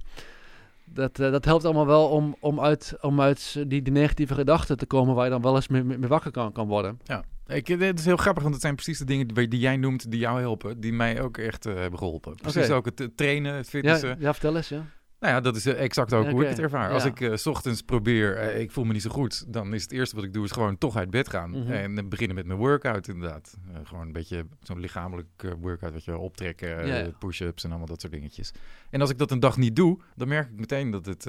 [0.86, 4.86] Dat, dat helpt allemaal wel om, om uit, om uit die, die negatieve gedachten te
[4.86, 7.00] komen waar je dan wel eens mee, mee wakker kan, kan worden.
[7.04, 7.24] Ja,
[7.54, 10.12] ik, het is heel grappig, want het zijn precies de dingen die, die jij noemt
[10.12, 12.36] die jou helpen, die mij ook echt uh, hebben geholpen.
[12.36, 14.10] Precies ook het trainen, het fitnessen.
[14.10, 14.86] Ja, ja, vertel eens, ja.
[15.22, 16.92] Nou ja, dat is eh, exact ook hoe ik het ervaar.
[16.92, 19.82] Als ik uh, s ochtends probeer, uh, ik voel me niet zo goed, dan is
[19.82, 21.50] het eerste wat ik doe, is gewoon toch uit bed gaan.
[21.50, 21.72] Mm -hmm.
[21.72, 23.58] En beginnen met mijn workout inderdaad.
[23.70, 28.02] Uh, gewoon een beetje zo'n lichamelijk workout, wat je optrekken, ja, push-ups en allemaal dat
[28.02, 28.52] soort dingetjes.
[28.90, 31.24] En als ik dat een dag niet doe, dan merk ik meteen dat, het,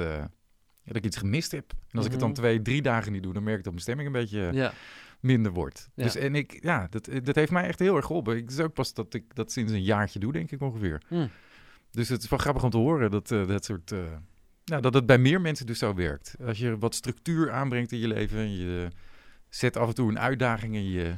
[0.85, 1.71] dat ik iets gemist heb.
[1.71, 2.05] En als mm -hmm.
[2.05, 2.39] ik het dan mhm.
[2.39, 4.73] twee, drie dagen niet doe, dan merk ik dat mijn stemming een beetje
[5.23, 5.91] minder wordt.
[5.95, 8.37] Dus en ik, ja, dat, dat heeft mij echt heel erg geholpen.
[8.37, 11.03] Het is ook pas dat ik dat sinds een jaartje doe, denk ik ongeveer.
[11.09, 11.31] Mm.
[11.91, 13.91] Dus het is wel grappig om te horen dat uh, dat soort.
[13.91, 13.99] Uh,
[14.65, 16.37] nou, dat het bij meer mensen dus zo werkt.
[16.47, 18.89] Als je wat structuur aanbrengt in je leven, je
[19.49, 21.17] zet af en toe een uitdaging en je,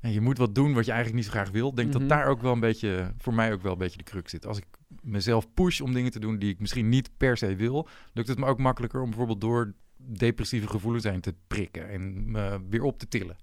[0.00, 1.74] en je moet wat doen wat je eigenlijk niet zo graag wil.
[1.74, 2.08] Denk mm -hmm.
[2.08, 2.18] dat mhm.
[2.18, 4.46] daar ook wel een beetje, voor mij ook wel een beetje de crux zit.
[4.46, 4.64] Als ik
[5.02, 8.38] mezelf push om dingen te doen die ik misschien niet per se wil, lukt het
[8.38, 12.98] me ook makkelijker om bijvoorbeeld door depressieve gevoelens heen te prikken en me weer op
[12.98, 13.36] te tillen.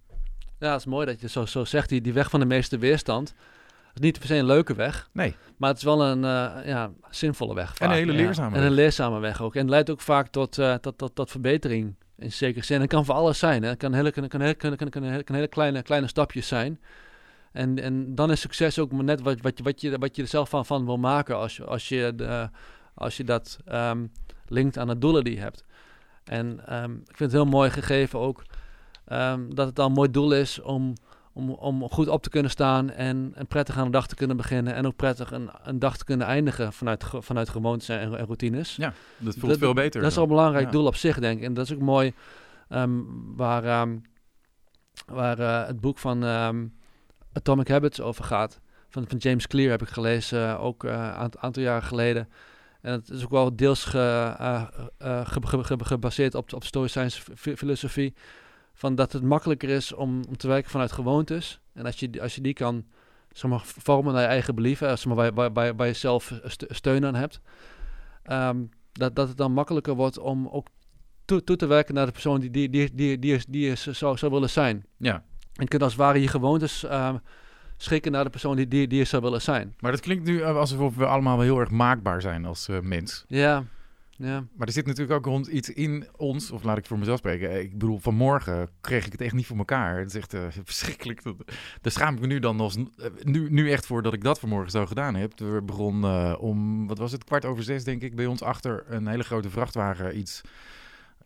[0.60, 2.78] Ja, het is mooi dat je zo, zo zegt, die, die weg van de meeste
[2.78, 3.34] weerstand
[3.94, 5.10] is niet per se een leuke weg.
[5.14, 5.36] Nee.
[5.58, 7.68] Maar het is wel een uh, ja, zinvolle weg.
[7.68, 7.80] Vaak.
[7.80, 8.60] En een hele leerzame weg.
[8.60, 9.56] En een leerzame weg ook.
[9.56, 12.76] En het leidt ook vaak tot, uh, tot, tot, tot verbetering in zekere zin.
[12.76, 13.64] En het kan voor alles zijn.
[13.64, 13.70] Hè.
[13.70, 14.90] Het kan hele, kan, kan, kan,
[15.24, 16.80] kan, hele kleine, kleine stapjes zijn.
[17.52, 20.28] En, en dan is succes ook net wat, wat, je, wat, je, wat je er
[20.28, 22.50] zelf van, van wil maken als je, als je, de,
[22.94, 24.12] als je dat um,
[24.48, 25.66] linkt aan de doelen die je hebt.
[26.30, 28.44] En um, ik vind het heel mooi gegeven ook
[29.12, 30.94] um, dat het dan een mooi doel is om
[31.38, 34.38] om, om goed op te kunnen staan en, en prettig aan de dag te kunnen
[34.38, 34.74] beginnen.
[34.74, 38.76] En ook prettig een, een dag te kunnen eindigen vanuit, vanuit gewoontes en, en routines.
[38.76, 40.02] Ja, dat voelt veel beter.
[40.02, 41.46] Dat is al een belangrijk doel op zich, denk ik.
[41.46, 42.14] En dat is ook mooi
[42.70, 43.88] um, waar,
[45.06, 46.24] waar uh, het boek van
[47.34, 48.60] Atomic Habits over gaat.
[48.90, 52.30] Van, van James Clear heb ik gelezen, ook een uh, aantal jaren geleden.
[52.88, 54.36] En het is ook wel deels ge,
[55.24, 58.14] ge, ge, gebaseerd op, op Stoïcijnse filosofie
[58.74, 61.60] van dat het makkelijker is om, om te werken vanuit gewoontes.
[61.74, 62.86] En als je, als je die kan
[63.32, 67.06] zeg maar, vormen naar je eigen believen, zeg maar, waar, waar, waar, je zelf steun
[67.06, 67.42] aan hebt,
[68.32, 70.68] um, dat, dat het dan makkelijker wordt om ook
[71.26, 74.18] toe, toe te werken naar de persoon die, die, die, die, die, die, die zou,
[74.18, 74.86] zou willen zijn.
[74.98, 77.16] Ja, je kunt als het ware je gewoontes uh,
[77.78, 79.76] schikken naar de persoon die, die, die je zou willen zijn.
[79.80, 83.26] Maar dat klinkt nu alsof we allemaal wel heel erg maakbaar zijn als uh, mens.
[83.28, 83.64] Ja,
[84.18, 84.44] ja.
[84.56, 87.60] Maar er zit natuurlijk ook rond iets in ons, of laat ik voor mezelf spreken.
[87.60, 89.98] Ik bedoel, vanmorgen kreeg ik het echt niet voor elkaar.
[89.98, 91.22] Het is echt uh, verschrikkelijk.
[91.82, 92.76] Daar schaam ik me nu dan nog
[93.24, 95.40] nu, nu echt voor dat ik dat vanmorgen zo gedaan heb.
[95.40, 98.84] We begon uh, om, wat was het, kwart over zes denk ik, bij ons achter
[98.88, 100.42] een hele grote vrachtwagen iets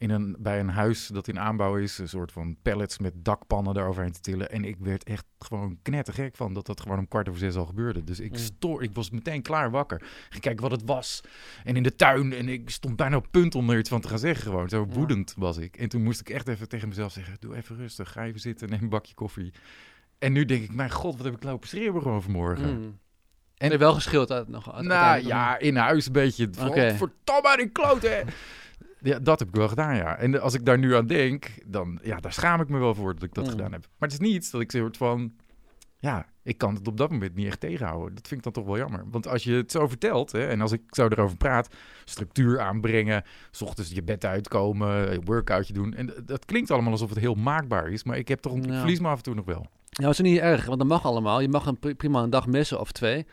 [0.01, 1.97] in een, bij een huis dat in aanbouw is.
[1.97, 4.51] Een soort van pallets met dakpannen eroverheen te tillen.
[4.51, 7.65] En ik werd echt gewoon knettergek van dat dat gewoon om kwart over zes al
[7.65, 8.03] gebeurde.
[8.03, 8.37] Dus ik, mm.
[8.37, 10.01] stoor, ik was meteen klaar wakker.
[10.29, 11.21] Ging kijken wat het was.
[11.63, 12.33] En in de tuin.
[12.33, 14.69] En ik stond bijna op punt om er iets van te gaan zeggen gewoon.
[14.69, 15.77] Zo woedend was ik.
[15.77, 18.11] En toen moest ik echt even tegen mezelf zeggen, doe even rustig.
[18.11, 19.53] Ga even zitten, neem een bakje koffie.
[20.19, 22.79] En nu denk ik, mijn god, wat heb ik lopen schreeuwen gewoon vanmorgen.
[22.79, 22.99] Mm.
[23.57, 24.81] En je wel geschild uit nog?
[24.81, 26.49] nou ja, in huis een beetje.
[26.59, 26.95] Okay.
[26.95, 28.23] Verdomme, die klote.
[29.03, 30.17] Ja, dat heb ik wel gedaan, ja.
[30.17, 33.13] En als ik daar nu aan denk, dan ja, daar schaam ik me wel voor
[33.13, 33.49] dat ik dat mm.
[33.49, 33.81] gedaan heb.
[33.81, 35.33] Maar het is niet dat ik soort van,
[35.99, 38.15] ja, ik kan het op dat moment niet echt tegenhouden.
[38.15, 39.03] Dat vind ik dan toch wel jammer.
[39.11, 41.75] Want als je het zo vertelt, hè, en als ik zo erover praat,
[42.05, 45.93] structuur aanbrengen, s ochtends je bed uitkomen, een workoutje doen.
[45.93, 48.79] En dat klinkt allemaal alsof het heel maakbaar is, maar ik heb toch een ja.
[48.79, 49.67] verlies me af en toe nog wel.
[49.89, 51.41] Ja, dat is niet erg, want dat mag allemaal.
[51.41, 53.25] Je mag een prima een dag missen of twee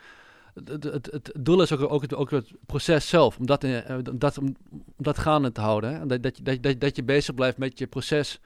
[0.65, 3.85] het, het, het, doel is ook, ook, het, ook het proces zelf, om dat, in,
[3.85, 4.57] eh, dat, om,
[4.97, 5.93] dat gaande te houden.
[5.93, 6.07] Hè?
[6.07, 8.41] Dat, dat, dat, dat, dat je bezig blijft met je proces.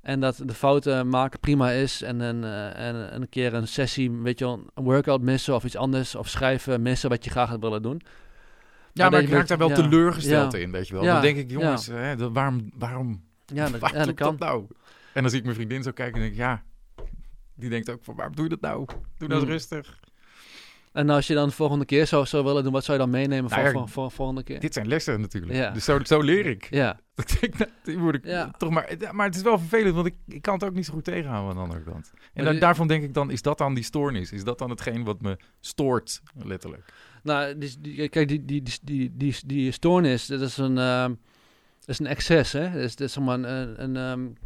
[0.00, 2.02] En dat de fouten maken prima is.
[2.02, 5.64] En een, uh, en een keer een sessie, weet je wel, een workout missen of
[5.64, 6.14] iets anders.
[6.14, 8.02] Of schrijven missen wat je graag had willen doen.
[8.92, 11.02] Ja, maar, ik raak daar wel teleurgesteld in, weet je wel.
[11.02, 14.36] dan denk ik, jongens, hè, dat, waarom, waarom, ja, dat, waarom dat kan.
[14.36, 14.66] Dat nou?
[15.14, 16.62] En dan zie ik mijn vriendin zo kijken en denk ik, ja,
[17.54, 18.86] die denkt ook van, waarom doe je dat nou?
[19.18, 19.48] Doe dat mm.
[19.48, 19.98] rustig.
[20.98, 23.12] En als je dan de volgende keer zo zou willen doen, wat zou je dan
[23.12, 24.60] meenemen nou, voor, voor, volgende keer?
[24.60, 25.52] Dit zijn lessen natuurlijk.
[25.52, 25.70] Ja.
[25.70, 26.66] Dus zo, zo leer ik.
[26.70, 27.00] Ja.
[27.14, 28.50] Dat ik, nou, moet ik ja.
[28.58, 30.92] toch maar, maar het is wel vervelend, want ik, ik kan het ook niet zo
[30.92, 32.10] goed tegenhouden aan de andere kant.
[32.34, 34.32] En daarvan denk ik dan, is dat dan die stoornis?
[34.32, 36.92] Is dat dan hetgeen wat me stoort, letterlijk?
[37.22, 41.18] Nou, die, kijk, die, die, die, die, die, stoornis, dat is een, uh, dat
[41.86, 42.72] is een excess, hè?
[42.72, 44.36] Dat is, dat is een, een, um,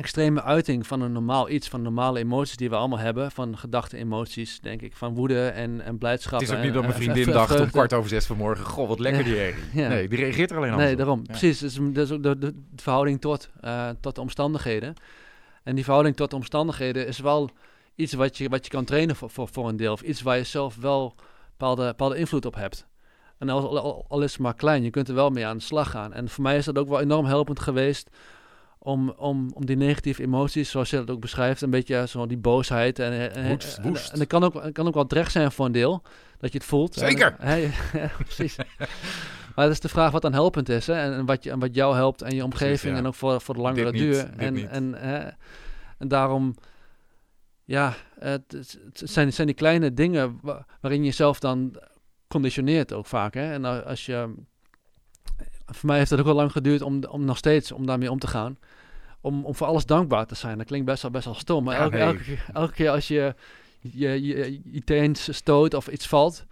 [0.00, 3.30] extreme uiting van een normaal iets, van normale emoties die we allemaal hebben.
[3.30, 4.96] Van gedachten, emoties, denk ik.
[4.96, 6.40] Van woede en, en blijdschap.
[6.40, 8.64] Het is ook niet dat mijn vriendin dacht om kwart over zes vanmorgen...
[8.64, 9.36] Goh, wat lekker die
[9.72, 9.88] ja.
[9.88, 10.78] Nee, die reageert er alleen op.
[10.78, 11.22] Nee, daarom.
[11.22, 11.58] Precies.
[11.58, 14.94] Dus, dat is ook de, de, verhouding tot, uh, tot de omstandigheden.
[15.62, 17.50] En die verhouding tot de omstandigheden is wel
[17.94, 19.92] iets wat je, wat je kan trainen voor, voor, voor een deel.
[19.92, 21.14] Of iets waar je zelf wel
[21.50, 22.86] bepaalde, bepaalde invloed op hebt.
[23.38, 25.62] En al, al, al is het maar klein, je kunt er wel mee aan de
[25.62, 26.12] slag gaan.
[26.12, 28.10] En voor mij is dat ook wel enorm helpend geweest
[28.82, 32.36] om, om, om die negatieve emoties, zoals je dat ook beschrijft, een beetje zo die
[32.36, 32.98] boosheid.
[32.98, 35.72] En, en, woest, en, en, dat kan ook, kan ook wel terecht zijn voor een
[35.72, 36.02] deel,
[36.38, 36.94] dat je het voelt.
[36.94, 37.36] Zeker!
[37.38, 37.72] En,
[38.24, 38.56] precies.
[39.54, 40.94] maar het is de vraag wat dan helpend is, hè?
[40.94, 43.60] En, wat, je, en wat jou helpt en je omgeving en ook voor, voor de
[43.60, 44.30] langere duur.
[44.36, 45.28] en, en, hè?
[45.98, 46.54] en daarom,
[47.64, 50.40] ja, het, het, zijn, zijn die kleine dingen
[50.80, 51.80] waarin je jezelf dan
[52.28, 53.34] conditioneert ook vaak.
[53.34, 53.52] Hè?
[53.52, 54.34] En als je
[55.66, 58.18] voor mij heeft het ook wel lang geduurd om, om nog steeds om daarmee om
[58.18, 58.58] te gaan.
[59.20, 60.58] Om, om voor alles dankbaar te zijn.
[60.58, 61.64] Dat klinkt best wel, best wel stom.
[61.64, 63.34] Maar elke, elke, elke, keer als je
[63.80, 66.46] je, je, je stoot of iets valt,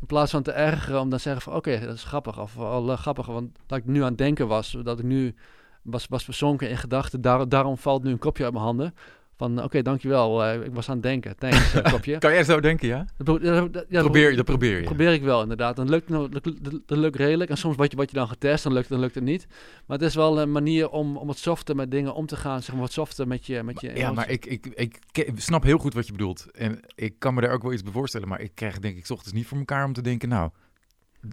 [0.00, 2.40] in plaats van te ergeren om dan zeggen van oké, dat is grappig.
[2.40, 5.34] Of wel uh, grappig, want dat ik nu aan het denken was, dat ik nu
[5.82, 7.20] was, was verzonken in gedachten.
[7.20, 8.94] Daar, daarom valt nu een kopje uit mijn handen.
[9.36, 10.46] Van oké, dankjewel.
[10.46, 11.36] Uh, ik was aan het denken.
[11.36, 12.18] Thanks, uh, kopje.
[12.18, 13.06] kan jij zo denken, ja?
[13.16, 14.84] Dat, dat, ja, probeer, dat probeer je.
[14.84, 15.76] Probeer ik wel, inderdaad.
[15.76, 16.42] Dan lukt, dat,
[16.86, 17.50] dat, lukt redelijk.
[17.50, 19.46] En soms wat je, wat je dan getest, dan lukt, dan lukt het niet.
[19.86, 22.62] Maar het is wel een manier om, om wat softer met dingen om te gaan.
[22.62, 25.62] Zeg maar wat softer met je, met je Ja, maar ik, ik, ik, ik, snap
[25.62, 26.46] heel goed wat je bedoelt.
[26.52, 28.28] En ik kan me daar ook wel iets bij voorstellen.
[28.28, 30.28] Maar ik krijg denk ik ochtends niet voor elkaar om te denken...
[30.28, 30.50] Nou,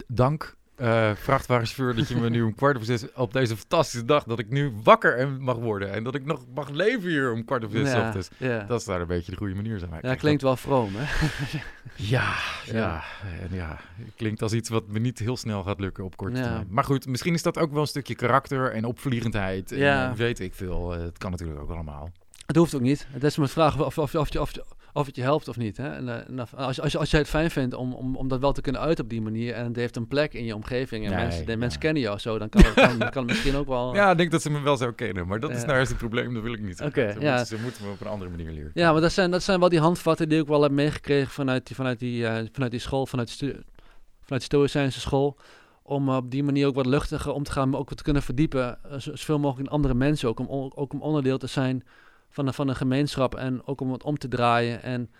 [0.06, 4.24] dank uh, vrachtwagenchauffeur, dat je me nu om kwart over zes op deze fantastische dag,
[4.24, 7.64] dat ik nu wakker mag worden en dat ik nog mag leven hier om kwart
[7.64, 8.28] over zes ja, ochtends.
[8.36, 8.64] Ja.
[8.64, 9.90] Dat is daar een beetje de goede manier zijn.
[10.02, 11.28] Ja, klinkt wel vroom, hè?
[11.96, 12.34] ja,
[12.78, 13.02] ja,
[13.40, 13.80] en ja,
[14.16, 16.66] klinkt als iets wat me niet heel snel gaat lukken op korte termijn.
[16.70, 19.72] Maar goed, misschien is dat ook wel een stukje karakter en opvliegendheid.
[19.72, 20.10] En, ja.
[20.10, 20.96] Eh, weet ik veel.
[20.96, 22.10] Uh, het kan natuurlijk ook allemaal.
[22.46, 23.06] Het hoeft ook niet.
[23.10, 24.52] Het is maar vraag of, of, of, of, of
[24.92, 25.76] het je helpt of niet.
[25.76, 25.88] Hè?
[25.88, 28.60] En, uh, als, als, als jij het fijn vindt om, om, om dat wel te
[28.60, 31.22] kunnen uiten op die manier en het heeft een plek in je omgeving en nee,
[31.22, 33.94] mensen, de mensen kennen jou zo, dan kan het, kan, kan misschien ook wel...
[34.02, 35.98] Ja, ik denk dat ze me wel zo kennen, maar dat is nou eens het
[35.98, 36.80] probleem, dat wil ik niet.
[36.80, 37.36] Oké, okay, ja.
[37.36, 38.70] Moeten, ze moeten me op een andere manier leren.
[38.74, 41.66] Ja, maar dat zijn, dat zijn wel die handvatten die ik wel heb meegekregen vanuit
[41.66, 43.46] die, vanuit die, uh, vanuit die school, vanuit de,
[44.20, 45.38] vanuit de Stoïcijnse school
[45.82, 48.22] om op die manier ook wat luchtiger om te gaan, maar ook wat te kunnen
[48.22, 51.84] verdiepen, zoveel mogelijk in andere mensen ook, om, ook om onderdeel te zijn
[52.32, 55.10] van een, van een gemeenschap en ook om het om te draaien en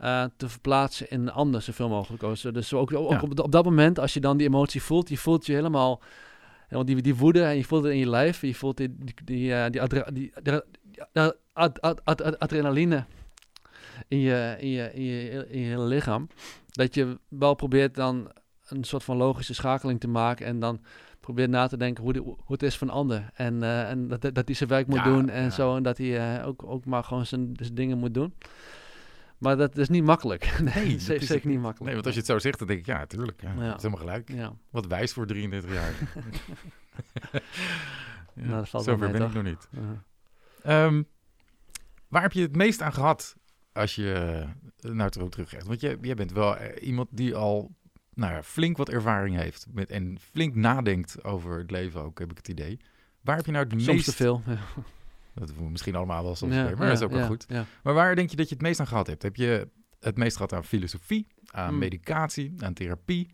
[0.00, 2.22] uh, te verplaatsen in een ander zoveel mogelijk.
[2.54, 5.46] Dus ook, ook op, op, dat moment, als je dan die emotie voelt, je voelt
[5.46, 6.02] je helemaal,
[6.68, 9.14] want die, die woede en je voelt het in je lijf, je voelt die, die,
[9.24, 10.32] die, uh, die, die,
[12.38, 13.04] adrenaline
[14.08, 16.28] in je, in, je, in, je, in je hele lichaam.
[16.66, 18.32] Dat je wel probeert dan
[18.68, 20.80] een soort van logische schakeling te maken en dan
[21.26, 23.30] probeert na te denken hoe, hoe het is van ander.
[23.34, 25.76] En, uh, en dat, dat hij zijn werk moet doen en zo.
[25.76, 28.34] En dat hij uh, ook, ook maar gewoon zijn, zijn dingen moet doen.
[29.38, 30.58] Maar dat is niet makkelijk.
[30.74, 31.84] Nee, dat is zeker niet makkelijk.
[31.84, 33.42] Nee, want als je het zo zegt, dan denk ik, ja, tuurlijk.
[33.42, 33.76] Ja, ja.
[33.76, 34.32] is helemaal gelijk.
[34.32, 34.52] Ja.
[34.70, 35.92] Wat wijs voor 33 jaar.
[38.34, 39.68] ja, nou, dat valt Zover ben ik nog niet.
[40.66, 41.06] Um,
[42.08, 43.36] waar heb je het meest aan gehad
[43.72, 44.44] als je
[44.80, 45.66] naar terug teruggeeft?
[45.66, 47.74] Want jij, jij bent wel iemand die al
[48.16, 52.30] nou ja, flink wat ervaring heeft met, en flink nadenkt over het leven ook, heb
[52.30, 52.80] ik het idee.
[53.20, 54.04] Waar heb je nou het Soms meest...
[54.04, 54.58] te veel, ja.
[55.34, 57.46] Dat we misschien allemaal wel soms, maar dat is ook wel goed.
[57.82, 59.22] Maar waar denk je dat je het meest aan gehad hebt?
[59.22, 59.68] Heb je
[60.00, 61.78] het meest gehad aan filosofie, aan hmm.
[61.78, 63.30] medicatie, aan therapie?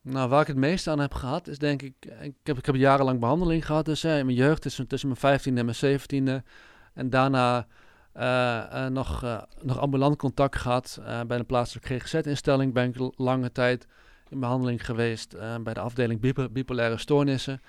[0.00, 1.94] Nou, waar ik het meest aan heb gehad, is denk ik...
[2.20, 5.54] Ik heb, ik heb jarenlang behandeling gehad, dus in mijn jeugd, tussen, tussen mijn 15e
[5.54, 6.46] en mijn 17e.
[6.94, 7.66] En daarna
[8.88, 12.72] nog, uh, nog ambulant contact gehad bij een plaatselijke GGZ-instelling.
[12.72, 13.86] Ben ik lange tijd
[14.28, 17.60] in behandeling geweest bij de afdeling bipolaire stoornissen.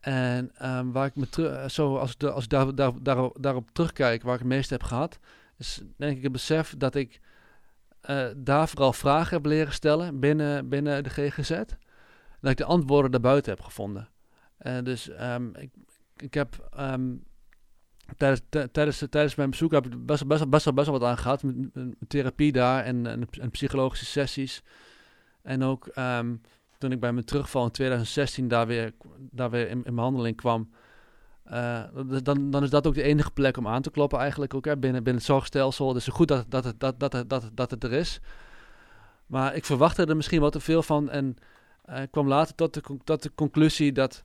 [0.00, 4.22] En ehm, waar ik me terug, zo als, als ik daar, daar, daar, daarop terugkijk,
[4.22, 5.18] waar ik het meest heb gehad,
[5.58, 7.20] is denk ik het besef dat ik
[8.36, 11.50] daar vooral vragen heb leren stellen binnen, binnen de GGZ.
[12.40, 14.08] Dat ik de antwoorden daarbuiten heb gevonden.
[14.82, 15.70] dus um, ik,
[16.16, 17.24] ik heb um,
[18.16, 21.42] tijdens, tijdens, mijn bezoek heb ik best, best, best, best wel wat aan gehad.
[21.42, 21.54] Met,
[22.08, 23.06] therapie daar en,
[23.40, 24.62] en, psychologische sessies.
[25.42, 26.40] En ook um,
[26.78, 30.70] toen ik bij mijn terugval in 2016 daar weer, daar weer in, in behandeling kwam.
[31.50, 31.82] Uh,
[32.22, 34.76] dan, dan is dat ook de enige plek om aan te kloppen eigenlijk ook hè,
[34.76, 35.92] binnen, binnen het zorgstelsel.
[35.92, 38.20] Dus goed dat, dat, dat, dat, dat, dat, dat het er is.
[39.26, 41.10] Maar ik verwachtte er misschien wat te veel van.
[41.10, 41.36] En
[41.90, 44.24] uh, kwam later tot de, tot de conclusie dat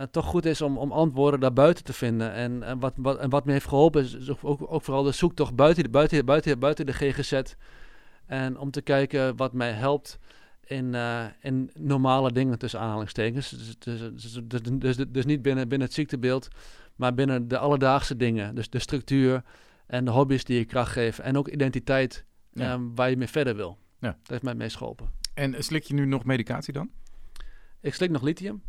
[0.00, 2.32] uh, toch goed is om, om antwoorden daarbuiten te vinden.
[2.32, 5.54] En, en, wat, wat, en wat me heeft geholpen is ook, ook vooral de zoektocht
[5.54, 7.42] buiten, de, buiten, buiten, buiten de GGZ.
[8.26, 10.18] En om te kijken wat mij helpt
[10.64, 13.50] in, uh, in normale dingen tussen aanhalingstekens.
[13.50, 14.00] Dus, dus,
[14.42, 16.48] dus, dus, dus, niet binnen, binnen het ziektebeeld,
[16.96, 18.54] maar binnen de alledaagse dingen.
[18.54, 19.42] Dus de structuur
[19.86, 21.24] en de hobby's die je kracht geven.
[21.24, 22.72] En ook identiteit ja.
[22.72, 23.78] um, waar je mee verder wil.
[23.98, 24.08] Ja.
[24.08, 25.10] Dat heeft mij het meest geholpen.
[25.34, 26.90] En slik je nu nog medicatie dan?
[27.80, 28.62] Ik slik nog lithium.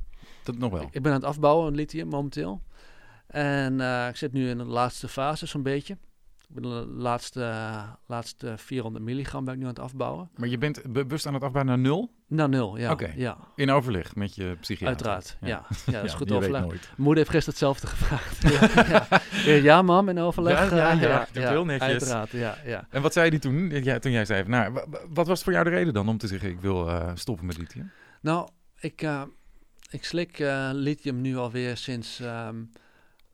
[0.43, 0.87] Dat nog wel?
[0.91, 2.61] Ik, ben aan het afbouwen, lithium momenteel.
[3.27, 5.97] En uh, ik zit nu in de laatste fase zo'n beetje.
[6.53, 7.53] Ik ben de laatste,
[8.05, 10.29] laatste 400 milligram ben ik nu aan het afbouwen.
[10.35, 12.11] Maar je bent bewust aan het afbouwen naar nul?
[12.27, 12.91] Naar nul, ja.
[12.91, 13.37] Oké, ja.
[13.55, 14.87] in overleg met je psychiater?
[14.87, 15.47] Uiteraard, ja.
[15.47, 16.63] Ja, ja dat is goed overleg.
[16.97, 18.41] Moeder heeft gisteren hetzelfde gevraagd.
[19.45, 19.81] ja, ja.
[19.81, 20.69] mam, in overleg.
[20.69, 21.89] Ja, ja, ja, ja, heel netjes.
[21.89, 22.87] Uiteraard, ja, ja.
[22.89, 25.69] En wat zei die toen, ja, toen jij zei, nou, wat was voor jou de
[25.69, 27.91] reden dan om te zeggen, ik wil uh, stoppen met lithium?
[28.21, 28.49] Nou,
[28.79, 29.01] ik...
[29.01, 29.21] Uh,
[29.91, 32.71] ik slik uh, lithium nu alweer sinds um,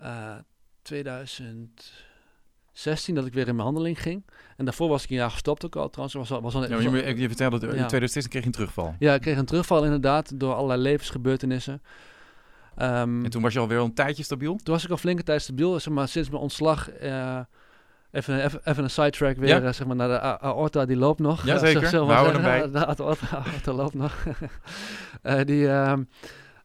[0.01, 0.35] uh,
[0.81, 4.25] 2016 dat ik weer in behandeling ging.
[4.57, 6.29] En daarvoor was ik een jaar gestopt ook al trouwens.
[6.29, 8.95] Was, was al, ja, je, je vertelde dat in 2016 kreeg je een terugval.
[8.99, 11.81] Ja, ik kreeg een terugval inderdaad door allerlei levensgebeurtenissen.
[12.81, 14.55] Um, en toen was je alweer een tijdje stabiel?
[14.55, 15.79] Toen was ik al flinke tijd stabiel.
[15.79, 17.01] Zeg maar, sinds mijn ontslag...
[17.01, 17.39] Uh,
[18.11, 19.71] Even, even, even een sidetrack weer, ja.
[19.71, 21.45] zeg maar, naar de aorta, die loopt nog.
[21.45, 22.71] Jazeker, uh, we houden hem bij.
[22.71, 24.25] De aorta, loopt nog.
[25.23, 25.93] uh, die, uh,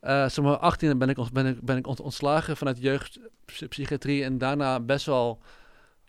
[0.03, 4.81] uh, zeg maar, 18 ben ik, ben ik, ben ik ontslagen vanuit jeugdpsychiatrie en daarna
[4.81, 5.39] best wel,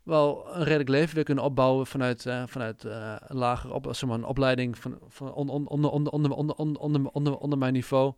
[0.04, 4.10] wel een redelijk leven weer kunnen opbouwen vanuit, uh, vanuit uh, een lager op, zeg
[4.10, 8.14] maar, een opleiding van, van onder, onder, onder, onder, onder, onder, onder mijn niveau.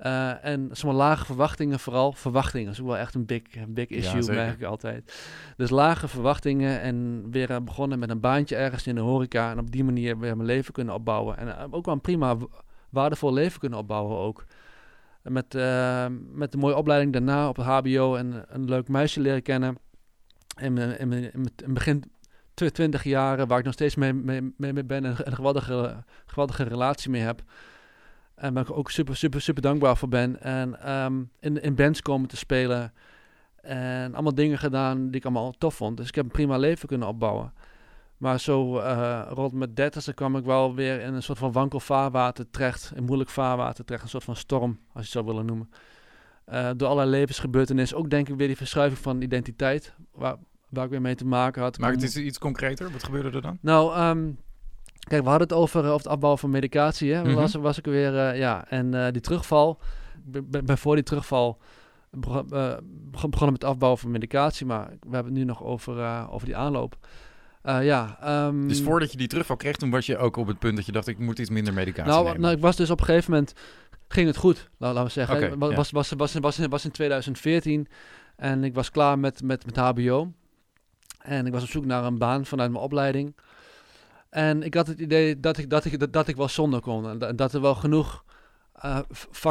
[0.00, 2.70] Uh, en zeg maar, lage verwachtingen, vooral verwachtingen.
[2.70, 5.14] Is ook wel echt een big, big issue, ja, merk ik altijd.
[5.56, 9.50] Dus lage verwachtingen en weer begonnen met een baantje ergens in de horeca.
[9.50, 11.36] En op die manier weer mijn leven kunnen opbouwen.
[11.36, 12.36] En ook wel een prima,
[12.90, 14.44] waardevol leven kunnen opbouwen ook.
[15.28, 19.42] Met, uh, met een mooie opleiding daarna op het HBO en een leuk meisje leren
[19.42, 19.78] kennen.
[20.60, 22.04] In, in, in, in begin
[22.54, 27.10] 20 jaren, waar ik nog steeds mee, mee, mee ben en een geweldige, geweldige relatie
[27.10, 27.42] mee heb.
[28.34, 30.40] En waar ik ook super, super, super dankbaar voor ben.
[30.40, 32.92] En um, in, in bands komen te spelen.
[33.56, 35.96] En allemaal dingen gedaan die ik allemaal tof vond.
[35.96, 37.52] Dus ik heb een prima leven kunnen opbouwen.
[38.16, 41.80] Maar zo uh, rond mijn dertigste kwam ik wel weer in een soort van wankel
[41.80, 42.92] vaarwater terecht.
[42.94, 44.02] Een moeilijk vaarwater terecht.
[44.04, 45.70] Een soort van storm, als je het zou willen noemen.
[46.52, 47.98] Uh, door allerlei levensgebeurtenissen.
[47.98, 49.94] Ook denk ik weer die verschuiving van identiteit.
[50.12, 50.36] Waar,
[50.68, 51.78] waar ik weer mee te maken had.
[51.78, 52.90] Maar het iets concreter.
[52.90, 53.58] Wat gebeurde er dan?
[53.60, 54.38] Nou, um,
[54.98, 57.12] kijk, we hadden het over, over het afbouwen van medicatie.
[57.12, 57.20] Hè?
[57.20, 57.34] Mm -hmm.
[57.34, 58.68] was, was ik weer, uh, ja.
[58.68, 59.80] En die terugval.
[60.64, 61.58] Ben voor die terugval
[62.10, 62.48] begon,
[63.10, 64.66] begonnen met het afbouwen van medicatie.
[64.66, 66.96] Maar we hebben het nu nog over, over die aanloop.
[67.66, 70.58] Uh, ja, um, dus voordat je die terugval kreeg, toen was je ook op het
[70.58, 72.40] punt dat je dacht, ik moet iets minder medicatie nou, nemen.
[72.40, 73.52] Nou, ik was dus op een gegeven moment,
[74.08, 75.36] ging het goed, laten we zeggen.
[75.36, 75.76] Okay, was, ja.
[75.76, 77.88] was, was, was, was, was in 2014
[78.36, 80.32] En ik was klaar met, met, met HBO.
[81.18, 83.36] En ik was op zoek naar een baan vanuit mijn opleiding.
[84.30, 87.22] En ik had het idee dat ik, dat ik, dat, dat ik wel zonder kon.
[87.22, 88.24] En dat, er wel genoeg
[88.84, 88.98] uh,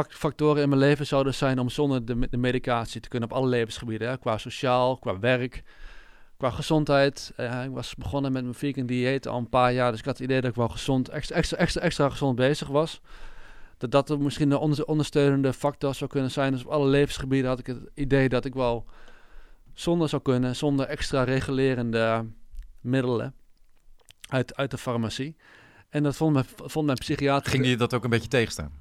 [0.08, 3.48] factoren in mijn leven zouden zijn om zonder de, de medicatie te kunnen op alle
[3.48, 4.08] levensgebieden.
[4.08, 4.18] Hè?
[4.18, 5.62] Qua sociaal, qua werk,
[6.36, 7.32] qua gezondheid.
[7.40, 9.90] Uh, ik was begonnen met mijn vegan dieet al een paar jaar.
[9.90, 12.68] Dus ik had het idee dat ik wel gezond, extra, extra, extra, extra gezond bezig
[12.68, 13.00] was.
[13.78, 16.52] Dat dat misschien een ondersteunende factor zou kunnen zijn.
[16.52, 18.84] Dus op alle levensgebieden had ik het idee dat ik wel
[19.74, 22.26] zonder zou kunnen, zonder extra regulerende
[22.80, 23.34] middelen
[24.28, 25.36] uit, uit de farmacie.
[25.88, 27.50] En dat vond mijn, vond mijn psychiater...
[27.50, 28.72] Ging je dat ook een beetje tegenstaan?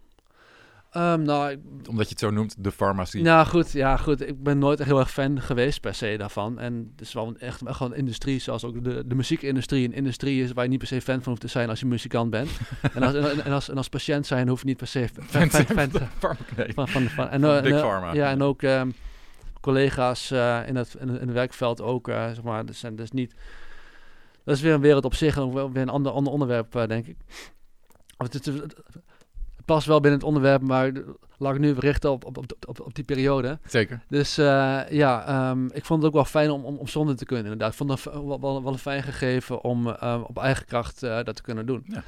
[0.98, 3.22] Um, nou, Omdat je het zo noemt, de farmacie.
[3.22, 4.28] Nou goed, ja goed.
[4.28, 6.60] Ik ben nooit heel erg fan geweest per se daarvan.
[6.60, 9.86] En het is wel echt, echt gewoon een industrie, zoals ook de, de muziekindustrie.
[9.86, 11.86] Een industrie is waar je niet per se fan van hoeft te zijn als je
[11.86, 12.50] muzikant bent.
[12.94, 15.66] en, als, en, als, en als patiënt zijn hoef je niet per se fan, fan,
[15.66, 15.90] fan,
[16.74, 18.14] van, van, van, en, Big uh, Pharma.
[18.14, 18.94] Ja, en ook um,
[19.62, 22.66] collega's uh, in, het, in, het werkveld ook, uh, zeg maar.
[22.66, 23.36] Dat zijn dus niet...
[24.44, 27.18] Dat is weer een wereld op zich en weer een ander, ander onderwerp, denk ik.
[28.18, 28.76] Het, het, het,
[29.66, 30.92] past wel binnen het onderwerp, maar
[31.38, 32.38] laat ik nu richten op, op,
[32.68, 33.60] op, op, die periode.
[33.66, 34.02] Zeker.
[34.10, 37.26] Dus uh, ja, um, ik vond het ook wel fijn om, om, om zonder te
[37.26, 37.44] kunnen.
[37.44, 41.04] Inderdaad, ik vond het wel, wel, wel een fijn gegeven om uh, op eigen kracht
[41.04, 41.84] uh, dat te kunnen doen.
[41.88, 42.04] Ja.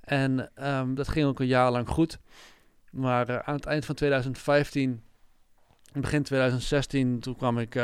[0.00, 2.18] En um, dat ging ook een jaar lang goed.
[2.90, 5.02] Maar aan het eind van 2015,
[5.92, 7.82] begin 2016, toen kwam ik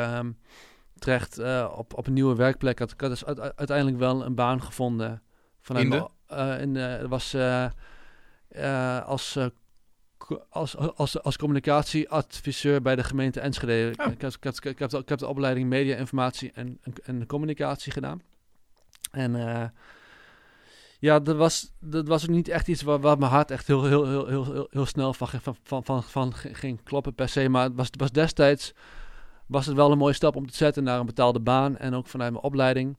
[0.99, 1.39] terecht
[1.77, 2.81] op, op een nieuwe werkplek.
[2.81, 5.23] Ik had dus uiteindelijk wel een baan gevonden.
[5.61, 6.99] Vanuit in de?
[7.01, 7.35] in was
[8.57, 9.47] uh, als, uh,
[10.49, 14.05] als, als, als communicatieadviseur bij de gemeente Enschede.
[14.05, 14.13] Oh.
[14.13, 16.93] Ik, heb, ik, heb, ik, heb de, ik heb de opleiding media, informatie en, en,
[17.05, 18.23] en communicatie gedaan.
[19.11, 19.65] En uh,
[20.99, 23.85] ja, dat was, dat was ook niet echt iets waar, waar mijn hart echt heel,
[23.85, 27.49] heel, heel, heel, heel snel van, van, van, van, van ging kloppen per se.
[27.49, 28.75] Maar het was, het was destijds
[29.47, 31.77] was het wel een mooie stap om te zetten naar een betaalde baan.
[31.77, 32.99] En ook vanuit mijn opleiding.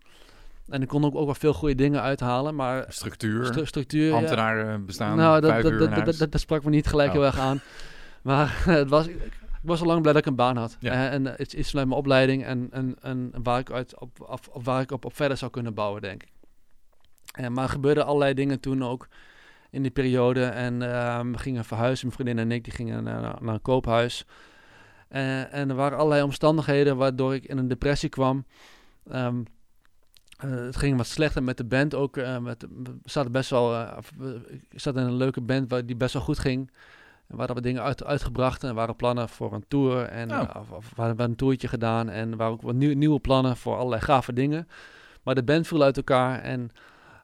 [0.69, 2.85] En ik kon ook, ook wel veel goede dingen uithalen, maar...
[2.87, 4.77] Structuur, stru structuur ambtenaren ja.
[4.77, 7.15] bestaan, Nou, dat, dat, dat, dat, dat, sprak me niet gelijk oh.
[7.15, 7.61] heel erg aan.
[8.21, 10.77] Maar het was, ik was al lang blij dat ik een baan had.
[10.79, 10.93] Ja.
[10.93, 14.39] Uh, en het is vanuit mijn opleiding en, en, en waar ik, uit op, op,
[14.51, 16.29] op, waar ik op, op verder zou kunnen bouwen, denk ik.
[17.39, 19.07] Uh, maar er gebeurden allerlei dingen toen ook
[19.69, 20.45] in die periode.
[20.45, 24.25] En uh, we gingen verhuizen, mijn vriendin en ik, die gingen naar, naar een koophuis.
[25.11, 28.45] Uh, en er waren allerlei omstandigheden waardoor ik in een depressie kwam.
[29.13, 29.45] Um,
[30.43, 32.17] uh, het ging wat slechter met de band ook.
[32.17, 33.73] Uh, met, we zaten best wel.
[33.73, 33.97] Uh,
[34.69, 36.71] ik zat in een leuke band waar die best wel goed ging.
[37.27, 40.03] En waar we dingen uit, uitgebracht en waren plannen voor een tour.
[40.03, 40.49] En oh.
[40.59, 42.09] of, of, we hadden een toertje gedaan.
[42.09, 44.67] En waren ook wat nieuw, nieuwe plannen voor allerlei gave dingen.
[45.23, 46.41] Maar de band viel uit elkaar.
[46.41, 46.71] En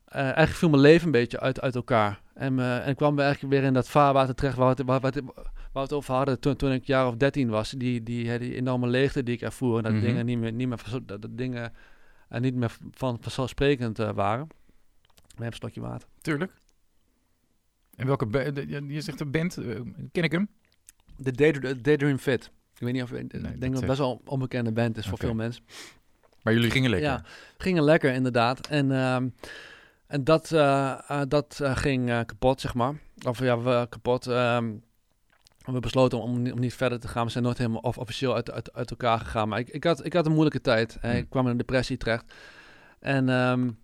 [0.06, 2.20] eigenlijk viel mijn leven een beetje uit, uit elkaar.
[2.34, 5.80] En, en kwam we eigenlijk weer in dat vaarwater terecht waar, waar, waar, waar we
[5.80, 7.70] het over hadden toen, toen ik jaar of dertien was.
[7.70, 9.78] Die, die, die enorme leegte die ik ervoer.
[9.78, 10.08] En dat mm -hmm.
[10.08, 11.74] dingen niet meer, niet meer dat, dat dingen
[12.32, 14.48] en niet meer van vanzelfsprekend uh, waren.
[14.48, 16.08] We hebben een slokje water.
[16.22, 16.54] Tuurlijk.
[17.96, 18.54] En welke
[18.88, 19.80] je zegt een band, uh,
[20.12, 20.50] ken ik hem?
[21.16, 21.32] De
[21.82, 22.52] Daydream Fit.
[22.74, 25.18] Ik weet niet of ik denk dat het best wel een onbekende band is voor
[25.18, 25.64] veel mensen.
[26.44, 27.10] Maar jullie gingen lekker.
[27.10, 27.24] Ja,
[27.58, 28.68] gingen lekker inderdaad.
[28.68, 29.16] En, uh,
[30.08, 32.94] en dat, uh, dat ging kapot, zeg maar.
[33.26, 34.26] Of ja, we kapot.
[34.26, 34.84] Um,
[35.66, 37.26] we besloten om, om niet verder te gaan.
[37.26, 39.50] We zijn nooit helemaal of, officieel uit, uit, uit elkaar gegaan.
[39.50, 40.98] Maar ik, ik, had, ik had een moeilijke tijd.
[41.00, 41.18] Hè.
[41.18, 42.34] Ik kwam in een depressie terecht.
[43.00, 43.80] En um,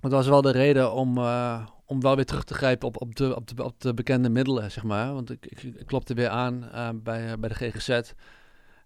[0.00, 3.16] dat was wel de reden om, uh, om wel weer terug te grijpen op, op,
[3.16, 5.14] de, op, de, op de bekende middelen, zeg maar.
[5.14, 8.12] Want ik, ik, ik klopte weer aan uh, bij, bij de GGZ.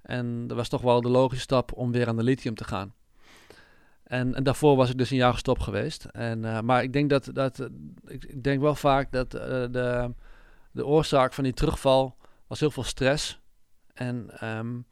[0.02, 2.94] En dat was toch wel de logische stap om weer aan de lithium te gaan.
[4.04, 6.04] En, en daarvoor was ik dus een jaar gestopt geweest.
[6.04, 7.68] En, maar ik denk dat, dat
[8.06, 10.14] ik denk wel vaak dat de
[10.74, 13.40] de oorzaak van die terugval was heel veel stress.
[13.94, 14.86] En um,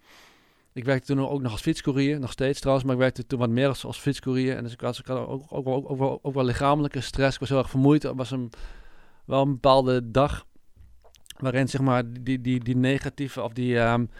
[0.73, 3.51] ik werkte toen ook nog als fietscourier, nog steeds trouwens, maar ik werkte toen wat
[3.51, 4.57] meer als, als fietscourier.
[4.57, 7.35] En dus ik had, ik had ook, ook, ook, ook, wel, ook wel lichamelijke stress.
[7.35, 8.03] Ik was heel erg vermoeid.
[8.03, 8.53] Het was een,
[9.25, 10.47] wel een bepaalde dag
[11.39, 14.11] waarin zeg maar die, die, die negatieve of die, um,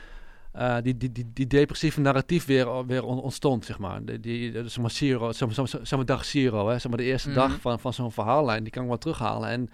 [0.57, 4.05] uh, die, die, die, die, depressieve narratief weer, weer ontstond, zeg maar.
[4.05, 6.79] Die, die, zeg maar, zero, zeg maar, zeg maar dag zero, hè.
[6.79, 7.49] Zeg maar de eerste mm -hmm.
[7.49, 9.49] dag van, van zo'n verhaallijn, die kan ik wel terughalen.
[9.49, 9.71] En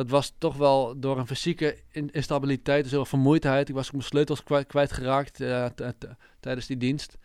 [0.00, 3.68] dat was toch wel door een fysieke instabiliteit, dus heel vermoeidheid.
[3.68, 5.66] Ik was mijn sleutels kwijt, kwijtgeraakt uh,
[6.40, 7.18] tijdens die dienst.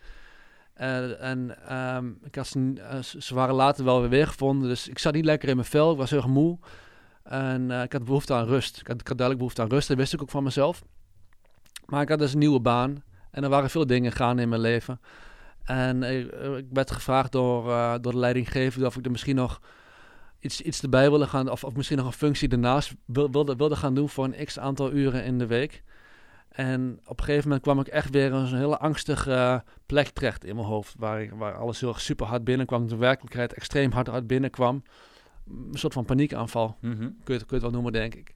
[0.82, 5.00] Uh, en um, ik had ze, uh, ze, waren later wel weer weergevonden, dus ik
[5.00, 5.92] zat niet lekker in mijn vel.
[5.92, 6.60] Ik was heel moe
[7.24, 8.80] en ik had behoefte aan rust.
[8.80, 10.84] Ik had, duidelijk behoefte aan rust, dat wist ik ook van mezelf.
[11.86, 14.62] Maar ik had dus een nieuwe baan en er waren veel dingen gaande in mijn
[14.62, 15.02] leven.
[15.64, 17.64] En ik, ik werd gevraagd door,
[18.02, 19.62] door de leidinggever of ik er misschien nog
[20.46, 23.96] iets, iets erbij willen gaan, of, of misschien nog een functie daarnaast wilde, wilde gaan
[23.96, 25.84] doen voor een x aantal uren in de week.
[26.50, 30.56] En op een gegeven moment kwam ik echt weer zo'n hele angstige plek terecht in
[30.56, 30.96] mijn hoofd.
[30.98, 32.88] Waar, ik, waar alles heel super hard binnenkwam.
[32.88, 34.84] De werkelijkheid extreem hard, hard binnenkwam.
[35.48, 36.78] Een soort van paniekaanval.
[36.82, 37.18] Mm -hmm.
[37.24, 38.34] kun, je, kun je het wel noemen, denk ik.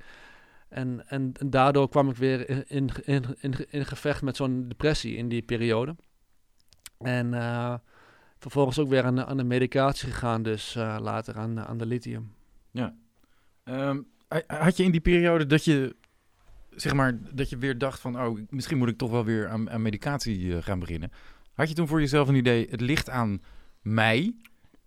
[0.69, 4.67] En, en, en, daardoor kwam ik weer in, in, in, in, in gevecht met zo'n
[4.67, 5.95] depressie in die periode.
[6.97, 7.73] En uh,
[8.39, 12.33] vervolgens ook weer aan, aan de medicatie gegaan, dus uh, later aan, aan de lithium.
[12.71, 12.95] Ja.
[13.63, 14.07] Um,
[14.47, 15.95] had je in die periode dat je,
[16.69, 19.69] zeg maar, dat je weer dacht van, oh, misschien moet ik toch wel weer aan,
[19.69, 21.11] aan medicatie uh, gaan beginnen.
[21.53, 23.41] Had je toen voor jezelf een idee, het ligt aan
[23.81, 24.35] mij.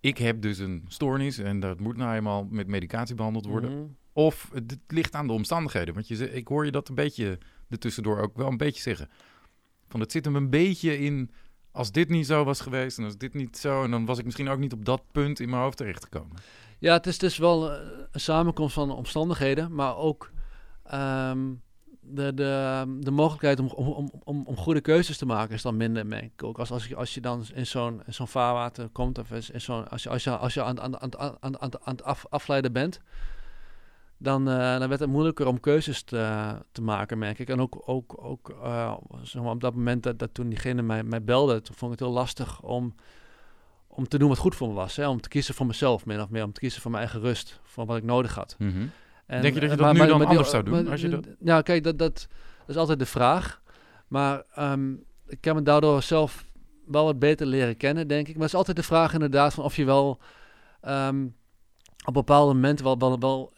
[0.00, 3.70] Ik heb dus een stoornis en dat moet nou eenmaal met medicatie behandeld worden.
[3.70, 3.96] Mm -hmm.
[4.12, 5.94] Of het ligt aan de omstandigheden.
[5.94, 7.38] Want je, ik hoor je dat een beetje
[7.68, 9.08] ertussendoor ook wel een beetje zeggen.
[9.88, 11.30] Van het zit hem een beetje in.
[11.72, 13.84] Als dit niet zo was geweest en als dit niet zo.
[13.84, 16.36] En dan was ik misschien ook niet op dat punt in mijn hoofd terechtgekomen.
[16.78, 19.74] Ja, het is dus wel een samenkomst van omstandigheden.
[19.74, 20.30] Maar ook
[20.94, 21.62] um,
[22.00, 26.22] de, de, de mogelijkheid om, om, om, om goede keuzes te maken is dan minder,
[26.22, 26.58] ik ook.
[26.58, 29.18] Als, als, je, als je dan in zo'n zo'n vaarwater komt.
[29.18, 31.92] Of in zo'n, als je, als je, als je aan, aan, aan, aan, aan, aan
[31.92, 33.00] het af, afleiden bent
[34.22, 37.48] dan, uh, dan werd het moeilijker om keuzes te, te maken, merk ik.
[37.48, 41.02] En ook, ook, ook uh, zeg maar op dat moment dat, dat toen diegene mij,
[41.02, 42.94] mij belde, toen vond ik het heel lastig om,
[43.86, 44.96] om te doen wat goed voor me was.
[44.96, 45.08] Hè?
[45.08, 46.44] Om te kiezen voor mezelf, min of meer.
[46.44, 48.56] Om te kiezen voor mijn eigen rust, voor wat ik nodig had.
[48.58, 48.90] Mm -hmm.
[49.26, 50.88] en, Denk je dat je dat maar, nu maar, dan maar, anders zou doen?
[50.88, 51.26] als je dat...
[51.40, 52.28] Ja, kijk, dat, dat,
[52.58, 53.62] dat is altijd de vraag.
[54.08, 56.44] Maar um, ik heb me daardoor zelf
[56.86, 58.32] wel wat beter leren kennen, denk ik.
[58.34, 60.18] Maar het is altijd de vraag inderdaad van of je wel
[60.88, 61.34] um,
[62.04, 63.52] op bepaalde momenten wel, wel, wel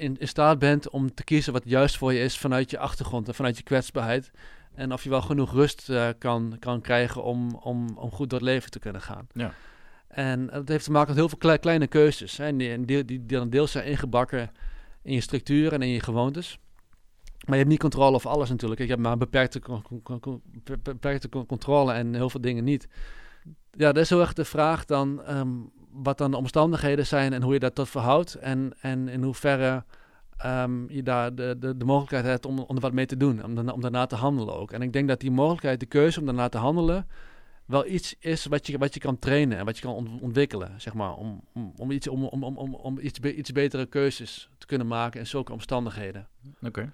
[0.00, 3.28] in, in staat bent om te kiezen wat juist voor je is vanuit je achtergrond
[3.28, 4.30] en vanuit je kwetsbaarheid.
[4.74, 8.38] En of je wel genoeg rust uh, kan, kan krijgen om, om, om goed door
[8.38, 9.26] het leven te kunnen gaan.
[9.32, 9.54] Ja.
[10.08, 12.36] En dat heeft te maken met heel veel kle kleine keuzes.
[12.36, 14.50] Hè, die, die, die, die dan deels zijn ingebakken
[15.02, 16.58] in je structuur en in je gewoontes.
[17.40, 18.80] Maar je hebt niet controle over alles natuurlijk.
[18.80, 19.60] Je hebt maar beperkte,
[20.82, 22.88] beperkte controle en heel veel dingen niet.
[23.70, 25.36] Ja, dat is heel erg de vraag dan...
[25.36, 28.34] Um, wat dan de omstandigheden zijn en hoe je dat tot verhoudt.
[28.34, 29.84] En, en in hoeverre
[30.46, 33.44] um, je daar de, de, de mogelijkheid hebt om, om er wat mee te doen.
[33.44, 34.72] Om, om daarna te handelen ook.
[34.72, 37.06] En ik denk dat die mogelijkheid, de keuze om daarna te handelen,
[37.66, 40.94] wel iets is wat je, wat je kan trainen en wat je kan ontwikkelen, zeg
[40.94, 41.14] maar.
[41.14, 41.44] Om,
[41.76, 45.52] om, iets, om, om, om, om iets, iets betere keuzes te kunnen maken in zulke
[45.52, 46.28] omstandigheden.
[46.62, 46.92] Oké.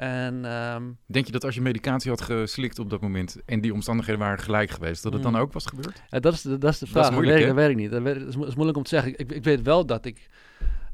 [0.00, 3.72] En, um, Denk je dat als je medicatie had geslikt op dat moment en die
[3.72, 5.38] omstandigheden waren gelijk geweest, dat het dan mm.
[5.38, 6.02] ook was gebeurd?
[6.10, 7.02] Ja, dat, is de, dat is de vraag.
[7.02, 7.90] Dat, is moeilijk, dat, weet, ik niet.
[7.90, 9.18] Dat, weet, dat, is, moeilijk om te zeggen.
[9.18, 10.28] Ik, ik weet wel dat ik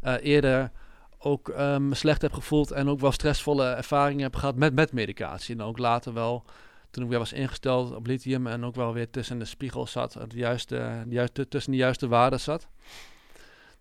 [0.04, 0.70] uh, eerder
[1.18, 5.54] ook um, slecht heb gevoeld en ook wel stressvolle ervaringen heb gehad met, met medicatie.
[5.54, 6.44] En ook later wel,
[6.90, 10.12] toen ik weer was ingesteld op lithium en ook wel weer tussen de spiegel zat,
[10.12, 12.68] de juiste, de juiste, tussen de juiste waarden zat.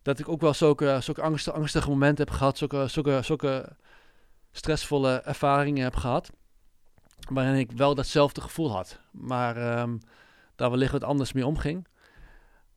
[0.02, 3.76] Dat ik ook wel zulke, zulke angstige, angstige momenten heb gehad, zulke, zulke, zulke
[4.56, 6.32] stressvolle ervaringen heb gehad.
[7.30, 9.00] Waarin ik wel datzelfde gevoel had.
[9.12, 10.00] Maar um,
[10.56, 11.88] daar wellicht wat anders mee omging.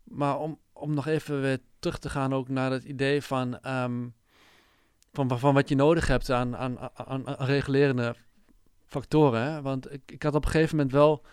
[0.05, 4.15] Maar om, om nog even weer terug te gaan ook naar het idee van, um,
[5.13, 8.15] van, van wat je nodig hebt aan, aan, aan, regulerende
[8.87, 9.63] factoren.
[9.63, 11.25] Want ik, ik had op een gegeven moment wel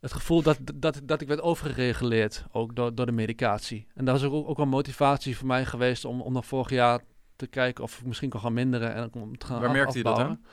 [0.00, 3.86] het gevoel dat, dat, dat ik werd overgereguleerd, ook door, door de medicatie.
[3.94, 7.00] En dat was ook, ook een motivatie voor mij geweest om, om nog vorig jaar
[7.36, 10.04] te kijken of ik misschien kan gaan minderen en om te gaan Waar merkte je
[10.04, 10.44] dat aan?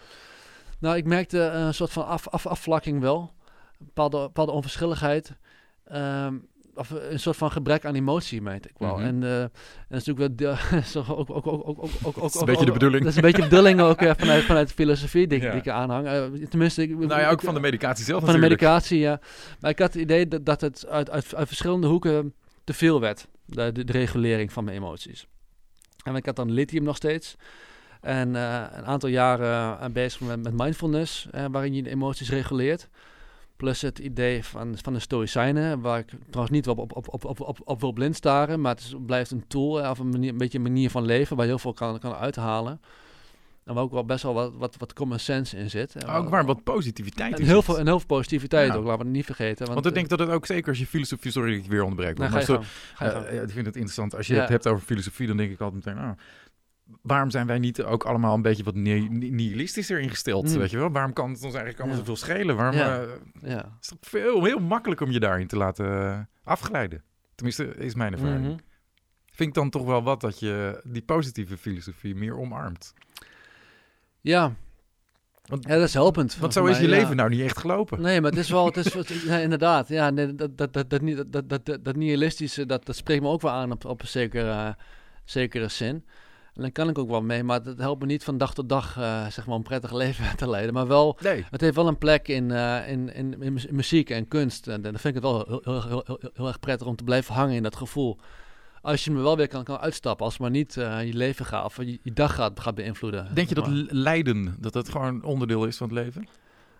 [0.79, 3.33] Nou, ik merkte een soort van af, af, afvlakking wel.
[3.79, 5.35] Een bepaalde, bepaalde onverschilligheid.
[5.93, 8.97] Um, of een soort van gebrek aan emotie, meet ik wel.
[8.97, 9.07] Mm -hmm.
[9.07, 9.51] En uh, en
[9.87, 12.71] dat is natuurlijk wel ook, ook, ook, ook, ook, ook, dat is een beetje de
[12.71, 13.03] bedoeling.
[13.03, 15.51] Dat is een beetje de bedoeling ook uh, vanuit, vanuit de filosofie die, ja.
[15.51, 16.07] die ik aanhang.
[16.07, 18.59] Uh, tenminste, ik, nou ja, ook van de medicatie zelf Van natuurlijk.
[18.59, 19.19] de medicatie, ja.
[19.59, 22.33] Maar ik had het idee dat, dat het uit, uit, uit verschillende hoeken
[22.63, 23.27] te veel werd.
[23.45, 25.27] De, de, de regulering van mijn emoties.
[26.03, 27.35] En ik had dan lithium nog steeds.
[28.01, 32.29] En uh, een aantal jaren uh, bezig met, met mindfulness, uh, waarin je de emoties
[32.29, 32.89] reguleert.
[33.55, 37.39] Plus het idee van, van de Stoïcijnen, waar ik trouwens niet op, op, op, op,
[37.39, 40.57] op, op, wil blind staren, maar het blijft een tool of een, manier, een beetje
[40.57, 42.81] een manier van leven waar je heel veel kan, kan uithalen.
[43.63, 46.07] En waar ook wel best wel wat, wat, wat common sense in zit.
[46.07, 48.75] Ook waar wat positiviteit in heel veel, En heel veel positiviteit ja.
[48.75, 49.65] ook, laten we het niet vergeten.
[49.65, 51.31] Want, want ik denk dat het ook zeker als je filosofie...
[51.31, 52.17] Sorry dat ik weer onderbreek.
[52.17, 52.63] Nou, maar zo,
[53.01, 54.15] uh, ik vind het interessant.
[54.15, 54.39] Als je ja.
[54.39, 56.03] het hebt over filosofie, dan denk ik altijd meteen...
[56.03, 56.11] Oh,
[57.01, 60.47] waarom zijn wij niet ook allemaal een beetje wat nihilistischer ingesteld?
[60.47, 60.57] Mm.
[60.57, 60.91] Weet je wel?
[60.91, 62.05] Waarom kan het ons eigenlijk allemaal ja.
[62.05, 62.55] zoveel schelen?
[62.55, 63.01] Waarom ja.
[63.01, 63.07] Uh,
[63.41, 63.77] ja.
[63.81, 67.03] is het veel, heel makkelijk om je daarin te laten afgeleiden?
[67.35, 68.39] Tenminste, is mijn ervaring.
[68.39, 68.59] Mm -hmm.
[69.31, 72.93] Vind ik dan toch wel wat dat je die positieve filosofie meer omarmt?
[74.21, 74.55] Ja.
[75.43, 76.37] Ja, dat is helpend.
[76.37, 78.01] Want zo is je leven nou niet echt gelopen.
[78.01, 81.65] Nee, maar het is wel, het is, ja, inderdaad, ja, dat, dat, dat, dat, dat,
[81.65, 84.75] dat, dat nihilistische, dat, dat spreekt me ook wel aan op, op een zekere,
[85.25, 86.05] zekere zin.
[86.53, 88.69] En dan kan ik ook wel mee, maar het helpt me niet van dag tot
[88.69, 90.73] dag eh, zeg maar een prettig leven te leiden.
[90.73, 91.17] Maar wel,
[91.49, 94.67] het heeft wel een plek in, eh, in, in, muziek en kunst.
[94.67, 97.03] En, en dan vind ik het wel heel, heel, heel, heel, erg prettig om te
[97.03, 98.17] blijven hangen in dat gevoel
[98.81, 101.45] als je me wel weer kan, kan uitstappen, als het maar niet uh, je leven
[101.45, 103.27] gaat of je, je dag gaat, gaat beïnvloeden.
[103.33, 106.27] Denk je dat lijden, dat dat gewoon onderdeel is van het leven?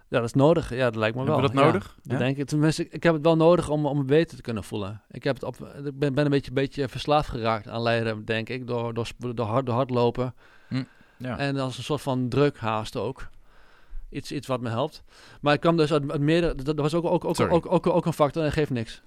[0.07, 0.69] Ja, dat is nodig.
[0.75, 1.41] Ja, dat lijkt me wel.
[1.41, 1.97] Heb je dat nodig?
[2.01, 2.47] Ja, denk ik.
[2.47, 5.01] Tenminste, ik heb het wel nodig om, om me beter te kunnen voelen.
[5.11, 5.55] Ik, heb het op,
[5.85, 9.45] ik ben, ben een beetje, beetje verslaafd geraakt aan lijden, denk ik, door, door, door,
[9.45, 10.33] hard, door hardlopen.
[10.67, 10.83] Hm.
[11.17, 11.37] Ja.
[11.37, 13.29] En als een soort van druk haast ook
[14.11, 15.03] iets, iets wat me helpt.
[15.41, 16.55] Maar ik kwam dus uit, uit meerdere...
[16.55, 18.43] Dat was ook, ook, ook, ook, ook, ook, een factor.
[18.43, 19.01] En geeft niks.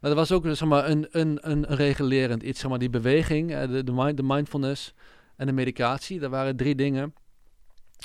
[0.00, 2.60] Maar er was ook zeg maar, een, een, een regulerend iets.
[2.60, 4.94] Zeg maar, die beweging, eh, de, de, mind, de mindfulness
[5.36, 6.20] en de medicatie.
[6.20, 7.14] Dat waren drie dingen...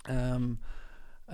[0.09, 0.59] Um,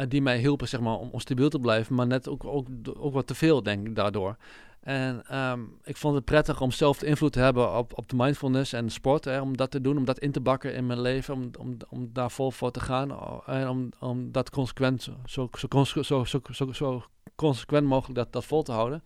[0.07, 1.95] die mij hielpen zeg maar, om, om stabiel te blijven.
[1.95, 2.67] Maar net ook, ook,
[2.97, 4.37] ook wat te veel, denk ik, daardoor.
[4.83, 8.15] En um, ik vond het prettig om zelf de invloed te hebben op, op de
[8.15, 9.25] mindfulness en de sport.
[9.25, 11.33] Hè, om dat te doen, om dat in te bakken in mijn leven.
[11.33, 13.41] Om, om, om daar vol voor te gaan.
[13.45, 17.03] En om, om dat consequent, zo, zo, zo, zo, zo,
[17.35, 19.03] consequent mogelijk dat, dat vol te houden.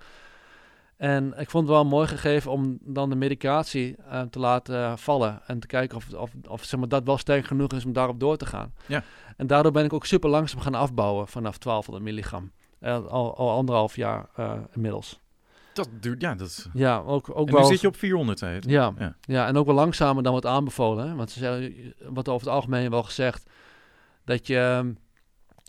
[0.97, 4.97] En ik vond het wel een mooi gegeven om dan de medicatie uh, te laten
[4.97, 5.41] vallen.
[5.45, 8.19] En te kijken of, of, of zeg maar, dat wel sterk genoeg is om daarop
[8.19, 8.73] door te gaan.
[8.85, 9.03] Ja.
[9.35, 12.51] En daardoor ben ik ook super langzaam gaan afbouwen vanaf 1200 milligram.
[12.81, 15.19] Uh, al, al anderhalf jaar uh, inmiddels.
[15.77, 16.67] Dat duurt, ja, dat is...
[16.73, 17.61] Ja, ook, ook en wel...
[17.61, 18.57] nu zit je op 400, hè?
[18.59, 19.47] Ja, ja, ja.
[19.47, 21.07] en ook wel langzamer dan wat aanbevolen.
[21.07, 21.15] Hè?
[21.15, 23.49] Want ze zeggen, wat over het algemeen wel gezegd,
[24.25, 24.93] dat je ehm,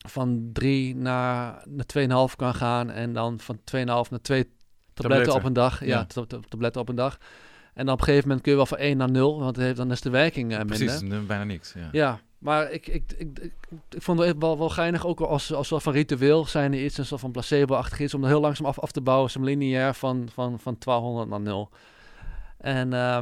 [0.09, 4.51] van 3 naar, naar 2,5 kan gaan en dan van 2,5 naar 2
[4.95, 5.85] tabletten, op een dag.
[5.85, 6.25] Ja, ja.
[6.49, 7.19] tabletten op een dag.
[7.75, 9.65] En dan op een gegeven moment kun je wel van 1 naar 0, want het
[9.65, 10.77] heeft, dan is de werking uh, minder.
[10.77, 11.73] Precies, bijna niks.
[11.73, 15.69] Ja, ja maar ik, ik, ik, ik, vond het wel, wel geinig, ook als, als
[15.69, 18.67] soort van ritueel zijn er iets, een soort van placebo-achtig iets, om er heel langzaam
[18.67, 21.71] af, af te bouwen, zo'n lineair van, van, van 1200 naar 0.
[22.59, 23.17] En, uh,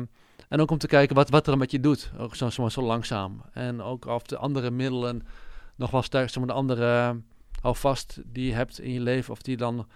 [0.49, 2.83] en ook om te kijken wat, wat er met je doet, ook zo, zo, zo
[2.83, 3.43] langzaam.
[3.53, 5.27] En ook of de andere middelen
[5.77, 7.21] nog wel sterk, maar de andere
[7.61, 9.87] houvast die je hebt in je leven, of die dan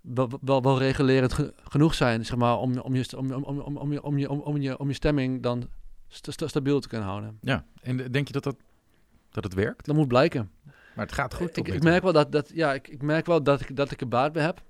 [0.00, 3.92] wel, wel, wel regulerend genoeg zijn, zeg maar, om, om, je, om, om, om, om,
[3.92, 5.68] je, om, je, om, je, om je stemming dan
[6.12, 7.38] st stabiel te kunnen houden.
[7.40, 8.56] Ja, en denk je dat, dat,
[9.30, 9.86] dat het werkt?
[9.86, 10.50] Dat moet blijken.
[10.94, 11.56] Maar het gaat goed.
[11.56, 14.00] Ik, ik merk wel dat, dat, ja, ik, ik merk wel dat ik, dat ik
[14.00, 14.62] er baat bij heb.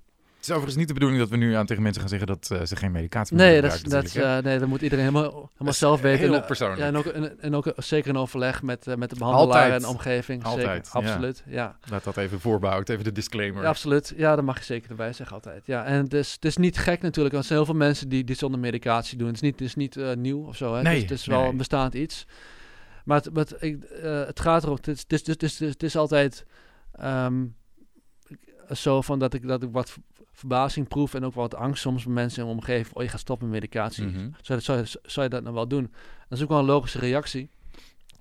[0.43, 2.49] Het is overigens niet de bedoeling dat we nu aan tegen mensen gaan zeggen dat
[2.51, 6.01] uh, ze geen medicatie nee, dat, dat, uh, nee, dat moet iedereen helemaal, helemaal zelf
[6.01, 6.29] weten.
[6.29, 6.79] Heel persoonlijk.
[6.79, 9.73] Ja, en, ook, en, en ook zeker in overleg met, uh, met de behandelaar Altijd.
[9.73, 10.43] en de omgeving.
[10.43, 10.87] Altijd.
[10.87, 11.53] Zeker, absoluut, ja.
[11.53, 11.77] ja.
[11.89, 13.61] Laat dat even voorbouwen, even de disclaimer.
[13.61, 14.13] Ja, absoluut.
[14.17, 15.65] Ja, dat mag je zeker erbij zeggen altijd.
[15.65, 18.09] Ja, en het is, het is niet gek natuurlijk, want er zijn heel veel mensen
[18.09, 19.27] die dit zonder medicatie doen.
[19.27, 20.75] Het is niet, het is niet nieuw of zo.
[20.75, 20.81] Hè.
[20.81, 22.27] Nee, het, is, het is wel een bestaand iets.
[23.05, 23.77] Maar het, het, ik,
[24.25, 26.45] het gaat erom, het is, het is, het is, het is altijd...
[27.03, 27.55] Um,
[28.71, 29.97] zo van dat ik, dat ik wat
[30.33, 32.95] verbazing proef en ook wat angst soms bij mensen in mijn omgeving.
[32.95, 34.05] Oh, je gaat stoppen met medicatie.
[34.05, 34.35] Mm -hmm.
[34.41, 35.91] zou, zou, zou, je dat nou wel doen?
[36.29, 37.49] Dat is ook wel een logische reactie.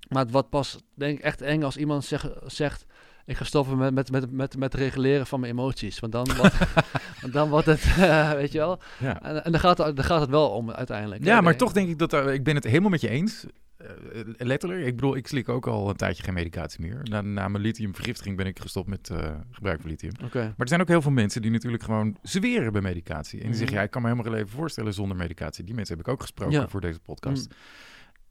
[0.08, 2.86] Maar wat pas, denk ik, echt eng als iemand zeg, zegt...
[3.26, 6.00] ik ga stoppen met, met, met, met, met reguleren van mijn emoties.
[6.00, 6.54] Want dan, wordt,
[7.36, 8.78] dan wordt het, uh, weet je wel...
[8.98, 9.22] Ja.
[9.22, 11.24] En, en dan, gaat, dan gaat het wel om uiteindelijk.
[11.24, 12.12] Ja, maar toch denk ik dat...
[12.12, 13.46] ik ben het helemaal met je eens.
[13.82, 14.86] Uh, letterlijk.
[14.86, 17.00] Ik bedoel, ik slik ook al een tijdje geen medicatie meer.
[17.02, 20.12] Na, na mijn lithiumvergiftiging ben ik gestopt met uh, gebruik van lithium.
[20.24, 20.42] Okay.
[20.42, 23.40] Maar er zijn ook heel veel mensen die natuurlijk gewoon zweren bij medicatie.
[23.40, 23.76] En die zeggen, mhm.
[23.76, 25.64] ja, ik kan me helemaal even voorstellen zonder medicatie.
[25.64, 27.48] Die mensen heb ik ook gesproken voor deze podcast.
[27.48, 27.56] Mm.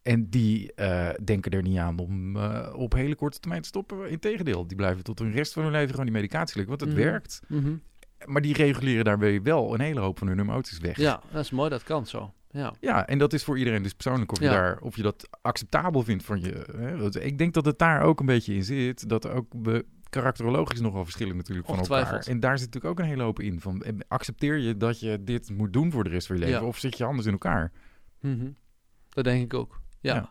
[0.02, 2.38] En die uh, denken er niet aan om
[2.74, 4.10] op hele korte termijn te stoppen.
[4.10, 6.78] Integendeel, die blijven tot de rest van hun leven gewoon die medicatie slikken.
[6.78, 7.06] Want het mm.
[7.06, 7.42] werkt.
[7.48, 7.82] Mm -hmm.
[8.26, 10.98] Maar die reguleren daarbij wel een hele hoop van hun emoties weg.
[10.98, 12.34] Ja, dat is mooi, dat kan zo.
[12.52, 12.74] Ja.
[12.80, 16.04] ja, en dat is voor iedereen dus persoonlijk of je, daar, of je dat acceptabel
[16.04, 16.66] vindt van je.
[16.78, 17.22] Hè?
[17.24, 19.10] Ik denk dat het daar ook een beetje in zit.
[19.10, 22.26] Dat ook we karakterologisch nogal verschillen natuurlijk van elkaar.
[22.28, 23.62] En daar zit natuurlijk ook een hele hoop in.
[23.62, 26.66] Van, accepteer je dat je dit moet doen voor de rest van je leven?
[26.66, 27.72] Of zit je anders in elkaar?
[28.20, 28.56] Mm
[29.10, 30.30] Dat denk ik ook, ja.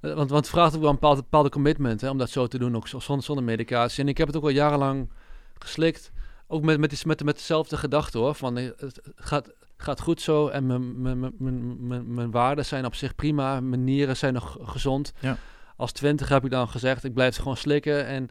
[0.00, 2.46] Eh, want, want het vraagt ook wel een bepaalde, bepaalde commitment hè, om dat zo
[2.46, 4.02] te doen, ook zonder, zonder medicatie.
[4.02, 5.10] En ik heb het ook al jarenlang
[5.58, 6.12] geslikt.
[6.46, 8.34] Ook met, met, met, met dezelfde gedachte hoor.
[8.34, 12.84] Van eh, het gaat, gaat goed zo en mijn, mijn, mijn, mijn, mijn waarden zijn
[12.84, 13.60] op zich prima.
[13.60, 15.12] Mijn nieren zijn nog gezond.
[15.20, 15.36] Ja.
[15.76, 18.30] Als twintig heb ik dan gezegd, ik blijf gewoon slikken en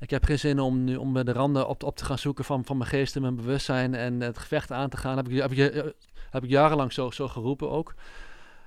[0.00, 2.64] ik heb geen zin om nu om de randen op, op te gaan zoeken van,
[2.64, 5.16] van mijn geest en mijn bewustzijn en het gevecht aan te gaan.
[5.16, 5.94] Heb ik, heb ik,
[6.30, 7.94] heb ik jarenlang zo, zo geroepen ook.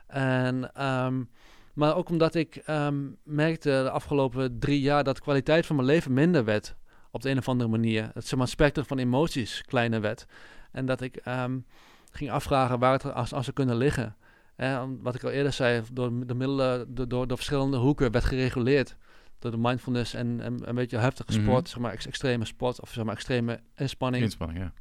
[0.07, 1.30] En, um,
[1.73, 5.88] maar ook omdat ik um, merkte de afgelopen drie jaar dat de kwaliteit van mijn
[5.88, 6.76] leven minder werd.
[7.11, 8.10] Op de een of andere manier.
[8.14, 10.26] Het zeg maar, spectrum van emoties kleiner werd.
[10.72, 11.65] En dat ik um,
[12.12, 14.16] ging afvragen waar het als, als ze kunnen liggen.
[14.56, 18.96] En wat ik al eerder zei, door de middelen, door, door, verschillende hoeken werd gereguleerd.
[19.40, 21.42] Door de mindfulness en, en een beetje heftige mhm.
[21.42, 24.24] sport, zeg maar extreme sport of zeg maar extreme inspanning.
[24.24, 24.74] Inspanning, ja.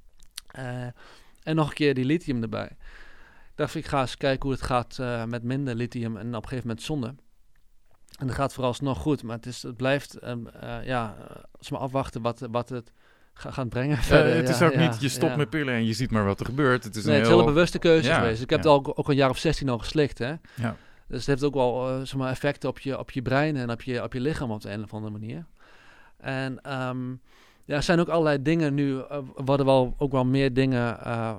[0.59, 0.90] Uh,
[1.43, 2.77] en nog een keer die lithium erbij.
[3.55, 6.48] dacht ik ga eens kijken hoe het gaat uh, met minder lithium en op een
[6.48, 7.15] gegeven moment zonder.
[8.19, 11.16] En dat gaat vooralsnog goed, maar het, is, het blijft, um, uh, ja,
[11.59, 12.93] als maar afwachten wat, wat het
[13.32, 13.97] gaat brengen.
[13.97, 14.36] Verder.
[14.36, 16.85] het is ook niet, je stopt met pillen en je ziet maar wat er gebeurt.
[16.85, 17.31] Het is nee, een heel...
[17.31, 18.43] hele bewuste keuze geweest.
[18.43, 20.35] Ik heb het al ook een jaar of 16 al geslikt, hè.
[20.55, 20.77] Ja.
[21.11, 23.70] Dus het heeft ook wel uh, zeg maar, effecten op je, op je brein en
[23.70, 25.47] op je, op je lichaam op de een of andere manier.
[26.16, 27.20] En um,
[27.65, 31.36] ja, er zijn ook allerlei dingen nu, uh, worden wel ook wel meer dingen uh,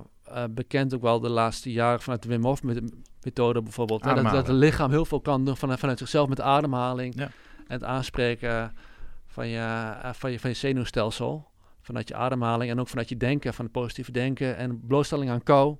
[0.50, 2.62] bekend, ook wel de laatste jaren vanuit de Wim Hof
[3.22, 4.02] methode bijvoorbeeld.
[4.02, 7.24] Dat, dat, het lichaam heel veel kan doen vanuit, vanuit zichzelf met ademhaling ja.
[7.66, 8.74] en het aanspreken
[9.26, 11.50] van je, van je, van je zenuwstelsel.
[11.82, 15.42] Vanuit je ademhaling en ook vanuit je denken, van het positieve denken en blootstelling aan
[15.42, 15.76] kou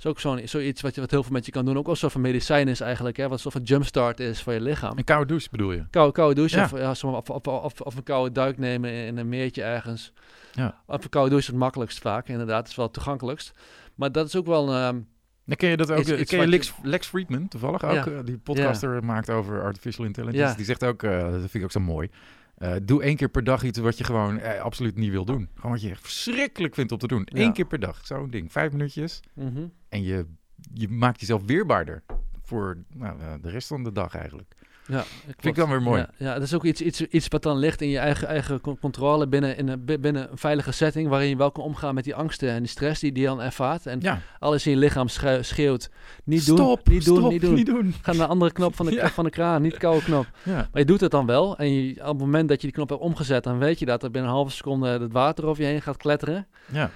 [0.00, 1.78] is ook zo'n, zoiets wat, je, wat heel veel met je kan doen.
[1.78, 3.16] Ook als een soort van medicijn is eigenlijk.
[3.16, 4.98] Hè, wat een soort van jumpstart is voor je lichaam.
[4.98, 5.84] Een koude douche bedoel je?
[5.90, 6.56] Koude, koude douche.
[6.56, 6.64] Ja.
[6.64, 10.12] Of, ja, of, of, of, of, een koude duik nemen in een meertje ergens.
[10.52, 10.80] Ja.
[10.86, 12.28] Of een koude douche is het makkelijkst vaak.
[12.28, 13.52] Inderdaad, het is wel het toegankelijkst.
[13.94, 14.86] Maar dat is ook wel...
[14.86, 15.08] Um,
[15.44, 16.04] dan ken je dat ook?
[16.04, 18.04] Ken je Lex, Lex Friedman toevallig ook?
[18.04, 18.22] Ja.
[18.22, 20.56] die podcaster maakt over artificial intelligence.
[20.56, 22.10] Die zegt ook, uh, dat vind ik ook zo mooi.
[22.62, 25.48] Uh, doe één keer per dag iets wat je gewoon eh, absoluut niet wil doen.
[25.54, 27.28] Gewoon wat je echt verschrikkelijk vindt om te doen.
[27.32, 28.52] Eén keer per dag, zo'n ding.
[28.52, 29.20] Vijf minuutjes.
[29.34, 29.72] Mm -hmm.
[29.88, 30.26] En je
[30.74, 32.02] je maakt jezelf weerbaarder
[32.42, 34.54] voor nou, eh, de rest van de dag eigenlijk.
[34.90, 36.00] Ja, vind ik dan weer mooi.
[36.00, 38.60] Ja, ja, dat is ook iets, iets, iets wat dan ligt in je eigen, eigen
[38.80, 42.14] controle binnen, in een, binnen een veilige setting waarin je wel kan omgaan met die
[42.14, 43.86] angsten en die stress die, die je dan ervaart.
[43.86, 44.20] En ja.
[44.38, 45.08] alles in je lichaam
[45.40, 45.90] schreeuwt,
[46.24, 47.54] niet doen, stop, niet doen, stop, niet doen.
[47.54, 47.94] Niet doen.
[48.02, 49.08] Ga naar de andere knop van de, ja.
[49.08, 50.26] van de kraan, niet de koude knop.
[50.42, 50.54] Ja.
[50.54, 52.88] Maar je doet het dan wel en je, op het moment dat je die knop
[52.88, 55.68] hebt omgezet, dan weet je dat er binnen een halve seconde het water over je
[55.68, 56.46] heen gaat kletteren.
[56.72, 56.90] Ja.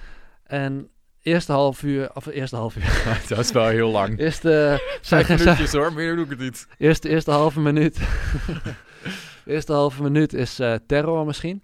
[0.44, 0.88] En
[1.24, 3.02] eerste half uur, of eerste half uur.
[3.28, 4.18] dat is wel heel lang.
[4.18, 4.80] Eerste...
[5.02, 6.66] Vijf minuutjes hoor, meer doe ik het niet.
[6.78, 7.98] Eerste, eerste halve minuut.
[9.46, 11.62] eerste halve minuut is uh, terror misschien.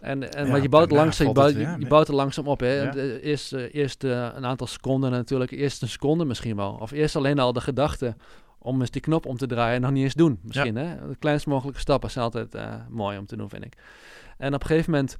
[0.00, 2.60] En, en, ja, maar je bouwt, langzaam, je, bouwt, je, je bouwt er langzaam op.
[2.60, 2.82] Hè?
[2.82, 2.94] Ja.
[2.94, 5.50] Eerst, uh, eerst uh, een aantal seconden natuurlijk.
[5.50, 6.78] Eerst een seconde misschien wel.
[6.80, 8.16] Of eerst alleen al de gedachte
[8.58, 10.38] om eens die knop om te draaien en nog niet eens doen.
[10.42, 10.76] Misschien.
[10.76, 11.08] Hè?
[11.08, 13.74] De kleinst mogelijke stappen zijn altijd uh, mooi om te doen, vind ik.
[14.38, 15.16] En op een gegeven moment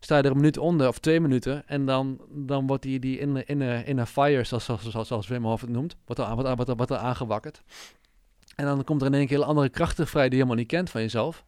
[0.00, 1.68] sta je er een minuut onder of twee minuten.
[1.68, 5.44] En dan, dan wordt die, die in, in, in een fire, zoals, zoals, zoals Wim
[5.44, 7.62] Hof het noemt, wordt er, wordt, wordt, wordt er aangewakkerd.
[8.56, 10.90] En dan komt er in één keer andere krachten vrij die je helemaal niet kent
[10.90, 11.44] van jezelf.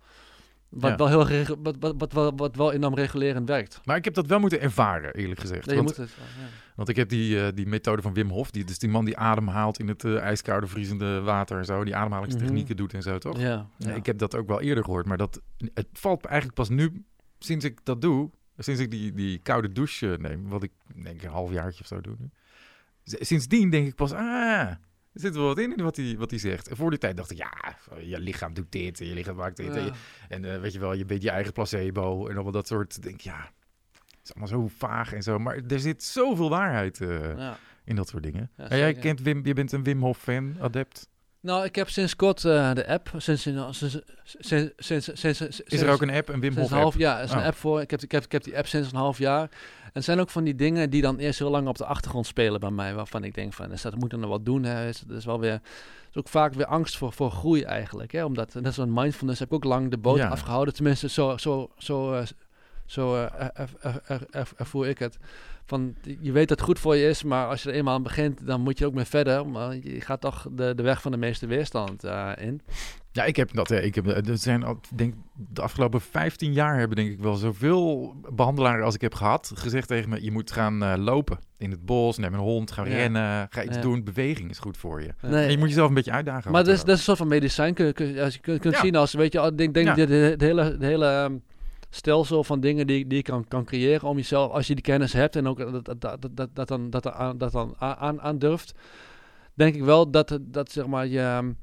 [0.68, 3.80] Wat, wel heel wat, wat, wat, wat, wat wel enorm regulerend werkt.
[3.84, 5.64] Maar ik heb dat wel moeten ervaren, eerlijk gezegd.
[5.64, 6.46] Je want, moet het, ja.
[6.76, 9.16] want ik heb die, uh, die methode van Wim Hof, die, dus die man die
[9.16, 12.76] ademhaalt in het uh, ijskoude, vriezende water en zo, die ademhalingstechnieken mm -hmm.
[12.76, 13.38] doet en zo, toch?
[13.38, 15.40] Ja, ja, Ik heb dat ook wel eerder gehoord, maar dat,
[15.74, 17.04] het valt eigenlijk pas nu,
[17.38, 18.30] sinds ik dat doe,
[18.62, 22.16] Sinds ik die, die koude douche neem, wat ik denk een halfjaartje of zo doe
[22.18, 22.30] nu.
[23.04, 24.70] Sindsdien denk ik pas, ah,
[25.12, 26.68] er zit wel wat in wat hij wat zegt.
[26.68, 29.56] En voor die tijd dacht ik, ja, je lichaam doet dit en je lichaam maakt
[29.56, 29.76] dit.
[29.76, 29.92] En,
[30.28, 33.02] en uh, weet je wel, je bent je eigen placebo en allemaal dat soort.
[33.02, 33.50] Denk ja,
[33.90, 35.38] het is allemaal zo vaag en zo.
[35.38, 37.58] Maar er zit zoveel waarheid uh, ja.
[37.84, 38.50] in dat soort dingen.
[38.56, 41.08] Ja, jij kent Wim, je bent een Wim Hof fan, adept.
[41.42, 43.10] Nou, ik heb sinds kort uh, de app.
[43.16, 43.80] Sinds, sinds,
[44.38, 47.30] sinds, sinds, sinds, is er ook een app, een Wim Hof een half jaar is
[47.30, 47.44] een oh.
[47.44, 47.80] app voor.
[47.80, 49.42] Ik heb, ik, heb, ik heb die app sinds een half jaar.
[49.82, 52.26] En het zijn ook van die dingen die dan eerst heel lang op de achtergrond
[52.26, 52.94] spelen bij mij.
[52.94, 54.62] Waarvan ik denk van, is dat moet er nog wat doen.
[54.62, 54.88] Hè?
[54.88, 55.60] Is, dat is wel weer,
[56.10, 58.12] is ook vaak weer angst voor, voor groei eigenlijk.
[58.12, 58.24] Hè?
[58.24, 60.28] Omdat, net zo'n mindfulness heb ik ook lang de boot ja.
[60.28, 60.74] afgehouden.
[60.74, 62.22] Tenminste, zo, zo, zo, uh,
[62.86, 63.26] zo uh,
[64.56, 65.18] ervoer ik het
[65.72, 68.02] van je weet dat het goed voor je is, maar als je er eenmaal aan
[68.02, 69.48] begint, dan moet je ook mee verder.
[69.48, 72.60] Maar je gaat toch de, de weg van de meeste weerstand uh, in.
[73.12, 73.70] Ja, ik heb dat.
[73.70, 78.14] Ik heb, er zijn al, denk de afgelopen 15 jaar hebben denk ik wel zoveel
[78.34, 81.84] behandelaren als ik heb gehad gezegd tegen me: je moet gaan uh, lopen in het
[81.84, 82.94] bos, neem een hond, ga ja.
[82.94, 83.82] rennen, ga iets ja.
[83.82, 84.04] doen.
[84.04, 85.14] Beweging is goed voor je.
[85.20, 85.44] Nee.
[85.44, 86.52] En je moet jezelf een beetje uitdagen.
[86.52, 87.74] Maar dat is, dat is een soort van medicijn.
[87.74, 90.44] Kun, kun, als je kunt, kunt zien als weet je, denk, denk de, de, de,
[90.44, 91.36] hele, de hele ehm,
[91.94, 95.12] stelsel van dingen die, die je kan, kan creëren om jezelf, als je die kennis
[95.12, 98.38] hebt en ook dat, dat, dat, dat, dat dan, dat, aan, dat dan aan, aan
[98.38, 98.74] durft,
[99.54, 101.54] denk ik wel dat, dat zeg maar je,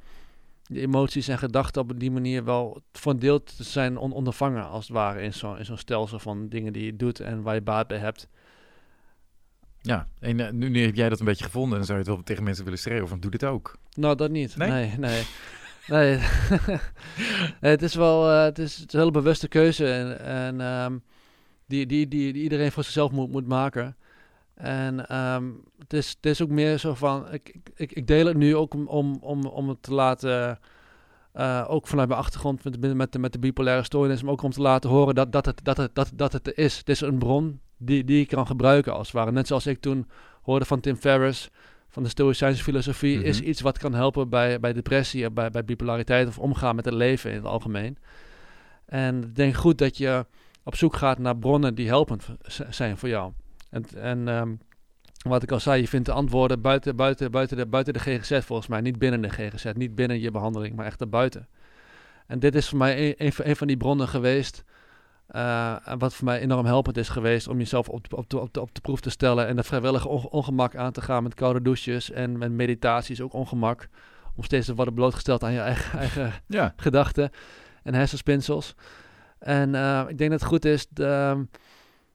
[0.64, 4.70] je emoties en gedachten op die manier wel voor een deel te zijn on, ondervangen,
[4.70, 7.56] als het ware, in zo'n in zo'n stelsel van dingen die je doet en waar
[7.56, 8.28] je baat bij hebt.
[9.82, 12.14] Ja, en uh, nu, nu heb jij dat een beetje gevonden en zou je het
[12.14, 13.78] wel tegen mensen willen schreeuwen van doe dit ook.
[13.94, 14.58] Nou, dat niet.
[14.58, 14.98] Nee, nee.
[14.98, 15.24] nee.
[15.90, 16.18] Nee,
[17.72, 21.03] het is wel uh, het is, het is een hele bewuste keuze en, en um,
[21.66, 23.95] die, die, die, die, iedereen voor zichzelf moet, moet maken.
[24.53, 28.38] En um, het, is, het is ook meer zo van, ik, ik, ik deel het
[28.38, 30.60] nu ook om, om, om, om het te laten,
[31.36, 34.41] uh, ook vanuit mijn achtergrond met, met, met, de, met de bipolaire stoornis, maar ook
[34.41, 36.78] om te laten horen dat, dat, het, dat, het, dat, dat het er is.
[36.78, 39.32] Het is een bron die, die ik kan gebruiken als het ware.
[39.32, 40.07] Net zoals ik toen
[40.41, 41.49] hoorde van Tim Ferriss,
[41.90, 43.30] van de Stoïcijnse filosofie mm -hmm.
[43.30, 46.94] is iets wat kan helpen bij, bij depressie, bij, bij bipolariteit of omgaan met het
[46.94, 47.98] leven in het algemeen.
[48.86, 50.26] En ik denk goed dat je
[50.64, 52.28] op zoek gaat naar bronnen die helpend
[52.70, 53.32] zijn voor jou.
[53.70, 54.60] En, en um,
[55.28, 58.40] wat ik al zei, je vindt de antwoorden buiten, buiten, buiten, de, buiten de GGZ
[58.45, 58.82] volgens mij.
[58.82, 61.48] Niet binnen de GGZ, niet binnen je behandeling, maar echt erbuiten.
[62.28, 64.64] En dit is voor mij een, een, van die bronnen geweest.
[65.36, 68.82] Uh, wat voor mij enorm helpend is geweest om jezelf op, op, op, op de
[68.82, 69.48] proef te stellen.
[69.48, 73.34] En dat vrijwillige ongemak aan te gaan met koude douches en met meditatie is ook
[73.34, 73.88] ongemak.
[74.36, 76.74] Om steeds te worden blootgesteld aan je eigen, eigen ja.
[76.76, 77.32] gedachten
[77.84, 78.76] en hersenspinsels.
[79.40, 80.88] En uh, ik denk dat het goed is.
[80.90, 81.46] De,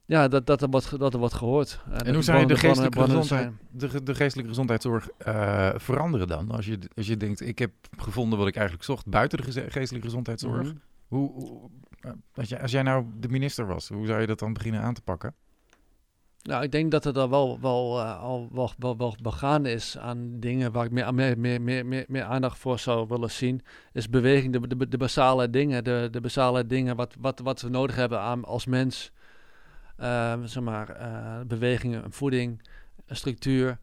[0.06, 1.80] ja, dat, dat, er wordt, dat er wordt gehoord.
[2.04, 6.50] En, hoe zou je de geestelijke, gezondheid, de, de geestelijke gezondheidszorg uh, veranderen dan?
[6.50, 10.06] Als je, als je denkt, ik heb gevonden wat ik eigenlijk zocht buiten de geestelijke
[10.06, 10.62] gezondheidszorg.
[10.62, 10.74] Mhm.
[11.08, 11.68] hoe, hoe, eh,
[12.34, 14.94] als, jij, als jij nou de minister was, hoe zou je dat dan beginnen aan
[14.94, 15.34] te pakken?
[16.42, 19.98] Nou, ik denk dat er dan wel, wel, uh, al wel, wel, wel begaan is
[19.98, 23.62] aan dingen waar ik meer, meer, meer, meer, meer, meer aandacht voor zou willen zien.
[23.92, 27.68] Is beweging, de, de, de basale dingen, de, de basale dingen wat, wat, wat we
[27.68, 29.12] nodig hebben aan, als mens
[30.00, 32.62] uh, zeg maar, uh, bewegingen, voeding,
[33.06, 33.78] structuur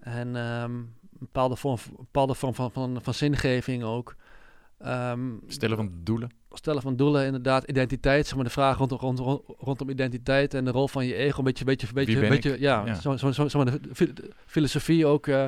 [0.00, 4.16] en um, een bepaalde vorm, bepaalde vorm van, van, van zingeving ook.
[4.86, 6.30] Um, stellen van doelen?
[6.54, 7.68] Stellen van doelen, inderdaad.
[7.68, 11.38] Identiteit, zeg maar de vraag rondom, rond, rondom identiteit en de rol van je ego.
[11.38, 12.94] Een beetje, beetje, beetje, beetje ja, ja.
[12.94, 13.80] Zo, zo, zo, zo de
[14.46, 15.26] filosofie ook.
[15.26, 15.44] Uh,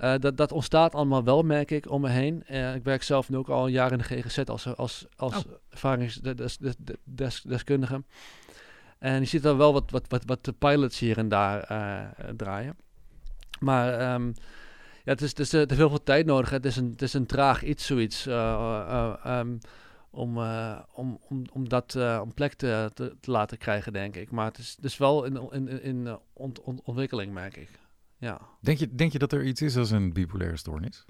[0.00, 2.44] uh, dat, dat ontstaat allemaal wel, merk ik, om me heen.
[2.50, 5.36] Uh, ik werk zelf nu ook al een jaar in de GGZ als, als, als
[5.36, 5.42] oh.
[5.70, 8.02] ervaringsdeskundige.
[8.98, 12.00] En je ziet dan wel wat, wat, wat, wat de pilots hier en daar uh,
[12.36, 12.76] draaien.
[13.60, 14.34] Maar um,
[15.04, 16.50] ja, het is, het is uh, te veel veel tijd nodig.
[16.50, 18.26] Het is een, het is een traag iets, zoiets.
[18.26, 19.58] Uh, um,
[20.10, 20.38] om,
[20.92, 24.30] om, om, om dat om plek te, te, te, laten krijgen, denk ik.
[24.30, 27.70] Maar het is, is wel in, in, in ont, ont, ontwikkeling, merk ik.
[28.16, 28.40] Ja.
[28.60, 31.04] Denk, je, denk je dat er iets is als een bipolaire stoornis?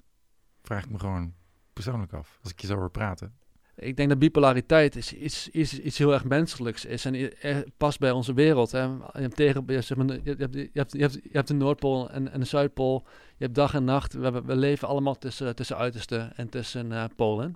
[0.61, 1.33] Vraag ik me gewoon
[1.73, 3.39] persoonlijk af, als ik je zo hoor praten
[3.81, 7.31] ik denk dat bipolariteit is iets, iets, iets heel erg menselijks is en
[7.77, 8.71] past bij onze wereld.
[8.71, 8.81] Hè.
[8.81, 10.91] Je, hebt tegen, je, hebt, je, hebt,
[11.23, 13.03] je, hebt, de Noordpool en, en de Zuidpool.
[13.37, 14.13] Je hebt dag en nacht.
[14.13, 17.55] We, we leven allemaal tussen, tussen uitersten en tussen uh, polen.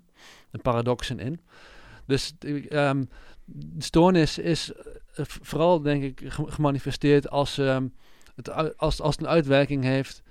[0.51, 1.39] Een paradoxen in.
[2.05, 2.33] Dus
[2.69, 3.09] um,
[3.45, 7.93] de stoornis is uh, vooral, denk ik, gemanifesteerd als, um,
[8.35, 10.23] het, als, als het een uitwerking heeft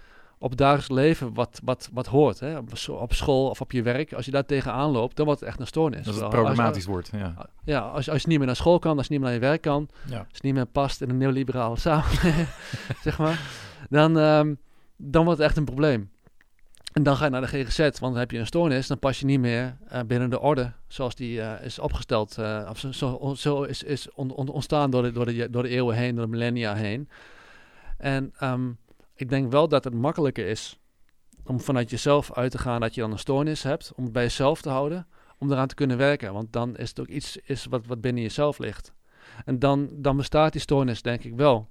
[0.44, 2.40] op dagelijks leven wat, wat, wat hoort.
[2.40, 2.58] Hè?
[2.88, 4.12] Op, school of op je werk.
[4.12, 6.04] Als je daar tegenaan loopt, dan wordt het echt een stoornis.
[6.04, 7.48] Dat het problematisch wordt, ja.
[7.64, 9.46] Ja, als, als je niet meer naar school kan, als je niet meer naar je
[9.46, 9.88] werk kan.
[10.08, 10.18] Ja.
[10.18, 12.48] Als je niet meer past in een neoliberale samenleving,
[13.02, 13.40] zeg maar.
[13.90, 14.58] Dan, um,
[14.96, 16.10] dan wordt het echt een probleem.
[16.92, 18.86] En dan ga je naar de GGZ, want dan heb je een stoornis.
[18.86, 22.36] Dan pas je niet meer uh, binnen de orde zoals die uh, is opgesteld.
[22.38, 25.62] Uh, of zo, zo, zo, is, is on, on, ontstaan door de, door, de, door
[25.62, 27.08] de eeuwen heen, door de millennia heen.
[27.98, 28.32] En...
[28.42, 28.78] Um,
[29.24, 30.78] ik denk wel dat het makkelijker is
[31.44, 34.22] om vanuit jezelf uit te gaan dat je dan een stoornis hebt, om het bij
[34.22, 35.06] jezelf te houden,
[35.38, 36.32] om eraan te kunnen werken.
[36.32, 38.92] Want dan is het ook iets is wat, wat binnen jezelf ligt.
[39.44, 41.68] En dan, dan bestaat die stoornis, denk ik wel.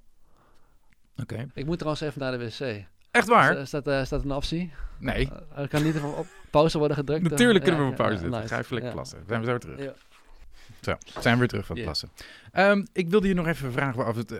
[1.22, 1.46] Oké.
[1.54, 2.84] Ik moet trouwens even naar de wc.
[3.10, 3.56] Echt waar?
[3.58, 4.72] Is, dat, uh, staat een optie?
[4.98, 5.30] Nee.
[5.58, 7.22] Uh, kan niet op pauze worden gedrukt?
[7.22, 8.48] Natuurlijk kunnen we op pauze zetten.
[8.48, 9.18] Ga even lekker plassen.
[9.18, 9.94] Dan zijn we zo terug.
[10.84, 12.10] Zo, zijn we weer terug van het plassen.
[12.52, 14.32] Um, ik wilde je nog even vragen of het...
[14.32, 14.38] Uh,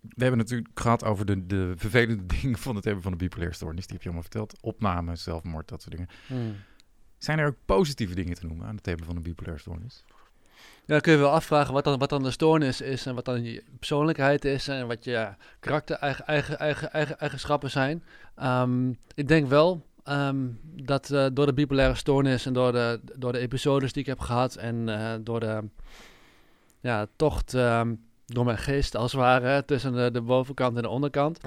[0.00, 3.54] we hebben natuurlijk gehad over de, de vervelende dingen van het hebben van de bipolaire
[3.54, 3.86] stoornis.
[3.86, 4.56] Die heb je allemaal verteld.
[4.60, 6.10] Opname, zelfmoord, dat soort dingen.
[6.26, 6.56] Hmm.
[7.18, 10.04] Zijn er ook positieve dingen te noemen aan het hebben van een bipolaire stoornis?
[10.84, 13.24] Ja, dan kun je wel afvragen wat dan, wat dan de stoornis is en wat
[13.24, 18.04] dan je persoonlijkheid is en wat je karakter eigen, eigen, eigen, eigen eigenschappen zijn.
[18.42, 23.32] Um, ik denk wel Um, dat uh, door de bipolaire stoornis en door de, door
[23.32, 25.68] de episodes die ik heb gehad en uh, door de
[26.80, 30.88] ja, tocht um, door mijn geest als het ware tussen de, de, bovenkant en de
[30.88, 31.40] onderkant,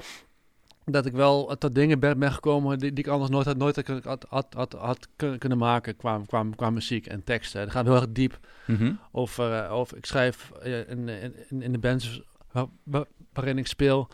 [0.84, 4.04] dat ik wel tot dingen ben, ben gekomen die, die, ik anders nooit, had, nooit
[4.04, 7.62] had, had, had, had kunnen maken qua, qua, qua muziek en teksten.
[7.62, 8.98] Dat gaat heel erg diep mm -hmm.
[9.12, 12.22] over, uh, over, ik schrijf in, in, in de bands
[13.32, 14.08] waarin ik speel,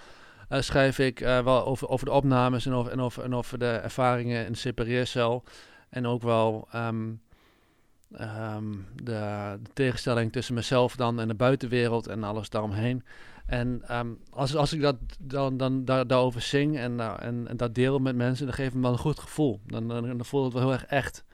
[0.50, 3.58] uh, schrijf ik uh, wel over, over de opnames en over, en, over, en over
[3.58, 5.44] de ervaringen in de separeercel.
[5.88, 7.20] En ook wel um,
[8.08, 13.04] de, de, tegenstelling tussen mezelf dan en de buitenwereld en alles daaromheen.
[13.46, 17.56] En um, als, als ik dat dan, dan daar, daarover zing en, uh, en, en,
[17.56, 19.60] dat deel met mensen, dan geeft me wel een goed gevoel.
[19.66, 21.24] Dan, dan, dan voelt het wel heel erg echt.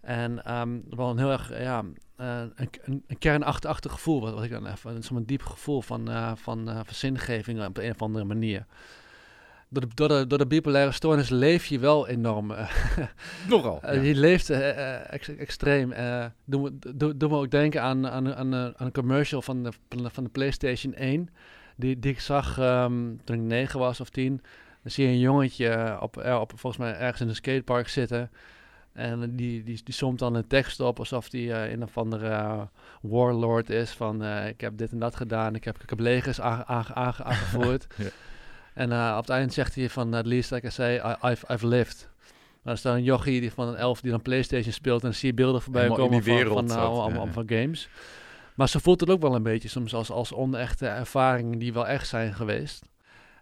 [0.00, 0.34] En
[0.90, 1.84] wel een heel erg, ja,
[2.22, 6.32] een, een, een kernachtig gevoel, wat, wat ik dan even, zo'n diep gevoel van, uh,
[6.34, 8.66] van, uh, van zingeving op een of andere manier.
[9.68, 12.52] Door de, door, de, door de bipolaire stoornis leef je wel enorm.
[13.48, 13.78] Nogal.
[13.82, 13.92] Ja.
[13.92, 15.92] Je leeft ex, extreem.
[16.44, 19.72] doe, me, doe, doe me ook denken aan, aan, aan, aan een commercial van de,
[19.88, 21.28] van de PlayStation 1.
[21.76, 24.42] Die, die ik zag um, toen ik negen was of tien.
[24.82, 28.30] Dan zie je een jongetje op, op volgens mij ergens in een skatepark zitten.
[28.92, 32.28] En die, die, die somt dan een tekst op alsof die uh, een of andere
[32.28, 32.62] uh,
[33.00, 36.40] warlord is van uh, ik heb dit en dat gedaan, ik heb, ik heb legers
[36.40, 37.86] aange, aange, aangevoerd.
[37.96, 38.08] ja.
[38.74, 41.66] En op het eind zegt hij van, at least like I say, I, I've, I've
[41.66, 42.10] lived.
[42.62, 45.00] Maar er staat een jochie die van een elf die dan Playstation speelt...
[45.00, 47.88] en dan zie je beelden voorbij komen van, van, van, van, games.
[48.54, 51.86] Maar ze voelt het ook wel een beetje soms als, als onechte ervaringen die wel
[51.86, 52.91] echt zijn geweest.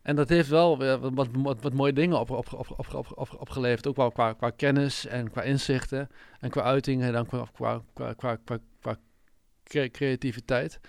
[0.02, 3.86] En dat heeft wel wat, wat, wat, mooie dingen op, op, op, op, opgeleverd.
[3.86, 6.08] Ook wel qua, qua kennis en qua inzichten.
[6.40, 7.82] En qua uitingen dan qua,
[8.16, 8.96] qua, qua,
[9.90, 10.80] creativiteit.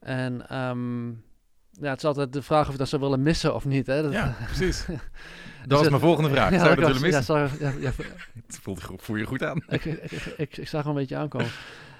[0.00, 1.24] En um,
[1.70, 3.86] ja, het is altijd de vraag of je dat zou willen missen of niet.
[3.86, 4.02] Hè?
[4.02, 4.86] Dat, ja, precies.
[5.66, 6.50] dat was mijn volgende vraag.
[6.50, 7.50] zou je dat willen missen?
[7.80, 7.92] Ja,
[8.46, 9.64] het voelt, voel je goed aan.
[9.68, 11.50] ik, ik, ik, ik, zag een beetje aankomen.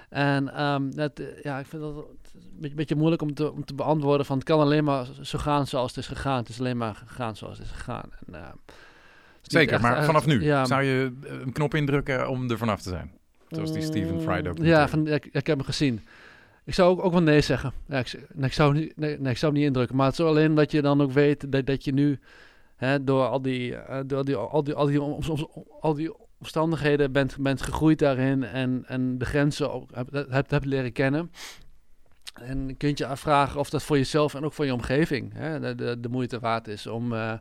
[0.09, 2.05] En um, dat, ja, ik vind dat
[2.35, 5.39] een beetje, beetje, moeilijk om te, om te beantwoorden van het kan alleen maar zo
[5.39, 6.37] gaan zoals het is gegaan.
[6.37, 8.09] Het is alleen maar gegaan zoals het is gegaan.
[8.25, 8.47] En, uh,
[9.41, 13.11] Zeker, maar vanaf nu zou je een knop indrukken om er vanaf te zijn.
[13.49, 14.57] Zoals die Steven Fry ook.
[14.57, 16.01] Ja, van, ik, ik, heb hem gezien.
[16.63, 17.73] Ik zou ook, ook wel nee zeggen.
[17.87, 19.95] Ja, ik, nee, ik, zou niet, nee, nee, ik zou niet indrukken.
[19.95, 22.19] Maar het is alleen dat je dan ook weet dat, dat je nu
[22.75, 25.47] hè, door al die, uh, door die, al die, al die, al die,
[25.79, 30.65] al die omstandigheden bent, bent gegroeid daarin en, en de grenzen ook hebt, hebt, hebt
[30.65, 31.31] leren kennen.
[32.41, 35.75] En kunt je afvragen of dat voor jezelf en ook voor je omgeving hè, de,
[35.75, 37.33] de, de moeite waard is om, uh,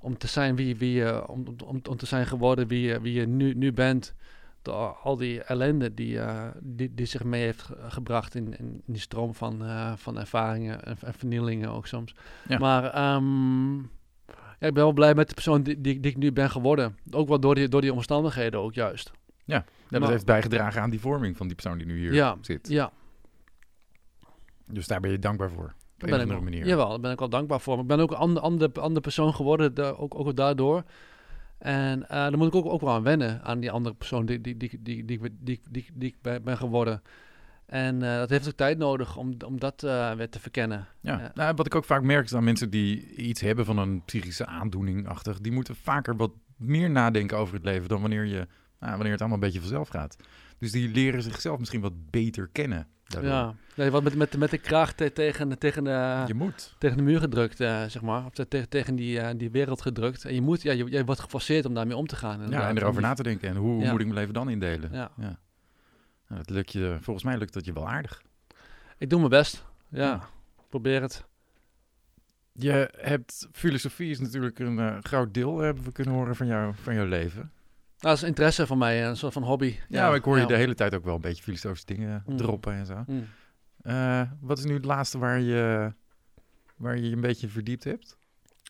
[0.00, 3.12] om te zijn wie, wie je, om, om, om te zijn geworden wie je, wie
[3.12, 4.14] je nu, nu bent.
[4.62, 9.00] Door al die ellende die, uh, die, die zich mee heeft gebracht in, in die
[9.00, 12.14] stroom van, uh, van ervaringen en, en, vernielingen ook soms.
[12.48, 12.58] Ja.
[12.58, 13.90] Maar um,
[14.58, 16.96] ja, ik ben wel blij met de persoon die, die, die, ik nu ben geworden.
[17.10, 19.10] Ook wel door die, door die omstandigheden ook juist.
[19.44, 22.68] Ja, dat heeft bijgedragen aan die vorming van die persoon die nu hier ja, zit.
[22.68, 22.92] Ja.
[24.70, 25.64] Dus daar ben je dankbaar voor.
[25.64, 26.66] Op een ben andere manier.
[26.66, 27.74] Jawel, daar ben ik wel dankbaar voor.
[27.74, 30.82] Maar ik ben ook een andere, ander, persoon geworden, ook, ook daardoor.
[31.58, 34.40] En eh, daar moet ik ook, ook wel aan wennen, aan die andere persoon die,
[34.40, 37.02] die, die, die, die, die, ik ben geworden.
[37.66, 40.86] En eh, dat heeft ook tijd nodig om, om dat uh, weer te verkennen.
[41.00, 41.30] Ja.
[41.34, 44.46] Nou, wat ik ook vaak merk is dat mensen die iets hebben van een psychische
[44.46, 48.46] aandoening-achtig, die moeten vaker wat meer nadenken over het leven dan wanneer, je,
[48.80, 50.16] nou, wanneer het allemaal een beetje vanzelf gaat.
[50.58, 52.86] Dus die leren zichzelf misschien wat beter kennen.
[53.08, 53.30] Daardoor.
[53.30, 56.74] Ja, nee, wat met, met, met de kracht tegen, tegen, de, je moet.
[56.78, 58.24] tegen de muur gedrukt, uh, zeg maar.
[58.24, 60.24] Of tegen, tegen die, uh, die wereld gedrukt.
[60.24, 62.50] En je, moet, ja, je, je wordt geforceerd om daarmee om te gaan.
[62.50, 63.48] Ja, en erover na te denken.
[63.48, 63.90] En hoe, ja.
[63.90, 64.92] moet ik mijn leven dan indelen?
[64.92, 65.10] Ja.
[65.16, 65.38] ja.
[66.28, 68.22] Nou, dat lukt je, volgens mij lukt dat je wel aardig.
[68.98, 69.64] Ik doe mijn best.
[69.88, 70.28] Ja,
[70.68, 71.24] probeer het.
[72.52, 76.74] Je hebt filosofie is natuurlijk een uh, groot deel, hebben we kunnen horen van, jou,
[76.82, 77.52] van jouw leven.
[78.00, 79.76] Nou, dat is interesse van mij, een soort van hobby.
[79.88, 82.36] Ja, ik hoor je de hele tijd ook wel een beetje filosofische dingen mm.
[82.36, 83.04] droppen en zo.
[83.06, 83.26] Mm.
[83.82, 85.92] Uh, wat is nu het laatste waar je
[86.76, 88.16] waar je, je een beetje verdiept hebt?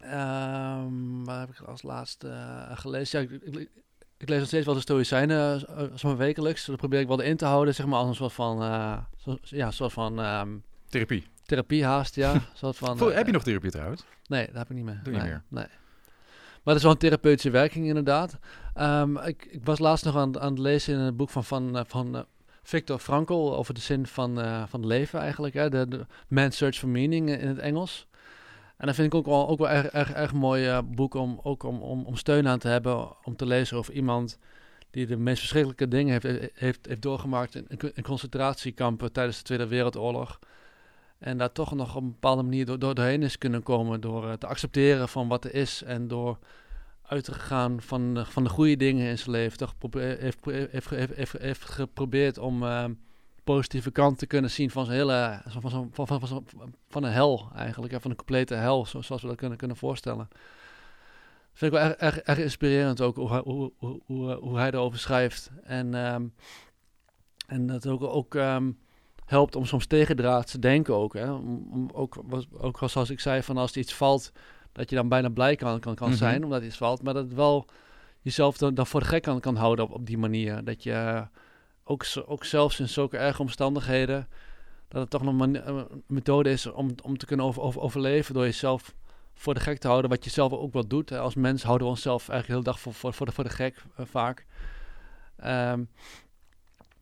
[0.02, 3.20] Um, waar heb ik als laatste uh, gelezen?
[3.20, 3.68] Ja, ik,
[4.16, 5.64] ik lees nog steeds wel de Stoïcijnen
[6.04, 6.64] uh, wekelijks.
[6.64, 8.58] Dat probeer ik wel in te houden, zeg maar, als een soort van,
[9.42, 10.18] ja, soort van...
[10.18, 11.26] Um, therapie.
[11.44, 12.42] Therapie haast, ja.
[12.54, 14.04] soort van, heb je nog therapie trouwens?
[14.26, 15.00] Nee, dat heb ik niet meer.
[15.02, 15.42] Doe je niet meer?
[15.48, 15.66] Nee.
[16.68, 18.38] Maar dat is wel een therapeutische werking inderdaad.
[18.80, 21.84] Um, ik, ik, was laatst nog aan, aan het lezen in een boek van, van,
[21.86, 22.24] van
[22.62, 24.34] Victor Frankl over de zin van,
[24.68, 25.54] van het leven eigenlijk.
[25.54, 25.68] Hè?
[25.68, 28.06] De, Man's Search for Meaning in het Engels.
[28.76, 31.62] En dat vind ik ook wel, ook wel erg, erg, erg mooi boek om, ook
[31.62, 33.24] om, om, om steun aan te hebben.
[33.24, 34.38] Om te lezen over iemand
[34.90, 39.66] die de meest verschrikkelijke dingen heeft, heeft, heeft doorgemaakt in, in concentratiekampen tijdens de Tweede
[39.66, 40.38] Wereldoorlog.
[41.18, 44.00] En daar toch nog op een bepaalde manier door, door doorheen is kunnen komen.
[44.00, 45.82] Door te accepteren van wat er is.
[45.82, 46.38] En door
[47.08, 49.58] uit te gaan van, van de goede dingen in zijn leven.
[49.58, 52.62] Toch heeft, heeft, heeft, heeft, geprobeerd om...
[52.62, 52.84] Uh,
[53.54, 56.44] positieve kant te kunnen zien van zo'n hele, van, van, van, van, van,
[56.88, 60.28] van een hel eigenlijk, van een complete hel, zoals we dat kunnen, kunnen voorstellen.
[61.52, 65.50] Vind ik wel erg, erg, inspirerend ook, hoe, hoe, hoe, hoe, hoe hij erover schrijft.
[65.62, 66.34] En, um,
[67.46, 68.78] en dat ook, ook um,
[69.24, 71.14] helpt om soms tegendraad te denken ook.
[71.14, 71.32] Hè?
[71.32, 72.24] Om, ook,
[72.58, 74.32] ook zoals ik zei, van als iets valt,
[74.78, 76.22] dat je dan bijna blij kan, kan, kan mm -hmm.
[76.22, 77.02] zijn omdat iets valt.
[77.02, 77.66] Maar dat het wel
[78.20, 80.64] jezelf dan, dan voor de gek kan, kan houden op, op die manier.
[80.64, 81.26] Dat je
[81.84, 84.28] ook, ook zelfs in zulke erge omstandigheden,
[84.88, 88.44] dat het toch nog een methode is om, om te kunnen over, over, overleven door
[88.44, 88.94] jezelf
[89.34, 91.12] voor de gek te houden, wat je zelf ook wel doet.
[91.12, 93.82] Als mens houden we onszelf eigenlijk heel dag voor, voor, voor, de, voor de gek
[94.00, 94.46] uh, vaak.
[95.44, 95.88] Um,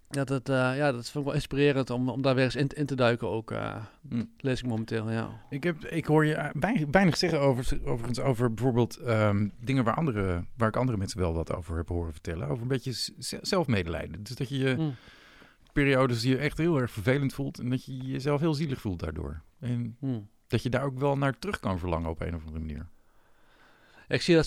[0.09, 2.69] dat, het, uh, ja, dat vind ik wel inspirerend om, om daar weer eens in,
[2.69, 3.51] in te duiken ook.
[3.51, 4.31] Uh, mm.
[4.39, 5.41] Lees ik momenteel, ja.
[5.51, 6.53] Ik, heb, ik hoor je
[6.91, 11.35] weinig zeggen over, overigens over bijvoorbeeld um, dingen waar, andere, waar ik andere mensen wel
[11.35, 12.49] wat over heb horen vertellen.
[12.49, 14.23] Over een beetje zelfmedelijden.
[14.23, 14.95] Dus dat je je mm.
[15.73, 19.41] periodes je echt heel erg vervelend voelt en dat je jezelf heel zielig voelt daardoor.
[19.61, 20.29] En mm.
[20.47, 22.87] dat je daar ook wel naar terug kan verlangen op een of andere manier.
[24.09, 24.47] Ik zie dat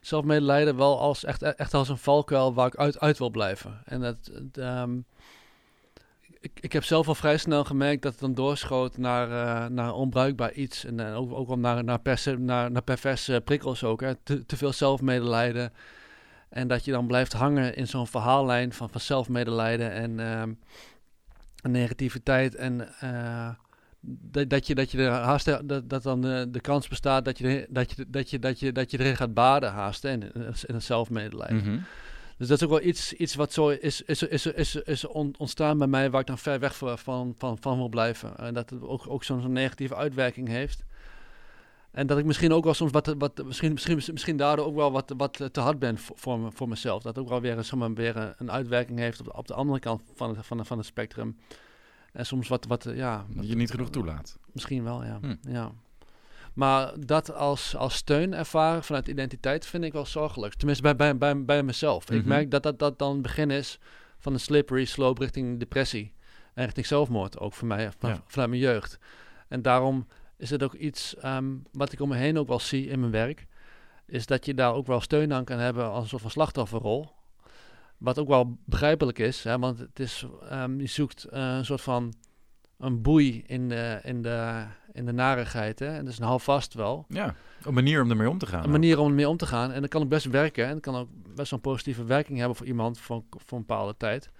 [0.00, 3.80] zelfmedelijden wel als echt, echt als een valkuil waar ik uit, uit wil blijven.
[3.84, 5.04] En dat, um,
[6.40, 9.92] ik, ik heb zelf al vrij snel gemerkt dat het dan doorschoot naar, uh, naar
[9.92, 10.84] onbruikbaar iets.
[10.84, 14.00] En uh, ook, ook naar, naar, perse, naar, naar perverse prikkels ook.
[14.00, 14.14] Hè.
[14.14, 15.72] Te, veel zelfmedelijden.
[16.48, 20.42] En dat je dan blijft hangen in zo'n verhaallijn van, van zelfmedelijden en uh,
[21.72, 22.54] negativiteit.
[22.54, 23.48] En uh,
[24.06, 27.38] dat, dat, je, dat je er haast dat, dat dan de, de kans bestaat dat
[27.38, 30.22] je, dat, je, dat, je, dat, je, dat je erin gaat baden haast in,
[30.66, 31.56] in het zelfmedelijden.
[31.56, 31.84] Mm -hmm.
[32.38, 35.78] Dus dat is ook wel iets, iets wat zo is, is, is, is, is ontstaan
[35.78, 38.36] bij mij waar ik dan ver weg van, van, van wil blijven.
[38.36, 40.84] En dat het ook, ook zo'n negatieve uitwerking heeft.
[41.90, 44.92] En dat ik misschien ook wel soms wat, wat misschien, misschien, misschien daardoor ook wel
[44.92, 47.02] wat, wat te hard ben voor, voor, voor mezelf.
[47.02, 50.02] Dat ook wel weer, zeg maar, weer een uitwerking heeft op, op de andere kant
[50.14, 51.36] van het, van, van het spectrum.
[52.16, 53.26] En soms wat, wat ja...
[53.28, 54.38] Dat je niet genoeg toelaat.
[54.52, 55.18] Misschien wel, ja.
[55.20, 55.34] Hm.
[55.40, 55.72] ja.
[56.54, 60.54] Maar dat als, als steun ervaren vanuit identiteit vind ik wel zorgelijk.
[60.54, 62.10] Tenminste bij, bij, bij, bij mezelf.
[62.10, 62.28] Ik mhm.
[62.28, 63.78] merk dat, dat dat dan het begin is
[64.18, 66.12] van een slippery slope richting depressie.
[66.54, 68.98] En richting zelfmoord ook voor mij, van, vanuit mijn jeugd.
[69.48, 70.06] En daarom
[70.36, 73.12] is het ook iets um, wat ik om me heen ook wel zie in mijn
[73.12, 73.46] werk.
[74.06, 77.10] Is dat je daar ook wel steun aan kan hebben als een soort van slachtofferrol.
[77.98, 81.80] Wat ook wel begrijpelijk is, hè, want het is, um, je zoekt uh, een soort
[81.80, 82.14] van
[82.78, 85.78] een boei in de, in de, in de narigheid.
[85.78, 85.86] Hè?
[85.86, 87.04] En dat is een half vast wel.
[87.08, 88.64] Ja, een manier om ermee om te gaan.
[88.64, 89.72] Een manier om ermee om te gaan.
[89.72, 90.66] En dat kan ook best werken.
[90.66, 93.94] En dat kan ook best een positieve werking hebben voor iemand voor, voor een bepaalde
[93.96, 94.30] tijd.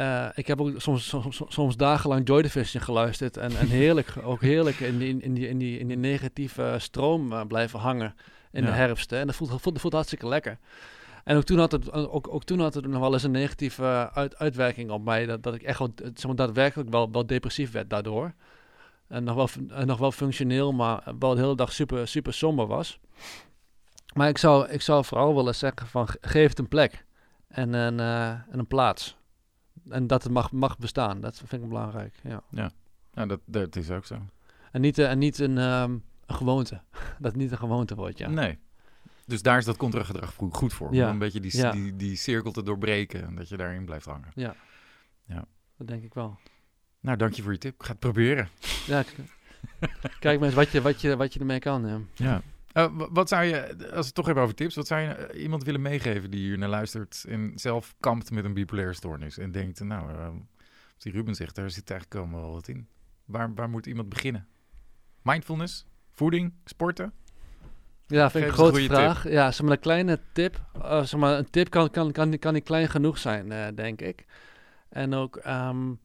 [0.00, 3.36] Uh, ik heb ook soms, soms, soms dagenlang Joy Division geluisterd.
[3.36, 7.32] En, en heerlijk, ook heerlijk in die, in die, in die, in die negatieve stroom
[7.32, 8.14] uh, blijven hangen
[8.50, 8.68] in ja.
[8.68, 9.10] de herfst.
[9.10, 9.18] Hè?
[9.18, 10.58] En dat voelt, voelt, voelt hartstikke lekker.
[11.26, 14.10] En ook toen had het, ook, ook toen had het nog wel eens een negatieve
[14.12, 15.26] uit, uitwerking op mij.
[15.26, 18.34] Dat, dat ik echt wel, zeg maar, daadwerkelijk wel, wel depressief werd daardoor.
[19.06, 19.48] En nog wel,
[19.84, 23.00] nog wel functioneel, maar wel de hele dag super, super somber was.
[24.14, 27.04] Maar ik zou, ik zou vooral willen zeggen van geef het een plek
[27.48, 29.16] en een, uh, en een plaats.
[29.88, 32.14] En dat het mag, mag bestaan, dat vind ik belangrijk.
[32.22, 32.70] Ja, ja.
[33.12, 34.18] ja dat, dat is ook zo.
[34.72, 36.80] En niet, uh, en niet een, um, een gewoonte.
[37.18, 38.28] dat het niet een gewoonte wordt, ja.
[38.28, 38.58] Nee,
[39.26, 40.88] dus daar is dat contragedrag goed voor.
[40.88, 44.30] Om een beetje die, die, die cirkel te doorbreken en dat je daarin blijft hangen.
[44.34, 44.56] Ja.
[45.24, 45.44] ja,
[45.76, 46.38] dat denk ik wel.
[47.00, 47.74] Nou, dank je voor je tip.
[47.74, 48.48] Ik ga het proberen.
[48.86, 49.04] Ja,
[50.20, 51.86] kijk maar eens wat je, wat je, wat je ermee kan.
[51.86, 52.00] Ja.
[52.14, 52.42] ja.
[52.76, 55.42] Uh, wat zou je, als we het toch hebben over tips, wat zou je uh,
[55.42, 59.50] iemand willen meegeven die hier naar luistert en zelf kampt met een bipolaire stoornis en
[59.50, 60.28] denkt, nou, uh,
[60.98, 62.88] die Ruben zegt, daar zit eigenlijk allemaal wel wat in.
[63.24, 64.46] Waar, waar moet iemand beginnen?
[65.22, 65.86] Mindfulness?
[66.10, 66.54] Voeding?
[66.64, 67.12] Sporten?
[68.06, 69.22] Ja, vind ik een grote vraag.
[69.22, 69.32] Tip.
[69.32, 70.60] Ja, zeg maar een kleine tip.
[70.76, 74.00] Uh, zeg maar, een tip kan, kan, kan, kan niet klein genoeg zijn, uh, denk
[74.00, 74.24] ik.
[74.88, 76.00] En ook um,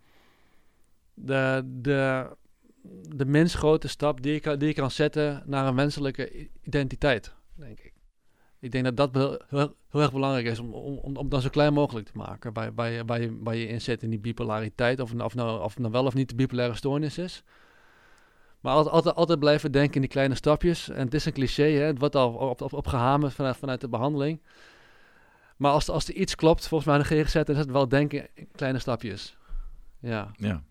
[1.14, 2.28] de, de,
[3.15, 7.34] de minst grote stap die je, kan, die je kan zetten naar een menselijke identiteit,
[7.56, 7.94] denk ik.
[8.60, 11.73] Ik denk dat dat heel, heel erg belangrijk is om, om, om dat zo klein
[11.73, 12.53] mogelijk te maken.
[12.53, 16.06] Bij, bij, bij, bij je inzet in die bipolariteit, of, of, nou, of nou wel
[16.06, 17.44] of niet de bipolaire stoornis is.
[18.62, 20.90] Maar altijd, altijd, altijd blijven denken in die kleine stapjes.
[20.90, 21.84] En het is een cliché, hè?
[21.84, 24.42] het wordt al op, op, op gehamerd vanuit, vanuit de behandeling.
[25.58, 28.28] Maar als, als er iets klopt, volgens mij de GGZ, dan is het wel denken
[28.34, 29.38] in kleine stapjes.
[30.00, 30.32] Ja.
[30.36, 30.64] Ja,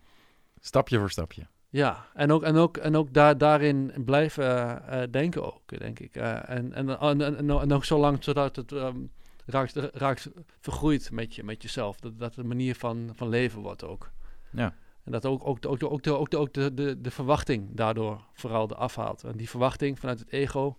[0.61, 1.47] stapje voor stapje.
[1.69, 6.17] Ja, en ook, en ook, en ook daar, daarin blijven uh, denken ook, denk ik.
[6.17, 9.11] Uh, en, en, en, en, en, ook zo lang zodat het um,
[9.47, 10.31] raakt, raakt
[10.61, 12.01] vergroeid met, je, met jezelf.
[12.01, 14.11] Dat, dat de manier van, van leven wordt ook.
[14.51, 14.75] Ja.
[15.11, 18.21] En dat ook, ook, ook, ook, de, ook, de, ook de, de, de verwachting daardoor
[18.33, 19.25] vooral de afhaalt.
[19.25, 20.79] En die verwachting vanuit het ego,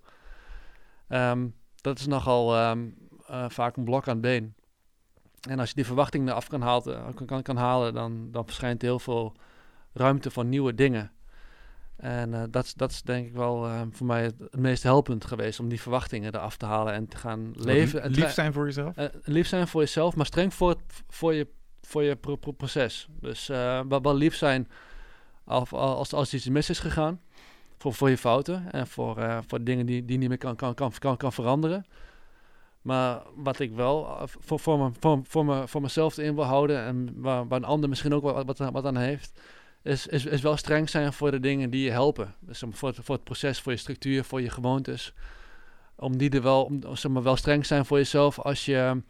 [1.10, 2.95] um, dat is nogal um,
[3.30, 4.56] uh, vaak een blok aan het been.
[5.49, 8.99] En als je die verwachting eraf kan, halen, kan, kan halen, dan, dan verschijnt heel
[8.99, 9.36] veel
[9.94, 11.12] ruimte voor nieuwe dingen.
[11.95, 15.26] En uh, dat, dat is denk ik wel uh, voor mij het, het, meest helpend
[15.26, 18.02] geweest om die verwachtingen eraf te halen en te gaan leven.
[18.08, 18.98] Lief, lief zijn voor jezelf?
[18.98, 20.76] Uh, lief zijn voor jezelf, maar streng voor,
[21.08, 21.48] voor je
[21.82, 23.08] voor je pro pro proces.
[23.22, 24.68] Dus uh, wel, wel lief zijn
[25.44, 27.22] als, als, als iets mis is gegaan.
[27.78, 30.74] Voor, voor je fouten en voor, uh, voor dingen die, die niet meer kan, kan,
[30.74, 31.86] kan, kan, kan veranderen.
[32.82, 36.44] Maar wat ik wel eh, voor, voor, me, voor, voor, me, voor mezelf in wil
[36.44, 39.40] houden en waar, waar een ander misschien ook wat, wat, wat aan heeft,
[39.82, 42.36] is, is, is wel streng zijn voor de dingen die je helpen.
[42.40, 45.14] Dus voor, het, voor het proces, voor je structuur, voor je gewoontes.
[45.95, 49.02] Om die er wel, om, zeg maar, wel streng zijn voor jezelf als je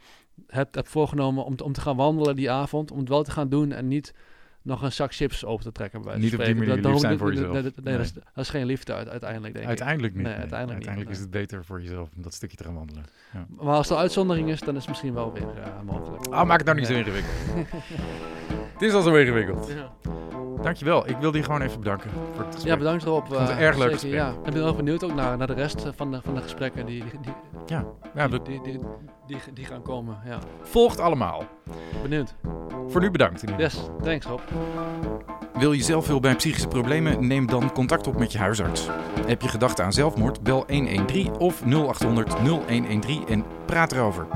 [0.46, 3.30] hebt, hebt voorgenomen om te, om te gaan wandelen die avond, om het wel te
[3.30, 4.14] gaan doen en niet
[4.62, 6.02] nog een zak chips open te trekken.
[6.02, 7.52] Bij niet op die manier lief zijn voor jezelf.
[7.52, 10.18] Nee, nee, Dat, is, dat, is, geen liefde uiteindelijk, denk uiteindelijk ik.
[10.18, 10.88] Niet, nee, uiteindelijk niet.
[10.88, 13.04] Uiteindelijk is het beter voor jezelf om dat stukje te gaan wandelen.
[13.32, 13.46] Ja.
[13.48, 16.26] Maar als er uitzondering is, dan is het misschien wel weer uh, mogelijk.
[16.26, 17.34] Ah, maak het nou niet zo ingewikkeld.
[18.72, 19.68] het is al zo ingewikkeld.
[19.68, 19.92] Ja.
[20.62, 21.08] Dankjewel.
[21.08, 22.72] Ik wil je gewoon even bedanken voor het gesprek.
[22.72, 23.28] Ja, bedankt erop.
[23.28, 24.12] Het was uh, erg leuk gesprek.
[24.12, 24.30] Ja.
[24.30, 27.04] Ik ben heel benieuwd ook naar, naar de rest van de, van de gesprekken die,
[27.22, 27.32] die,
[27.66, 27.84] ja,
[28.14, 28.80] ja die, die, die,
[29.32, 30.18] die, die gaan komen.
[30.24, 30.38] Ja.
[30.62, 31.44] Volgt allemaal.
[32.02, 32.34] Benieuwd.
[32.88, 33.42] Voor nu bedankt.
[33.58, 34.40] Yes, thanks Rob.
[35.54, 37.26] Wil je zelf hulp bij psychische problemen?
[37.26, 38.88] Neem dan contact op met je huisarts.
[39.26, 40.42] Heb je gedachten aan zelfmoord?
[40.42, 44.26] Bel 113 of 0800 0113 en praat erover.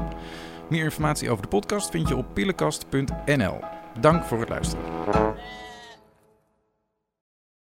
[0.68, 3.60] Meer informatie over de podcast vind je op pillenkast.nl.
[4.00, 4.84] Dank voor het luisteren.